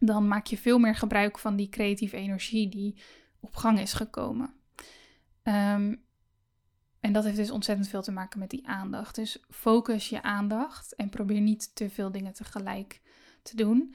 Dan 0.00 0.28
maak 0.28 0.46
je 0.46 0.58
veel 0.58 0.78
meer 0.78 0.94
gebruik 0.94 1.38
van 1.38 1.56
die 1.56 1.68
creatieve 1.68 2.16
energie 2.16 2.68
die 2.68 3.02
op 3.40 3.56
gang 3.56 3.80
is 3.80 3.92
gekomen. 3.92 4.54
Ehm, 5.42 5.94
en 7.00 7.12
dat 7.12 7.24
heeft 7.24 7.36
dus 7.36 7.50
ontzettend 7.50 7.88
veel 7.88 8.02
te 8.02 8.12
maken 8.12 8.38
met 8.38 8.50
die 8.50 8.68
aandacht. 8.68 9.14
Dus 9.14 9.44
focus 9.50 10.08
je 10.08 10.22
aandacht 10.22 10.94
en 10.94 11.08
probeer 11.08 11.40
niet 11.40 11.74
te 11.74 11.90
veel 11.90 12.12
dingen 12.12 12.32
tegelijk 12.32 13.00
te 13.42 13.56
doen. 13.56 13.94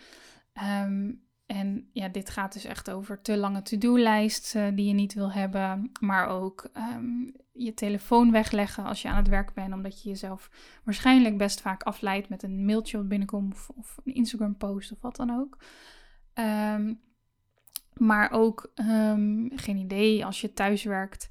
Ehm, 0.53 1.11
en 1.45 1.89
ja, 1.93 2.07
dit 2.07 2.29
gaat 2.29 2.53
dus 2.53 2.63
echt 2.63 2.89
over 2.89 3.21
te 3.21 3.37
lange 3.37 3.61
to-do-lijsten 3.61 4.75
die 4.75 4.87
je 4.87 4.93
niet 4.93 5.13
wil 5.13 5.31
hebben. 5.31 5.91
Maar 5.99 6.27
ook 6.27 6.69
ehm, 6.73 7.31
je 7.51 7.73
telefoon 7.73 8.31
wegleggen 8.31 8.83
als 8.83 9.01
je 9.01 9.07
aan 9.07 9.17
het 9.17 9.27
werk 9.27 9.53
bent. 9.53 9.73
Omdat 9.73 10.03
je 10.03 10.09
jezelf 10.09 10.49
waarschijnlijk 10.83 11.37
best 11.37 11.61
vaak 11.61 11.83
afleidt 11.83 12.29
met 12.29 12.43
een 12.43 12.65
mailtje 12.65 12.97
wat 12.97 13.07
binnenkomt. 13.07 13.67
Of 13.75 13.97
een 14.03 14.15
Instagram 14.15 14.57
post 14.57 14.91
of 14.91 15.01
wat 15.01 15.15
dan 15.15 15.39
ook. 15.39 15.57
Ehm, 16.35 16.93
maar 17.93 18.31
ook, 18.31 18.71
geen 19.55 19.77
idee, 19.77 20.25
als 20.25 20.41
je 20.41 20.53
thuis 20.53 20.83
werkt 20.83 21.29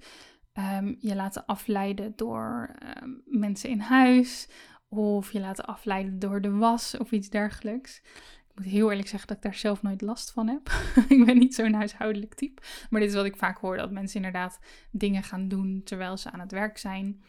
um, 0.59 0.97
je 0.99 1.15
laten 1.15 1.47
afleiden 1.47 2.13
door 2.17 2.75
ehm, 2.79 3.11
mensen 3.25 3.71
in 3.71 3.81
huis 3.81 4.49
of 4.89 5.33
je 5.33 5.41
laten 5.41 5.65
afleiden 5.65 6.19
door 6.19 6.41
de 6.41 6.51
was 6.51 6.97
of 6.97 7.13
iets 7.13 7.29
dergelijks. 7.29 8.03
Ik 8.49 8.61
moet 8.61 8.73
heel 8.73 8.91
eerlijk 8.91 9.09
zeggen 9.09 9.29
dat 9.29 9.37
ik 9.37 9.43
daar 9.43 9.55
zelf 9.55 9.83
nooit 9.83 10.01
last 10.01 10.31
van 10.31 10.49
heb. 10.49 10.69
ik 11.17 11.25
ben 11.25 11.39
niet 11.39 11.55
zo'n 11.55 11.73
huishoudelijk 11.73 12.35
type. 12.35 12.63
Maar 12.91 13.01
dit 13.01 13.09
is 13.09 13.17
wat 13.17 13.25
ik 13.25 13.37
vaak 13.37 13.59
hoor: 13.59 13.77
dat 13.77 13.91
mensen 13.91 14.17
inderdaad 14.17 14.59
dingen 14.91 15.23
gaan 15.23 15.49
doen 15.49 15.81
terwijl 15.85 16.17
ze 16.17 16.31
aan 16.31 16.41
het 16.41 16.53
werk 16.53 16.79
zijn. 16.79 17.23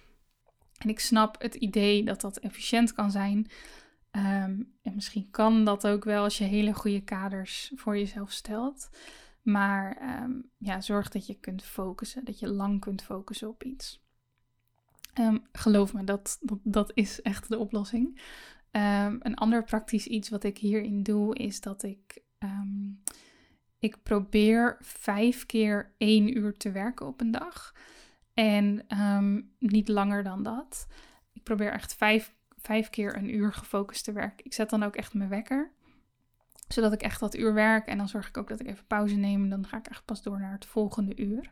En 0.78 0.90
ik 0.90 1.00
snap 1.00 1.42
het 1.42 1.56
idee 1.56 2.04
dat 2.04 2.22
dat 2.22 2.38
efficiënt 2.38 2.94
kan 2.94 3.12
zijn. 3.12 3.48
Ehm, 4.16 4.62
en 4.82 4.96
misschien 4.96 5.32
kan 5.32 5.66
dat 5.66 5.88
ook 5.88 6.04
wel 6.04 6.24
als 6.24 6.38
je 6.38 6.44
hele 6.44 6.74
goede 6.74 7.04
kaders 7.04 7.72
voor 7.76 7.98
jezelf 7.98 8.32
stelt. 8.32 8.90
Maar 9.42 10.02
um, 10.24 10.50
ja, 10.58 10.82
zorg 10.82 11.10
dat 11.10 11.26
je 11.26 11.40
kunt 11.40 11.64
focussen, 11.64 12.26
dat 12.26 12.40
je 12.40 12.48
lang 12.48 12.80
kunt 12.80 13.04
focussen 13.04 13.48
op 13.48 13.64
iets. 13.64 14.04
Um, 15.20 15.44
geloof 15.52 15.94
me, 15.94 16.04
dat, 16.04 16.38
dat, 16.42 16.60
dat, 16.64 16.92
is 16.94 17.22
echt 17.22 17.50
de 17.50 17.58
oplossing. 17.58 18.22
Een 18.72 19.36
ander 19.36 19.64
praktisch 19.64 20.08
iets 20.08 20.30
wat 20.30 20.44
ik 20.44 20.58
hierin 20.58 21.04
doe, 21.04 21.36
is 21.36 21.62
dat 21.62 21.84
ik, 21.84 22.22
ik 23.80 24.04
probeer 24.04 24.78
vijf 24.80 25.46
keer 25.46 25.94
één 25.98 26.38
uur 26.38 26.58
te 26.58 26.72
werken 26.72 27.06
op 27.08 27.22
een 27.22 27.32
dag. 27.32 27.74
En 28.34 28.86
niet 29.60 29.88
langer 29.88 30.24
dan 30.24 30.44
dat. 30.44 30.88
Ik 31.34 31.44
probeer 31.44 31.72
echt 31.72 31.96
vijf, 31.96 32.35
vijf 32.66 32.90
keer 32.90 33.16
een 33.16 33.36
uur 33.36 33.54
gefocust 33.54 34.04
te 34.04 34.12
werken. 34.12 34.46
Ik 34.46 34.54
zet 34.54 34.70
dan 34.70 34.84
ook 34.84 34.96
echt 34.96 35.14
mijn 35.14 35.30
wekker 35.30 35.72
zodat 36.68 36.94
ik 36.94 37.02
echt 37.02 37.20
dat 37.20 37.36
uur 37.36 37.54
werk 37.54 37.88
en 37.88 37.98
dan 37.98 38.08
zorg 38.08 38.28
ik 38.28 38.38
ook 38.38 38.50
dat 38.50 38.60
ik 38.60 38.68
even 38.68 38.86
pauze 38.88 39.16
neem. 39.16 39.44
En 39.44 39.50
dan 39.50 39.68
ga 39.68 39.78
ik 39.78 39.88
echt 39.88 40.06
pas 40.06 40.24
door 40.24 40.40
naar 40.40 40.52
het 40.52 40.66
volgende 40.66 41.16
uur. 41.16 41.52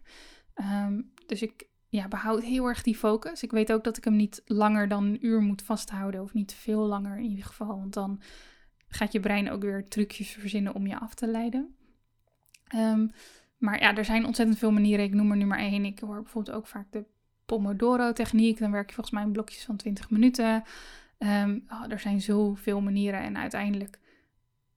Ehm, 0.54 1.02
dus 1.26 1.42
ik 1.42 1.68
ja, 1.90 2.08
behoud 2.08 2.44
heel 2.44 2.66
erg 2.66 2.84
die 2.84 2.96
focus. 2.96 3.44
Ik 3.44 3.52
weet 3.52 3.72
ook 3.72 3.84
dat 3.84 3.98
ik 3.98 4.04
hem 4.04 4.16
niet 4.16 4.42
langer 4.46 4.88
dan 4.88 5.04
een 5.04 5.26
uur 5.26 5.42
moet 5.42 5.62
vasthouden. 5.62 6.22
Of 6.22 6.34
niet 6.34 6.54
veel 6.54 6.86
langer 6.86 7.18
in 7.18 7.30
ieder 7.30 7.46
geval. 7.46 7.68
Want 7.68 7.94
dan 7.94 8.22
gaat 8.88 9.12
je 9.12 9.20
brein 9.20 9.52
ook 9.52 9.62
weer 9.62 9.88
trucjes 9.88 10.30
verzinnen 10.30 10.74
om 10.74 10.88
je 10.88 11.00
af 11.00 11.14
te 11.14 11.28
leiden. 11.28 11.76
Ehm, 12.68 13.08
maar 13.58 13.80
ja, 13.80 13.96
er 13.96 14.06
zijn 14.06 14.26
ontzettend 14.26 14.58
veel 14.58 14.72
manieren. 14.72 15.06
Ik 15.06 15.14
noem 15.14 15.32
er 15.32 15.38
nu 15.38 15.46
maar 15.46 15.60
één. 15.60 15.86
Ik 15.86 16.00
hoor 16.00 16.22
bijvoorbeeld 16.22 16.56
ook 16.56 16.68
vaak 16.68 16.92
de 16.92 17.06
Pomodoro-techniek. 17.46 18.60
Dan 18.60 18.72
werk 18.72 18.88
je 18.88 18.96
volgens 18.96 19.16
mij 19.16 19.26
in 19.26 19.32
blokjes 19.32 19.64
van 19.64 19.76
20 19.76 20.10
minuten. 20.10 20.64
Um, 21.18 21.64
oh, 21.68 21.92
er 21.92 22.00
zijn 22.00 22.22
zoveel 22.22 22.82
manieren. 22.82 23.20
En 23.20 23.38
uiteindelijk 23.38 24.00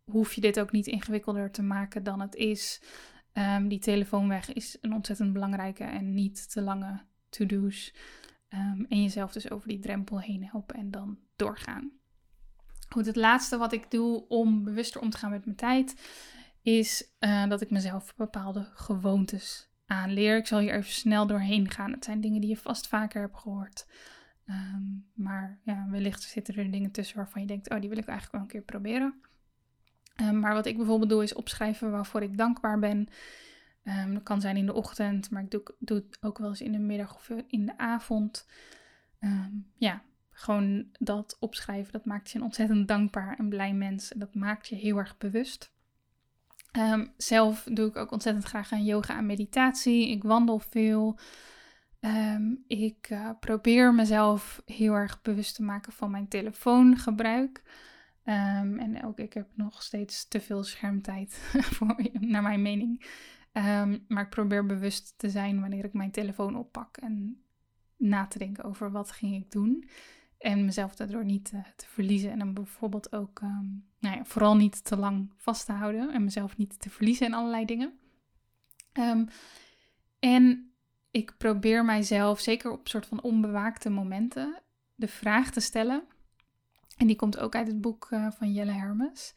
hoef 0.05 0.33
je 0.33 0.41
dit 0.41 0.61
ook 0.61 0.73
niet 0.73 0.87
ingewikkelder 0.87 1.51
te 1.51 1.63
maken 1.63 2.03
dan 2.03 2.21
het 2.21 2.35
is. 2.35 2.83
Um, 3.33 3.69
die 3.69 3.79
telefoonweg 3.79 4.53
is 4.53 4.79
een 4.81 4.95
ontzettend 4.95 5.33
belangrijke 5.33 5.85
en 5.85 6.15
niet 6.15 6.51
te 6.51 6.61
lange 6.63 7.01
to-do's. 7.29 7.95
Um, 8.49 8.87
en 8.89 9.03
jezelf 9.03 9.33
dus 9.33 9.51
over 9.51 9.69
die 9.69 9.79
drempel 9.79 10.21
heen 10.21 10.45
helpen 10.45 10.77
en 10.77 10.91
dan 10.91 11.19
doorgaan. 11.37 11.91
Goed, 12.89 13.07
het 13.07 13.17
laatste 13.17 13.57
wat 13.57 13.73
ik 13.73 13.91
doe 13.91 14.29
om 14.29 14.65
bewuster 14.65 15.01
om 15.01 15.11
te 15.11 15.17
gaan 15.17 15.31
met 15.31 15.45
mijn 15.45 15.57
tijd, 15.57 15.95
is 16.63 17.15
uh, 17.21 17.49
dat 17.49 17.61
ik 17.61 17.71
mezelf 17.71 18.15
bepaalde 18.17 18.69
gewoontes 18.75 19.71
aanleer. 19.87 20.37
Ik 20.37 20.47
zal 20.47 20.59
hier 20.59 20.75
even 20.75 20.93
snel 20.93 21.27
doorheen 21.27 21.71
gaan. 21.71 21.93
Het 21.93 22.05
zijn 22.05 22.21
dingen 22.21 22.41
die 22.41 22.51
je 22.51 22.57
vast 22.57 22.89
vaker 22.89 23.21
hebt 23.21 23.39
gehoord. 23.39 23.87
Maar 25.15 25.61
ja, 25.63 25.76
wellicht 25.97 26.23
zitten 26.23 26.55
er 26.55 26.71
dingen 26.71 26.91
tussen 26.91 27.17
waarvan 27.17 27.41
je 27.41 27.47
denkt, 27.47 27.71
oh, 27.71 27.81
die 27.81 27.89
wil 27.89 27.99
ik 27.99 28.07
eigenlijk 28.07 28.33
wel 28.33 28.41
een 28.41 28.47
keer 28.47 28.63
proberen. 28.63 29.15
Ehm, 30.17 30.39
maar 30.39 30.55
wat 30.55 30.67
ik 30.67 30.77
bijvoorbeeld 30.77 31.11
doe 31.11 31.23
is 31.23 31.35
opschrijven 31.35 31.91
waarvoor 31.91 32.23
ik 32.23 32.39
dankbaar 32.39 32.79
ben. 32.79 33.09
Um, 33.85 34.15
dat 34.15 34.23
kan 34.23 34.41
zijn 34.41 34.57
in 34.57 34.67
de 34.67 34.73
ochtend, 34.73 35.31
maar 35.31 35.43
ik 35.43 35.51
doe, 35.51 35.63
het 35.79 36.19
ook 36.21 36.39
wel 36.39 36.49
eens 36.49 36.61
in 36.61 36.73
de 36.73 36.79
middag 36.79 37.15
of 37.15 37.31
in 37.47 37.67
de 37.67 37.79
avond. 37.79 38.47
Ehm, 39.19 39.53
ja, 39.77 40.03
gewoon 40.31 40.87
dat 40.99 41.37
opschrijven, 41.41 41.93
dat 41.93 42.05
maakt 42.05 42.31
je 42.31 42.39
een 42.39 42.45
ontzettend 42.45 42.89
dankbaar 42.89 43.39
en 43.39 43.49
blij 43.49 43.75
mens. 43.75 44.13
En 44.13 44.19
dat 44.19 44.35
maakt 44.35 44.69
je 44.69 44.75
heel 44.75 44.97
erg 44.99 45.19
bewust. 45.19 45.75
zelf 47.17 47.69
doe 47.73 47.89
ik 47.89 47.97
ook 47.97 48.11
ontzettend 48.11 48.45
graag 48.45 48.73
aan 48.73 48.85
yoga 48.85 49.17
en 49.17 49.27
meditatie. 49.27 50.11
Ik 50.11 50.23
wandel 50.23 50.59
veel. 50.59 51.19
Ik 52.67 53.11
uh, 53.11 53.31
probeer 53.41 53.95
mezelf 53.95 54.63
heel 54.65 54.95
erg 54.95 55.23
bewust 55.23 55.55
te 55.55 55.63
maken 55.63 55.93
van 55.93 56.11
mijn 56.11 56.29
telefoongebruik. 56.29 57.63
Um, 58.25 58.79
en 58.79 59.05
ook 59.05 59.19
ik 59.19 59.33
heb 59.33 59.49
nog 59.55 59.83
steeds 59.83 60.29
te 60.29 60.41
veel 60.41 60.63
schermtijd, 60.65 61.35
voor, 61.75 61.97
naar 62.13 62.43
mijn 62.43 62.63
mening. 62.63 63.05
Um, 63.53 64.05
maar 64.09 64.23
ik 64.23 64.31
probeer 64.31 64.67
bewust 64.67 65.15
te 65.17 65.31
zijn 65.31 65.61
wanneer 65.61 65.85
ik 65.85 65.93
mijn 65.93 66.11
telefoon 66.11 66.57
oppak 66.57 66.97
en 66.97 67.43
na 67.97 68.27
te 68.27 68.39
denken 68.39 68.65
over 68.65 68.91
wat 68.91 69.11
ging 69.11 69.35
ik 69.35 69.51
doen. 69.51 69.89
En 70.39 70.65
mezelf 70.65 70.95
daardoor 70.95 71.25
niet 71.25 71.45
te, 71.45 71.63
te 71.77 71.87
verliezen. 71.87 72.31
En 72.31 72.39
dan 72.39 72.55
bijvoorbeeld 72.55 73.13
ook 73.13 73.41
nou 73.99 74.17
ja, 74.17 74.25
vooral 74.25 74.57
niet 74.57 74.85
te 74.85 74.97
lang 74.97 75.33
vast 75.37 75.67
te 75.67 75.73
houden 75.73 76.13
en 76.13 76.25
mezelf 76.25 76.57
niet 76.57 76.81
te 76.81 76.91
verliezen 76.91 77.27
in 77.27 77.35
allerlei 77.35 77.65
dingen. 77.65 77.93
en 80.19 80.71
ik 81.17 81.35
probeer 81.39 81.85
mijzelf, 81.85 82.41
zeker 82.41 82.71
op 82.71 82.89
soort 82.89 83.07
van 83.07 83.23
onbewaakte 83.23 83.91
momenten, 83.91 84.63
de 84.95 85.09
vraag 85.09 85.51
te 85.51 85.61
stellen 85.61 86.03
en 86.97 87.07
die 87.07 87.17
komt 87.17 87.39
ook 87.39 87.55
uit 87.55 87.67
het 87.67 87.81
boek 87.81 88.09
uh, 88.11 88.31
van 88.31 88.53
Jelle 88.53 88.73
Hermes. 88.73 89.35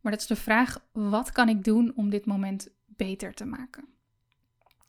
Maar 0.00 0.12
dat 0.12 0.20
is 0.20 0.26
de 0.26 0.36
vraag: 0.36 0.86
wat 0.92 1.32
kan 1.32 1.48
ik 1.48 1.64
doen 1.64 1.92
om 1.96 2.10
dit 2.10 2.26
moment 2.26 2.68
beter 2.86 3.34
te 3.34 3.44
maken? 3.44 3.84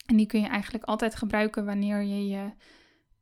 En 0.06 0.16
die 0.16 0.26
kun 0.26 0.40
je 0.40 0.46
eigenlijk 0.46 0.84
altijd 0.84 1.14
gebruiken 1.14 1.64
wanneer 1.64 2.02
je 2.02 2.28
je 2.28 2.52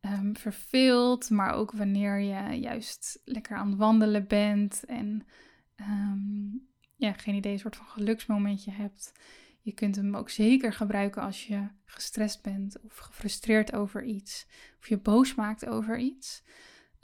um, 0.00 0.36
verveelt, 0.36 1.30
maar 1.30 1.52
ook 1.52 1.72
wanneer 1.72 2.18
je 2.18 2.60
juist 2.60 3.20
lekker 3.24 3.56
aan 3.56 3.68
het 3.68 3.78
wandelen 3.78 4.26
bent 4.26 4.84
en 4.84 5.26
um, 5.80 6.68
ja, 6.96 7.12
geen 7.12 7.34
idee, 7.34 7.52
een 7.52 7.58
soort 7.58 7.76
van 7.76 7.86
geluksmomentje 7.86 8.70
hebt. 8.70 9.12
Je 9.64 9.72
kunt 9.72 9.96
hem 9.96 10.16
ook 10.16 10.30
zeker 10.30 10.72
gebruiken 10.72 11.22
als 11.22 11.46
je 11.46 11.68
gestrest 11.84 12.42
bent 12.42 12.80
of 12.80 12.96
gefrustreerd 12.96 13.72
over 13.72 14.04
iets, 14.04 14.46
of 14.78 14.88
je 14.88 14.98
boos 14.98 15.34
maakt 15.34 15.66
over 15.66 15.98
iets. 15.98 16.42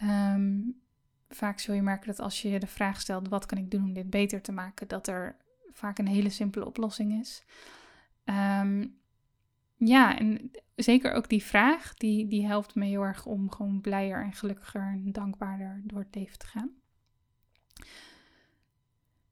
Um, 0.02 0.80
vaak 1.28 1.58
zul 1.58 1.74
je 1.74 1.82
merken 1.82 2.06
dat 2.06 2.20
als 2.20 2.42
je 2.42 2.48
je 2.48 2.61
de 2.61 2.66
vraag 2.66 3.00
stelt: 3.00 3.28
wat 3.28 3.46
kan 3.46 3.58
ik 3.58 3.70
doen 3.70 3.84
om 3.84 3.92
dit 3.92 4.11
beter 4.11 4.42
te 4.42 4.52
maken, 4.52 4.88
dat 4.88 5.08
er 5.08 5.36
vaak 5.72 5.98
een 5.98 6.08
hele 6.08 6.30
simpele 6.30 6.66
oplossing 6.66 7.20
is. 7.20 7.44
Ehm, 8.24 8.86
ja, 9.76 10.18
en 10.18 10.50
zeker 10.74 11.12
ook 11.12 11.28
die 11.28 11.42
vraag, 11.42 11.94
die, 11.94 12.26
die 12.26 12.46
helpt 12.46 12.74
me 12.74 12.84
heel 12.84 13.02
erg 13.02 13.26
om 13.26 13.50
gewoon 13.50 13.80
blijer 13.80 14.24
en 14.24 14.32
gelukkiger 14.32 14.82
en 14.82 15.12
dankbaarder 15.12 15.80
door 15.84 15.98
het 15.98 16.14
leven 16.14 16.38
te 16.38 16.46
gaan. 16.46 16.70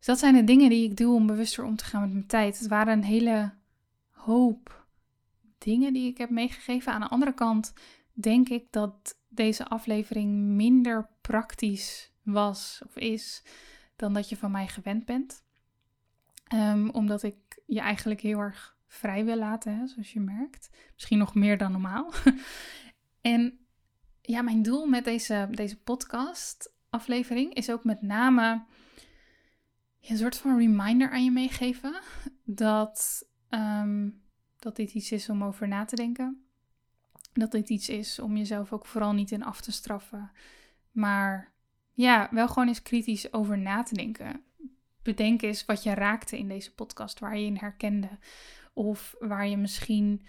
Dat 0.08 0.18
zijn 0.18 0.34
de 0.34 0.44
dingen 0.44 0.70
die 0.70 0.90
ik 0.90 0.96
doe 0.96 1.14
om 1.14 1.26
bewuster 1.26 1.64
om 1.64 1.76
te 1.76 1.84
gaan 1.84 2.00
met 2.00 2.12
mijn 2.12 2.26
tijd. 2.26 2.58
Het 2.58 2.68
waren 2.68 2.92
een 2.92 3.04
hele 3.04 3.52
hoop 4.10 4.86
dingen 5.58 5.92
die 5.92 6.10
ik 6.10 6.18
heb 6.18 6.30
meegegeven. 6.30 6.92
Aan 6.92 7.00
de 7.00 7.08
andere 7.08 7.34
kant 7.34 7.72
denk 8.12 8.48
ik 8.48 8.72
dat 8.72 9.18
deze 9.28 9.66
aflevering 9.66 10.32
minder 10.34 11.08
praktisch 11.20 12.12
was 12.22 12.82
of 12.86 12.96
is 12.96 13.42
dan 13.96 14.14
dat 14.14 14.28
je 14.28 14.36
van 14.36 14.50
mij 14.50 14.68
gewend 14.68 15.04
bent. 15.04 15.44
Um, 16.54 16.90
omdat 16.90 17.22
ik 17.22 17.62
je 17.66 17.80
eigenlijk 17.80 18.20
heel 18.20 18.38
erg 18.38 18.76
vrij 18.86 19.24
wil 19.24 19.36
laten, 19.36 19.78
hè, 19.78 19.86
zoals 19.86 20.12
je 20.12 20.20
merkt. 20.20 20.70
Misschien 20.94 21.18
nog 21.18 21.34
meer 21.34 21.58
dan 21.58 21.72
normaal. 21.72 22.12
en 23.20 23.58
ja, 24.22 24.42
mijn 24.42 24.62
doel 24.62 24.86
met 24.86 25.04
deze, 25.04 25.48
deze 25.50 25.80
podcast 25.80 26.72
aflevering 26.90 27.54
is 27.54 27.70
ook 27.70 27.84
met 27.84 28.02
name 28.02 28.64
een 30.00 30.16
soort 30.16 30.36
van 30.36 30.58
reminder 30.58 31.10
aan 31.10 31.24
je 31.24 31.30
meegeven 31.30 32.00
dat, 32.44 33.28
ehm, 33.48 34.10
dat 34.58 34.76
dit 34.76 34.92
iets 34.92 35.12
is 35.12 35.28
om 35.28 35.44
over 35.44 35.68
na 35.68 35.84
te 35.84 35.96
denken. 35.96 36.42
Dat 37.32 37.50
dit 37.50 37.68
iets 37.68 37.88
is 37.88 38.18
om 38.18 38.36
jezelf 38.36 38.72
ook 38.72 38.86
vooral 38.86 39.12
niet 39.12 39.30
in 39.30 39.44
af 39.44 39.60
te 39.60 39.72
straffen. 39.72 40.30
Maar 40.90 41.52
ja, 41.92 42.28
wel 42.30 42.48
gewoon 42.48 42.68
eens 42.68 42.82
kritisch 42.82 43.32
over 43.32 43.58
na 43.58 43.82
te 43.82 43.94
denken. 43.94 44.42
Bedenk 45.02 45.42
eens 45.42 45.64
wat 45.64 45.82
je 45.82 45.94
raakte 45.94 46.38
in 46.38 46.48
deze 46.48 46.74
podcast, 46.74 47.18
waar 47.18 47.38
je 47.38 47.46
in 47.46 47.56
herkende. 47.56 48.18
Of 48.72 49.14
waar 49.18 49.48
je 49.48 49.56
misschien 49.56 50.26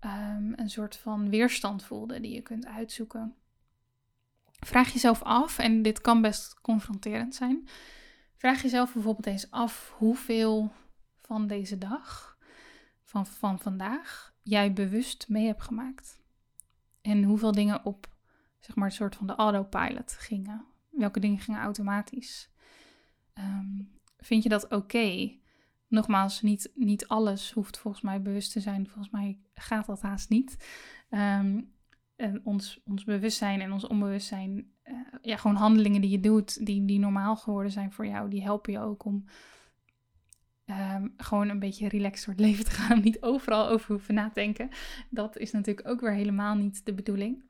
um, 0.00 0.52
een 0.56 0.70
soort 0.70 0.96
van 0.96 1.30
weerstand 1.30 1.84
voelde 1.84 2.20
die 2.20 2.34
je 2.34 2.40
kunt 2.40 2.66
uitzoeken. 2.66 3.34
Vraag 4.60 4.92
jezelf 4.92 5.22
af, 5.22 5.58
en 5.58 5.82
dit 5.82 6.00
kan 6.00 6.22
best 6.22 6.60
confronterend 6.60 7.34
zijn. 7.34 7.68
Vraag 8.46 8.62
jezelf 8.62 8.92
bijvoorbeeld 8.92 9.26
eens 9.26 9.50
af 9.50 9.94
hoeveel 9.96 10.72
van 11.22 11.46
deze 11.46 11.78
dag, 11.78 12.38
van, 13.02 13.26
van 13.26 13.58
vandaag, 13.58 14.34
jij 14.42 14.72
bewust 14.72 15.28
mee 15.28 15.46
hebt 15.46 15.62
gemaakt. 15.62 16.20
En 17.00 17.22
hoeveel 17.22 17.52
dingen 17.52 17.84
op, 17.84 18.08
zeg 18.60 18.76
maar, 18.76 18.86
een 18.86 18.92
soort 18.92 19.16
van 19.16 19.26
de 19.26 19.34
autopilot 19.34 20.12
gingen. 20.12 20.64
Welke 20.90 21.20
dingen 21.20 21.38
gingen 21.38 21.60
automatisch. 21.60 22.50
Um, 23.34 23.90
vind 24.18 24.42
je 24.42 24.48
dat 24.48 24.68
oké? 24.68 25.38
Nogmaals, 25.88 26.42
niet, 26.42 26.70
niet 26.74 27.08
alles 27.08 27.52
hoeft 27.52 27.78
volgens 27.78 28.02
mij 28.02 28.22
bewust 28.22 28.52
te 28.52 28.60
zijn. 28.60 28.88
Volgens 28.88 29.10
mij 29.10 29.40
gaat 29.54 29.86
dat 29.86 30.02
haast 30.02 30.28
niet. 30.28 30.56
Um, 31.10 31.74
en 32.16 32.40
ons, 32.44 32.80
ons 32.84 33.04
bewustzijn 33.04 33.60
en 33.60 33.72
ons 33.72 33.86
onbewustzijn, 33.86 34.70
uh, 34.84 34.98
ja, 35.22 35.36
gewoon 35.36 35.56
handelingen 35.56 36.00
die 36.00 36.10
je 36.10 36.20
doet, 36.20 36.66
die, 36.66 36.84
die 36.84 36.98
normaal 36.98 37.36
geworden 37.36 37.72
zijn 37.72 37.92
voor 37.92 38.06
jou, 38.06 38.30
die 38.30 38.42
helpen 38.42 38.72
je 38.72 38.78
ook 38.78 39.04
om 39.04 39.24
um, 40.66 41.14
gewoon 41.16 41.48
een 41.48 41.58
beetje 41.58 41.88
relaxed 41.88 42.26
door 42.26 42.34
het 42.34 42.44
leven 42.44 42.64
te 42.64 42.70
gaan. 42.70 43.00
Niet 43.02 43.22
overal 43.22 43.68
over 43.68 43.92
hoeven 43.92 44.14
na 44.14 44.28
te 44.28 44.34
denken. 44.34 44.68
Dat 45.10 45.36
is 45.36 45.52
natuurlijk 45.52 45.88
ook 45.88 46.00
weer 46.00 46.12
helemaal 46.12 46.54
niet 46.54 46.86
de 46.86 46.94
bedoeling. 46.94 47.44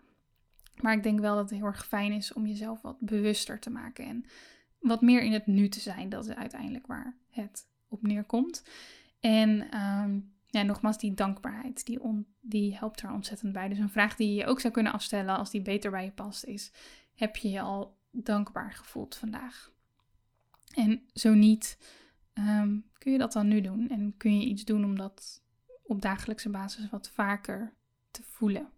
Maar 0.80 0.92
ik 0.92 1.02
denk 1.02 1.20
wel 1.20 1.34
dat 1.34 1.50
het 1.50 1.58
heel 1.58 1.66
erg 1.66 1.86
fijn 1.86 2.12
is 2.12 2.32
om 2.32 2.46
jezelf 2.46 2.82
wat 2.82 3.00
bewuster 3.00 3.60
te 3.60 3.70
maken 3.70 4.04
en 4.06 4.24
wat 4.78 5.00
meer 5.00 5.22
in 5.22 5.32
het 5.32 5.46
nu 5.46 5.68
te 5.68 5.80
zijn. 5.80 6.08
Dat 6.08 6.28
is 6.28 6.34
uiteindelijk 6.34 6.86
waar 6.86 7.16
het 7.30 7.68
op 7.88 8.02
neerkomt. 8.02 8.64
En 9.20 9.80
um, 9.80 10.35
nogmaals, 10.64 10.98
die 10.98 11.14
dankbaarheid, 11.14 11.86
die, 11.86 12.02
on, 12.02 12.26
die 12.40 12.76
helpt 12.76 13.02
daar 13.02 13.12
ontzettend 13.12 13.52
bij. 13.52 13.68
Dus 13.68 13.78
een 13.78 13.90
vraag 13.90 14.16
die 14.16 14.34
je 14.34 14.46
ook 14.46 14.60
zou 14.60 14.72
kunnen 14.72 14.92
afstellen 14.92 15.36
als 15.36 15.50
die 15.50 15.62
beter 15.62 15.90
bij 15.90 16.04
je 16.04 16.10
past 16.10 16.44
is, 16.44 16.72
heb 17.14 17.36
je 17.36 17.50
je 17.50 17.60
al 17.60 17.98
dankbaar 18.10 18.72
gevoeld 18.72 19.16
vandaag? 19.16 19.72
En 20.74 21.02
zo 21.12 21.34
niet, 21.34 21.78
um, 22.34 22.84
kun 22.98 23.12
je 23.12 23.18
dat 23.18 23.32
dan 23.32 23.48
nu 23.48 23.60
doen? 23.60 23.88
En 23.88 24.14
kun 24.16 24.40
je 24.40 24.46
iets 24.46 24.64
doen 24.64 24.84
om 24.84 24.96
dat 24.96 25.42
op 25.82 26.02
dagelijkse 26.02 26.50
basis 26.50 26.90
wat 26.90 27.10
vaker 27.10 27.74
te 28.10 28.22
voelen? 28.22 28.70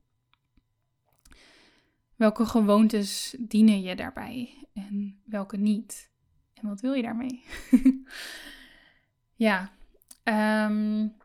Welke 2.16 2.46
gewoontes 2.46 3.36
dienen 3.38 3.80
je 3.80 3.96
daarbij 3.96 4.66
en 4.72 5.20
welke 5.24 5.56
niet? 5.56 6.10
En 6.54 6.68
wat 6.68 6.80
wil 6.80 6.92
je 6.92 7.02
daarmee? 7.02 7.44
ja, 9.46 9.72
um, 10.68 11.16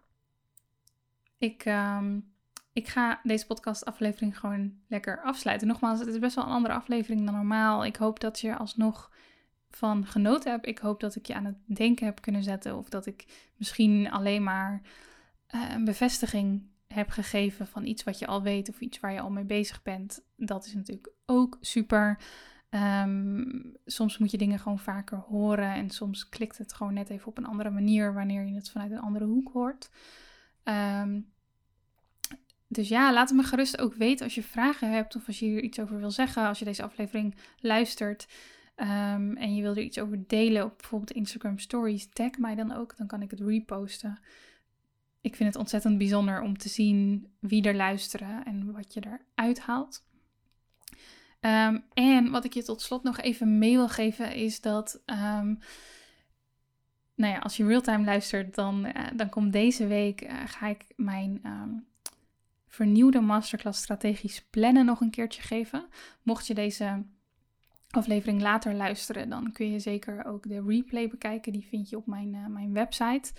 ik, 1.43 1.65
um, 1.65 2.33
ik 2.73 2.87
ga 2.87 3.19
deze 3.23 3.45
podcastaflevering 3.45 4.39
gewoon 4.39 4.73
lekker 4.87 5.21
afsluiten. 5.21 5.67
Nogmaals, 5.67 5.99
het 5.99 6.07
is 6.07 6.19
best 6.19 6.35
wel 6.35 6.43
een 6.43 6.51
andere 6.51 6.73
aflevering 6.73 7.25
dan 7.25 7.33
normaal. 7.33 7.85
Ik 7.85 7.95
hoop 7.95 8.19
dat 8.19 8.39
je 8.39 8.57
alsnog 8.57 9.11
van 9.69 10.05
genoten 10.05 10.51
hebt. 10.51 10.67
Ik 10.67 10.77
hoop 10.79 10.99
dat 10.99 11.15
ik 11.15 11.25
je 11.25 11.33
aan 11.33 11.45
het 11.45 11.57
denken 11.65 12.05
heb 12.05 12.21
kunnen 12.21 12.43
zetten. 12.43 12.77
Of 12.77 12.89
dat 12.89 13.05
ik 13.05 13.51
misschien 13.57 14.11
alleen 14.11 14.43
maar 14.43 14.81
uh, 15.55 15.71
een 15.71 15.85
bevestiging 15.85 16.71
heb 16.87 17.09
gegeven 17.09 17.67
van 17.67 17.85
iets 17.85 18.03
wat 18.03 18.19
je 18.19 18.27
al 18.27 18.41
weet 18.41 18.69
of 18.69 18.79
iets 18.79 18.99
waar 18.99 19.13
je 19.13 19.19
al 19.21 19.31
mee 19.31 19.43
bezig 19.43 19.83
bent. 19.83 20.23
Dat 20.35 20.65
is 20.65 20.73
natuurlijk 20.73 21.11
ook 21.25 21.57
super. 21.61 22.17
Um, 22.69 23.77
soms 23.85 24.17
moet 24.17 24.31
je 24.31 24.37
dingen 24.37 24.59
gewoon 24.59 24.79
vaker 24.79 25.17
horen 25.17 25.73
en 25.73 25.89
soms 25.89 26.29
klikt 26.29 26.57
het 26.57 26.73
gewoon 26.73 26.93
net 26.93 27.09
even 27.09 27.27
op 27.27 27.37
een 27.37 27.45
andere 27.45 27.69
manier 27.69 28.13
wanneer 28.13 28.45
je 28.45 28.55
het 28.55 28.69
vanuit 28.69 28.91
een 28.91 29.01
andere 29.01 29.25
hoek 29.25 29.51
hoort. 29.53 29.89
Um, 30.63 31.32
dus 32.73 32.87
ja, 32.87 33.13
laat 33.13 33.31
me 33.31 33.43
gerust 33.43 33.79
ook 33.79 33.93
weten 33.93 34.25
als 34.25 34.35
je 34.35 34.43
vragen 34.43 34.91
hebt 34.91 35.15
of 35.15 35.27
als 35.27 35.39
je 35.39 35.45
hier 35.45 35.61
iets 35.61 35.79
over 35.79 35.99
wil 35.99 36.11
zeggen. 36.11 36.47
Als 36.47 36.59
je 36.59 36.65
deze 36.65 36.83
aflevering 36.83 37.35
luistert 37.59 38.27
um, 38.75 39.37
en 39.37 39.55
je 39.55 39.61
wil 39.61 39.75
er 39.75 39.83
iets 39.83 39.99
over 39.99 40.27
delen 40.27 40.65
op 40.65 40.77
bijvoorbeeld 40.77 41.11
Instagram 41.11 41.59
Stories, 41.59 42.09
tag 42.09 42.37
mij 42.37 42.55
dan 42.55 42.71
ook. 42.71 42.97
Dan 42.97 43.07
kan 43.07 43.21
ik 43.21 43.31
het 43.31 43.39
reposten. 43.39 44.19
Ik 45.21 45.35
vind 45.35 45.49
het 45.49 45.57
ontzettend 45.57 45.97
bijzonder 45.97 46.41
om 46.41 46.57
te 46.57 46.69
zien 46.69 47.27
wie 47.39 47.63
er 47.63 47.75
luisteren 47.75 48.45
en 48.45 48.71
wat 48.71 48.93
je 48.93 49.03
eruit 49.35 49.59
haalt. 49.59 50.03
Um, 51.41 51.83
en 51.93 52.31
wat 52.31 52.45
ik 52.45 52.53
je 52.53 52.63
tot 52.63 52.81
slot 52.81 53.03
nog 53.03 53.19
even 53.19 53.57
mee 53.57 53.75
wil 53.75 53.89
geven 53.89 54.35
is 54.35 54.61
dat. 54.61 55.01
Um, 55.05 55.59
nou 57.15 57.33
ja, 57.33 57.39
als 57.39 57.57
je 57.57 57.65
real-time 57.65 58.03
luistert, 58.03 58.55
dan, 58.55 58.85
uh, 58.85 59.07
dan 59.15 59.29
komt 59.29 59.53
deze 59.53 59.87
week 59.87 60.21
uh, 60.21 60.41
ga 60.45 60.67
ik 60.67 60.85
mijn 60.95 61.41
vernieuwde 62.73 63.21
masterclass 63.21 63.81
strategisch 63.81 64.45
plannen 64.49 64.85
nog 64.85 65.01
een 65.01 65.11
keertje 65.11 65.41
geven. 65.41 65.87
Mocht 66.23 66.47
je 66.47 66.53
deze 66.53 67.05
aflevering 67.89 68.41
later 68.41 68.73
luisteren, 68.73 69.29
dan 69.29 69.51
kun 69.51 69.71
je 69.71 69.79
zeker 69.79 70.25
ook 70.25 70.47
de 70.47 70.63
replay 70.67 71.07
bekijken. 71.07 71.51
Die 71.51 71.67
vind 71.67 71.89
je 71.89 71.97
op 71.97 72.07
mijn, 72.07 72.33
uh, 72.33 72.47
mijn 72.47 72.73
website. 72.73 73.31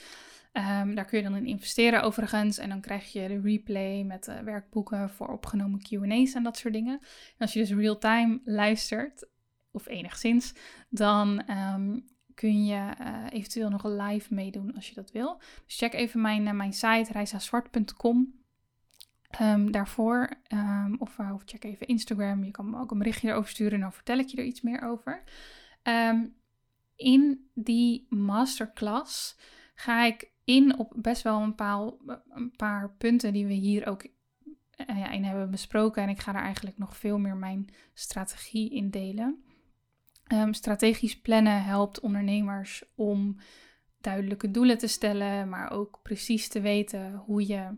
Um, 0.53 0.95
daar 0.95 1.05
kun 1.05 1.19
je 1.19 1.25
dan 1.25 1.37
in 1.37 1.47
investeren 1.47 2.03
overigens. 2.03 2.59
En 2.59 2.69
dan 2.69 2.81
krijg 2.81 3.13
je 3.13 3.29
de 3.29 3.41
replay 3.41 4.03
met 4.03 4.29
uh, 4.29 4.39
werkboeken 4.39 5.11
voor 5.11 5.29
opgenomen 5.29 5.81
QA's 5.83 6.35
en 6.35 6.43
dat 6.43 6.57
soort 6.57 6.75
dingen. 6.75 6.99
En 7.01 7.39
als 7.39 7.53
je 7.53 7.59
dus 7.59 7.71
real-time 7.71 8.41
luistert, 8.45 9.29
of 9.71 9.87
enigszins, 9.87 10.55
dan 10.89 11.51
um, 11.51 12.05
kun 12.35 12.65
je 12.65 12.95
uh, 13.01 13.25
eventueel 13.29 13.71
nog 13.71 13.85
live 13.85 14.35
meedoen 14.35 14.75
als 14.75 14.89
je 14.89 14.95
dat 14.95 15.11
wil. 15.11 15.41
Dus 15.67 15.77
check 15.77 15.93
even 15.93 16.21
mijn, 16.21 16.57
mijn 16.57 16.73
site 16.73 17.13
reisazwart.com. 17.13 18.44
Um, 19.41 19.71
daarvoor. 19.71 20.31
Um, 20.49 20.97
of, 20.99 21.19
uh, 21.19 21.33
of, 21.35 21.43
check 21.45 21.65
even 21.65 21.87
Instagram. 21.87 22.45
Je 22.45 22.51
kan 22.51 22.71
me 22.71 22.79
ook 22.79 22.91
een 22.91 22.99
berichtje 22.99 23.29
erover 23.29 23.51
sturen. 23.51 23.73
En 23.73 23.81
dan 23.81 23.93
vertel 23.93 24.19
ik 24.19 24.29
je 24.29 24.37
er 24.37 24.45
iets 24.45 24.61
meer 24.61 24.83
over. 24.83 25.23
Um, 25.83 26.35
in 26.97 27.51
die 27.55 28.07
masterclass 28.09 29.37
ga 29.75 30.05
ik 30.05 30.31
in 30.45 30.79
op 30.79 30.93
best 30.97 31.23
wel 31.23 31.41
een 31.41 31.55
paar, 31.55 31.93
een 32.29 32.53
paar 32.57 32.91
punten 32.91 33.33
die 33.33 33.47
we 33.47 33.53
hier 33.53 33.87
ook 33.87 34.07
ja, 34.87 35.11
in 35.11 35.25
hebben 35.25 35.51
besproken. 35.51 36.03
En 36.03 36.09
ik 36.09 36.21
ga 36.21 36.33
daar 36.33 36.43
eigenlijk 36.43 36.79
nog 36.79 36.97
veel 36.97 37.19
meer 37.19 37.37
mijn 37.37 37.69
strategie 37.95 38.71
in 38.71 38.91
delen. 38.91 39.45
strategisch 40.51 41.21
plannen 41.21 41.65
helpt 41.65 42.01
ondernemers 42.01 42.85
om 42.95 43.37
duidelijke 44.01 44.51
doelen 44.51 44.79
te 44.79 44.87
stellen, 44.87 45.49
maar 45.49 45.71
ook 45.71 46.01
precies 46.03 46.49
te 46.49 46.61
weten 46.61 47.15
hoe 47.15 47.47
je 47.47 47.77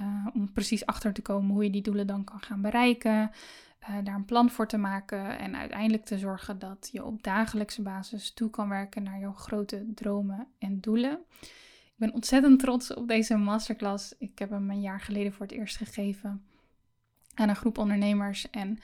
uh, 0.00 0.26
om 0.34 0.52
precies 0.52 0.86
achter 0.86 1.12
te 1.12 1.22
komen 1.22 1.54
hoe 1.54 1.64
je 1.64 1.70
die 1.70 1.82
doelen 1.82 2.06
dan 2.06 2.24
kan 2.24 2.40
gaan 2.40 2.60
bereiken. 2.60 3.30
Uh, 3.88 3.96
daar 4.04 4.14
een 4.14 4.24
plan 4.24 4.50
voor 4.50 4.66
te 4.66 4.76
maken 4.76 5.38
en 5.38 5.56
uiteindelijk 5.56 6.04
te 6.04 6.18
zorgen 6.18 6.58
dat 6.58 6.88
je 6.92 7.04
op 7.04 7.22
dagelijkse 7.22 7.82
basis 7.82 8.32
toe 8.32 8.50
kan 8.50 8.68
werken 8.68 9.02
naar 9.02 9.18
jouw 9.18 9.32
grote 9.32 9.86
dromen 9.94 10.46
en 10.58 10.80
doelen. 10.80 11.18
Ik 11.84 11.96
ben 11.96 12.12
ontzettend 12.12 12.60
trots 12.60 12.94
op 12.94 13.08
deze 13.08 13.36
masterclass. 13.36 14.14
Ik 14.18 14.38
heb 14.38 14.50
hem 14.50 14.70
een 14.70 14.80
jaar 14.80 15.00
geleden 15.00 15.32
voor 15.32 15.46
het 15.46 15.54
eerst 15.54 15.76
gegeven 15.76 16.44
aan 17.34 17.48
een 17.48 17.56
groep 17.56 17.78
ondernemers. 17.78 18.50
En 18.50 18.78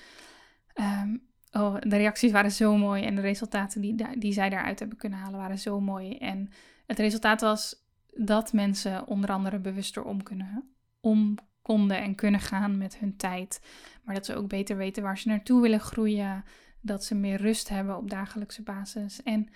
um, 0.74 1.22
oh, 1.52 1.76
de 1.80 1.96
reacties 1.96 2.32
waren 2.32 2.52
zo 2.52 2.76
mooi 2.76 3.04
en 3.04 3.14
de 3.14 3.20
resultaten 3.20 3.80
die, 3.80 4.18
die 4.18 4.32
zij 4.32 4.48
daaruit 4.48 4.78
hebben 4.78 4.98
kunnen 4.98 5.18
halen 5.18 5.38
waren 5.38 5.58
zo 5.58 5.80
mooi. 5.80 6.16
En 6.16 6.50
het 6.86 6.98
resultaat 6.98 7.40
was 7.40 7.84
dat 8.14 8.52
mensen 8.52 9.06
onder 9.06 9.30
andere 9.30 9.58
bewuster 9.58 10.04
om 10.04 10.22
kunnen 10.22 10.76
om 11.07 11.34
konden 11.62 11.98
en 11.98 12.14
kunnen 12.14 12.40
gaan 12.40 12.78
met 12.78 12.98
hun 12.98 13.16
tijd. 13.16 13.61
Maar 14.02 14.14
dat 14.14 14.26
ze 14.26 14.34
ook 14.34 14.48
beter 14.48 14.76
weten 14.76 15.02
waar 15.02 15.18
ze 15.18 15.28
naartoe 15.28 15.61
willen 15.61 15.80
groeien. 15.80 16.44
Dat 16.80 17.04
ze 17.04 17.14
meer 17.14 17.40
rust 17.40 17.68
hebben 17.68 17.96
op 17.96 18.11
dagelijkse 18.11 18.62
basis. 18.62 19.22
En 19.22 19.48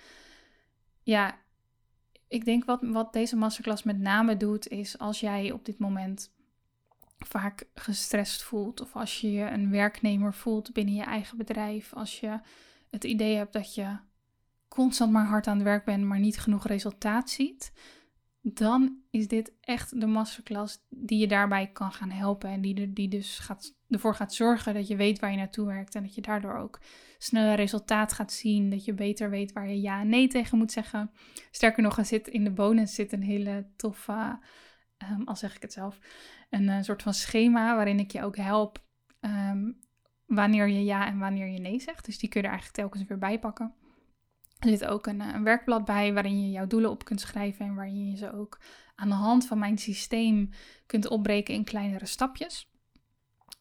ja, 1.03 1.37
ik 2.27 2.45
denk 2.45 2.65
wat, 2.65 2.79
wat 2.81 3.13
deze 3.13 3.35
masterclass 3.35 3.83
met 3.83 3.99
name 3.99 4.37
doet, 4.37 4.67
is 4.67 4.97
als 4.97 5.19
jij 5.19 5.51
op 5.51 5.65
dit 5.65 5.79
moment 5.79 6.33
vaak 7.17 7.63
gestrest 7.73 8.43
voelt. 8.43 8.81
Of 8.81 8.95
als 8.95 9.21
je 9.21 9.31
je 9.31 9.45
een 9.45 9.69
werknemer 9.69 10.33
voelt 10.33 10.73
binnen 10.73 10.95
je 10.95 11.03
eigen 11.03 11.37
bedrijf. 11.37 11.93
Als 11.93 12.19
je 12.19 12.39
het 12.89 13.03
idee 13.03 13.35
hebt 13.35 13.53
dat 13.53 13.75
je 13.75 13.97
constant 14.67 15.11
maar 15.11 15.25
hard 15.25 15.47
aan 15.47 15.55
het 15.55 15.63
werk 15.63 15.85
bent, 15.85 16.03
maar 16.03 16.19
niet 16.19 16.39
genoeg 16.39 16.67
resultaat 16.67 17.29
ziet 17.29 17.71
dan 18.41 19.01
is 19.09 19.27
dit 19.27 19.53
echt 19.61 19.99
de 19.99 20.05
masterclass 20.05 20.85
die 20.89 21.19
je 21.19 21.27
daarbij 21.27 21.71
kan 21.71 21.91
gaan 21.91 22.09
helpen. 22.09 22.49
En 22.49 22.61
die, 22.61 22.93
die 22.93 23.07
dus 23.07 23.39
gaat 23.39 23.75
ervoor 23.89 24.15
gaat 24.15 24.33
zorgen 24.33 24.73
dat 24.73 24.87
je 24.87 24.95
weet 24.95 25.19
waar 25.19 25.31
je 25.31 25.37
naartoe 25.37 25.65
werkt 25.65 25.95
en 25.95 26.03
dat 26.03 26.15
je 26.15 26.21
daardoor 26.21 26.57
ook 26.57 26.79
sneller 27.17 27.55
resultaat 27.55 28.13
gaat 28.13 28.31
zien, 28.31 28.69
dat 28.69 28.85
je 28.85 28.93
beter 28.93 29.29
weet 29.29 29.53
waar 29.53 29.69
je 29.69 29.81
ja 29.81 29.99
en 29.99 30.09
nee 30.09 30.27
tegen 30.27 30.57
moet 30.57 30.71
zeggen. 30.71 31.11
Sterker 31.51 31.83
nog, 31.83 31.97
er 31.97 32.05
zit 32.05 32.27
in 32.27 32.43
de 32.43 32.51
bonus 32.51 32.95
zit 32.95 33.13
een 33.13 33.23
hele 33.23 33.67
toffe, 33.75 34.39
um, 35.11 35.27
al 35.27 35.35
zeg 35.35 35.55
ik 35.55 35.61
het 35.61 35.73
zelf, 35.73 35.99
een, 36.49 36.67
een, 36.67 36.83
soort 36.83 37.01
van 37.01 37.13
schema 37.13 37.75
waarin 37.75 37.99
ik 37.99 38.11
je 38.11 38.23
ook 38.23 38.35
help 38.35 38.83
um, 39.19 39.79
wanneer 40.25 40.67
je 40.67 40.83
ja 40.83 41.07
en 41.07 41.17
wanneer 41.17 41.47
je 41.47 41.59
nee 41.59 41.79
zegt. 41.79 42.05
Dus 42.05 42.17
die 42.17 42.29
kun 42.29 42.41
je 42.41 42.47
er 42.47 42.53
eigenlijk 42.53 42.81
telkens 42.81 43.09
weer 43.09 43.17
bij 43.17 43.39
pakken. 43.39 43.73
Er 44.61 44.69
zit 44.69 44.85
ook 44.85 45.07
een, 45.07 45.19
een, 45.19 45.43
werkblad 45.43 45.85
bij 45.85 46.13
waarin 46.13 46.41
je 46.41 46.51
jouw 46.51 46.67
doelen 46.67 46.89
op 46.89 47.05
kunt 47.05 47.21
schrijven 47.21 47.65
en 47.65 47.75
waarin 47.75 48.09
je 48.09 48.17
ze 48.17 48.33
ook 48.33 48.59
aan 48.95 49.09
de 49.09 49.15
hand 49.15 49.47
van 49.47 49.59
mijn 49.59 49.77
systeem 49.77 50.49
kunt 50.85 51.07
opbreken 51.07 51.53
in 51.53 51.63
kleinere 51.63 52.05
stapjes. 52.05 52.69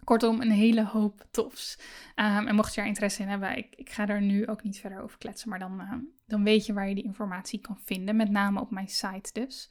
Kortom, 0.04 0.40
een 0.40 0.50
hele 0.50 0.84
hoop 0.84 1.26
tofs. 1.30 1.78
Um, 2.16 2.46
en 2.46 2.54
mocht 2.54 2.74
je 2.74 2.80
er 2.80 2.86
interesse 2.86 3.22
in 3.22 3.28
hebben, 3.28 3.56
ik, 3.56 3.74
ik, 3.74 3.90
ga 3.90 4.08
er 4.08 4.20
nu 4.20 4.46
ook 4.46 4.62
niet 4.62 4.78
verder 4.78 5.02
over 5.02 5.18
kletsen, 5.18 5.48
maar 5.48 5.58
dan, 5.58 5.80
uh, 5.80 5.92
dan 6.26 6.44
weet 6.44 6.66
je 6.66 6.72
waar 6.72 6.88
je 6.88 6.94
die 6.94 7.04
informatie 7.04 7.60
kan 7.60 7.78
vinden, 7.84 8.16
met 8.16 8.30
name 8.30 8.60
op 8.60 8.70
mijn 8.70 8.88
site 8.88 9.30
dus. 9.32 9.70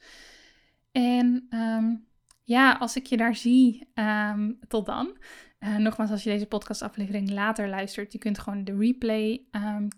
En 0.92 1.46
um, 1.50 2.06
ja, 2.44 2.72
als 2.72 2.96
ik 2.96 3.06
je 3.06 3.16
daar 3.16 3.36
zie, 3.36 3.88
um, 3.94 4.58
tot 4.68 4.86
dan. 4.86 5.16
Uh, 5.60 5.76
nogmaals, 5.76 6.10
als 6.10 6.22
je 6.22 6.30
deze 6.30 6.46
podcastaflevering 6.46 7.30
later 7.30 7.68
luistert, 7.68 8.12
je 8.12 8.18
kunt 8.18 8.38
gewoon 8.38 8.64
de 8.64 8.76
replay 8.76 9.44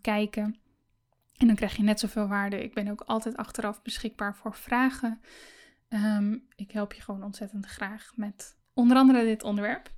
kijken. 0.00 0.61
En 1.42 1.48
dan 1.48 1.56
krijg 1.56 1.76
je 1.76 1.82
net 1.82 2.00
zoveel 2.00 2.28
waarde. 2.28 2.62
Ik 2.62 2.74
ben 2.74 2.88
ook 2.88 3.00
altijd 3.00 3.36
achteraf 3.36 3.82
beschikbaar 3.82 4.36
voor 4.36 4.54
vragen. 4.54 5.20
ik 6.56 6.70
help 6.70 6.92
je 6.92 7.02
gewoon 7.02 7.22
ontzettend 7.22 7.66
graag 7.66 8.12
met 8.16 8.58
onder 8.72 8.96
andere 8.96 9.24
dit 9.24 9.42
onderwerp. 9.42 9.92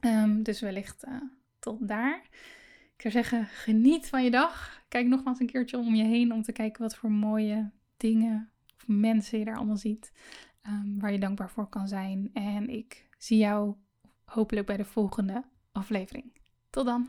Um, 0.00 0.42
dus 0.42 0.60
wellicht 0.60 1.04
uh, 1.06 1.14
tot 1.58 1.88
daar. 1.88 2.28
Ik 2.94 3.00
zou 3.00 3.12
zeggen, 3.12 3.46
geniet 3.46 4.08
van 4.08 4.24
je 4.24 4.30
dag. 4.30 4.82
Kijk 4.88 5.06
nogmaals 5.06 5.40
een 5.40 5.46
keertje 5.46 5.78
om 5.78 5.94
je 5.94 6.04
heen 6.04 6.32
om 6.32 6.42
te 6.42 6.52
kijken 6.52 6.82
wat 6.82 6.96
voor 6.96 7.10
mooie 7.10 7.70
dingen 7.96 8.50
of 8.76 8.84
mensen 8.86 9.38
je 9.38 9.44
daar 9.44 9.56
allemaal 9.56 9.76
ziet. 9.76 10.12
Um, 10.66 11.00
waar 11.00 11.12
je 11.12 11.18
dankbaar 11.18 11.50
voor 11.50 11.68
kan 11.68 11.88
zijn. 11.88 12.30
En 12.32 12.68
ik 12.68 13.08
zie 13.18 13.38
jou 13.38 13.74
hopelijk 14.24 14.66
bij 14.66 14.76
de 14.76 14.84
volgende 14.84 15.44
aflevering. 15.72 16.32
Tot 16.70 16.84
dan. 16.84 17.08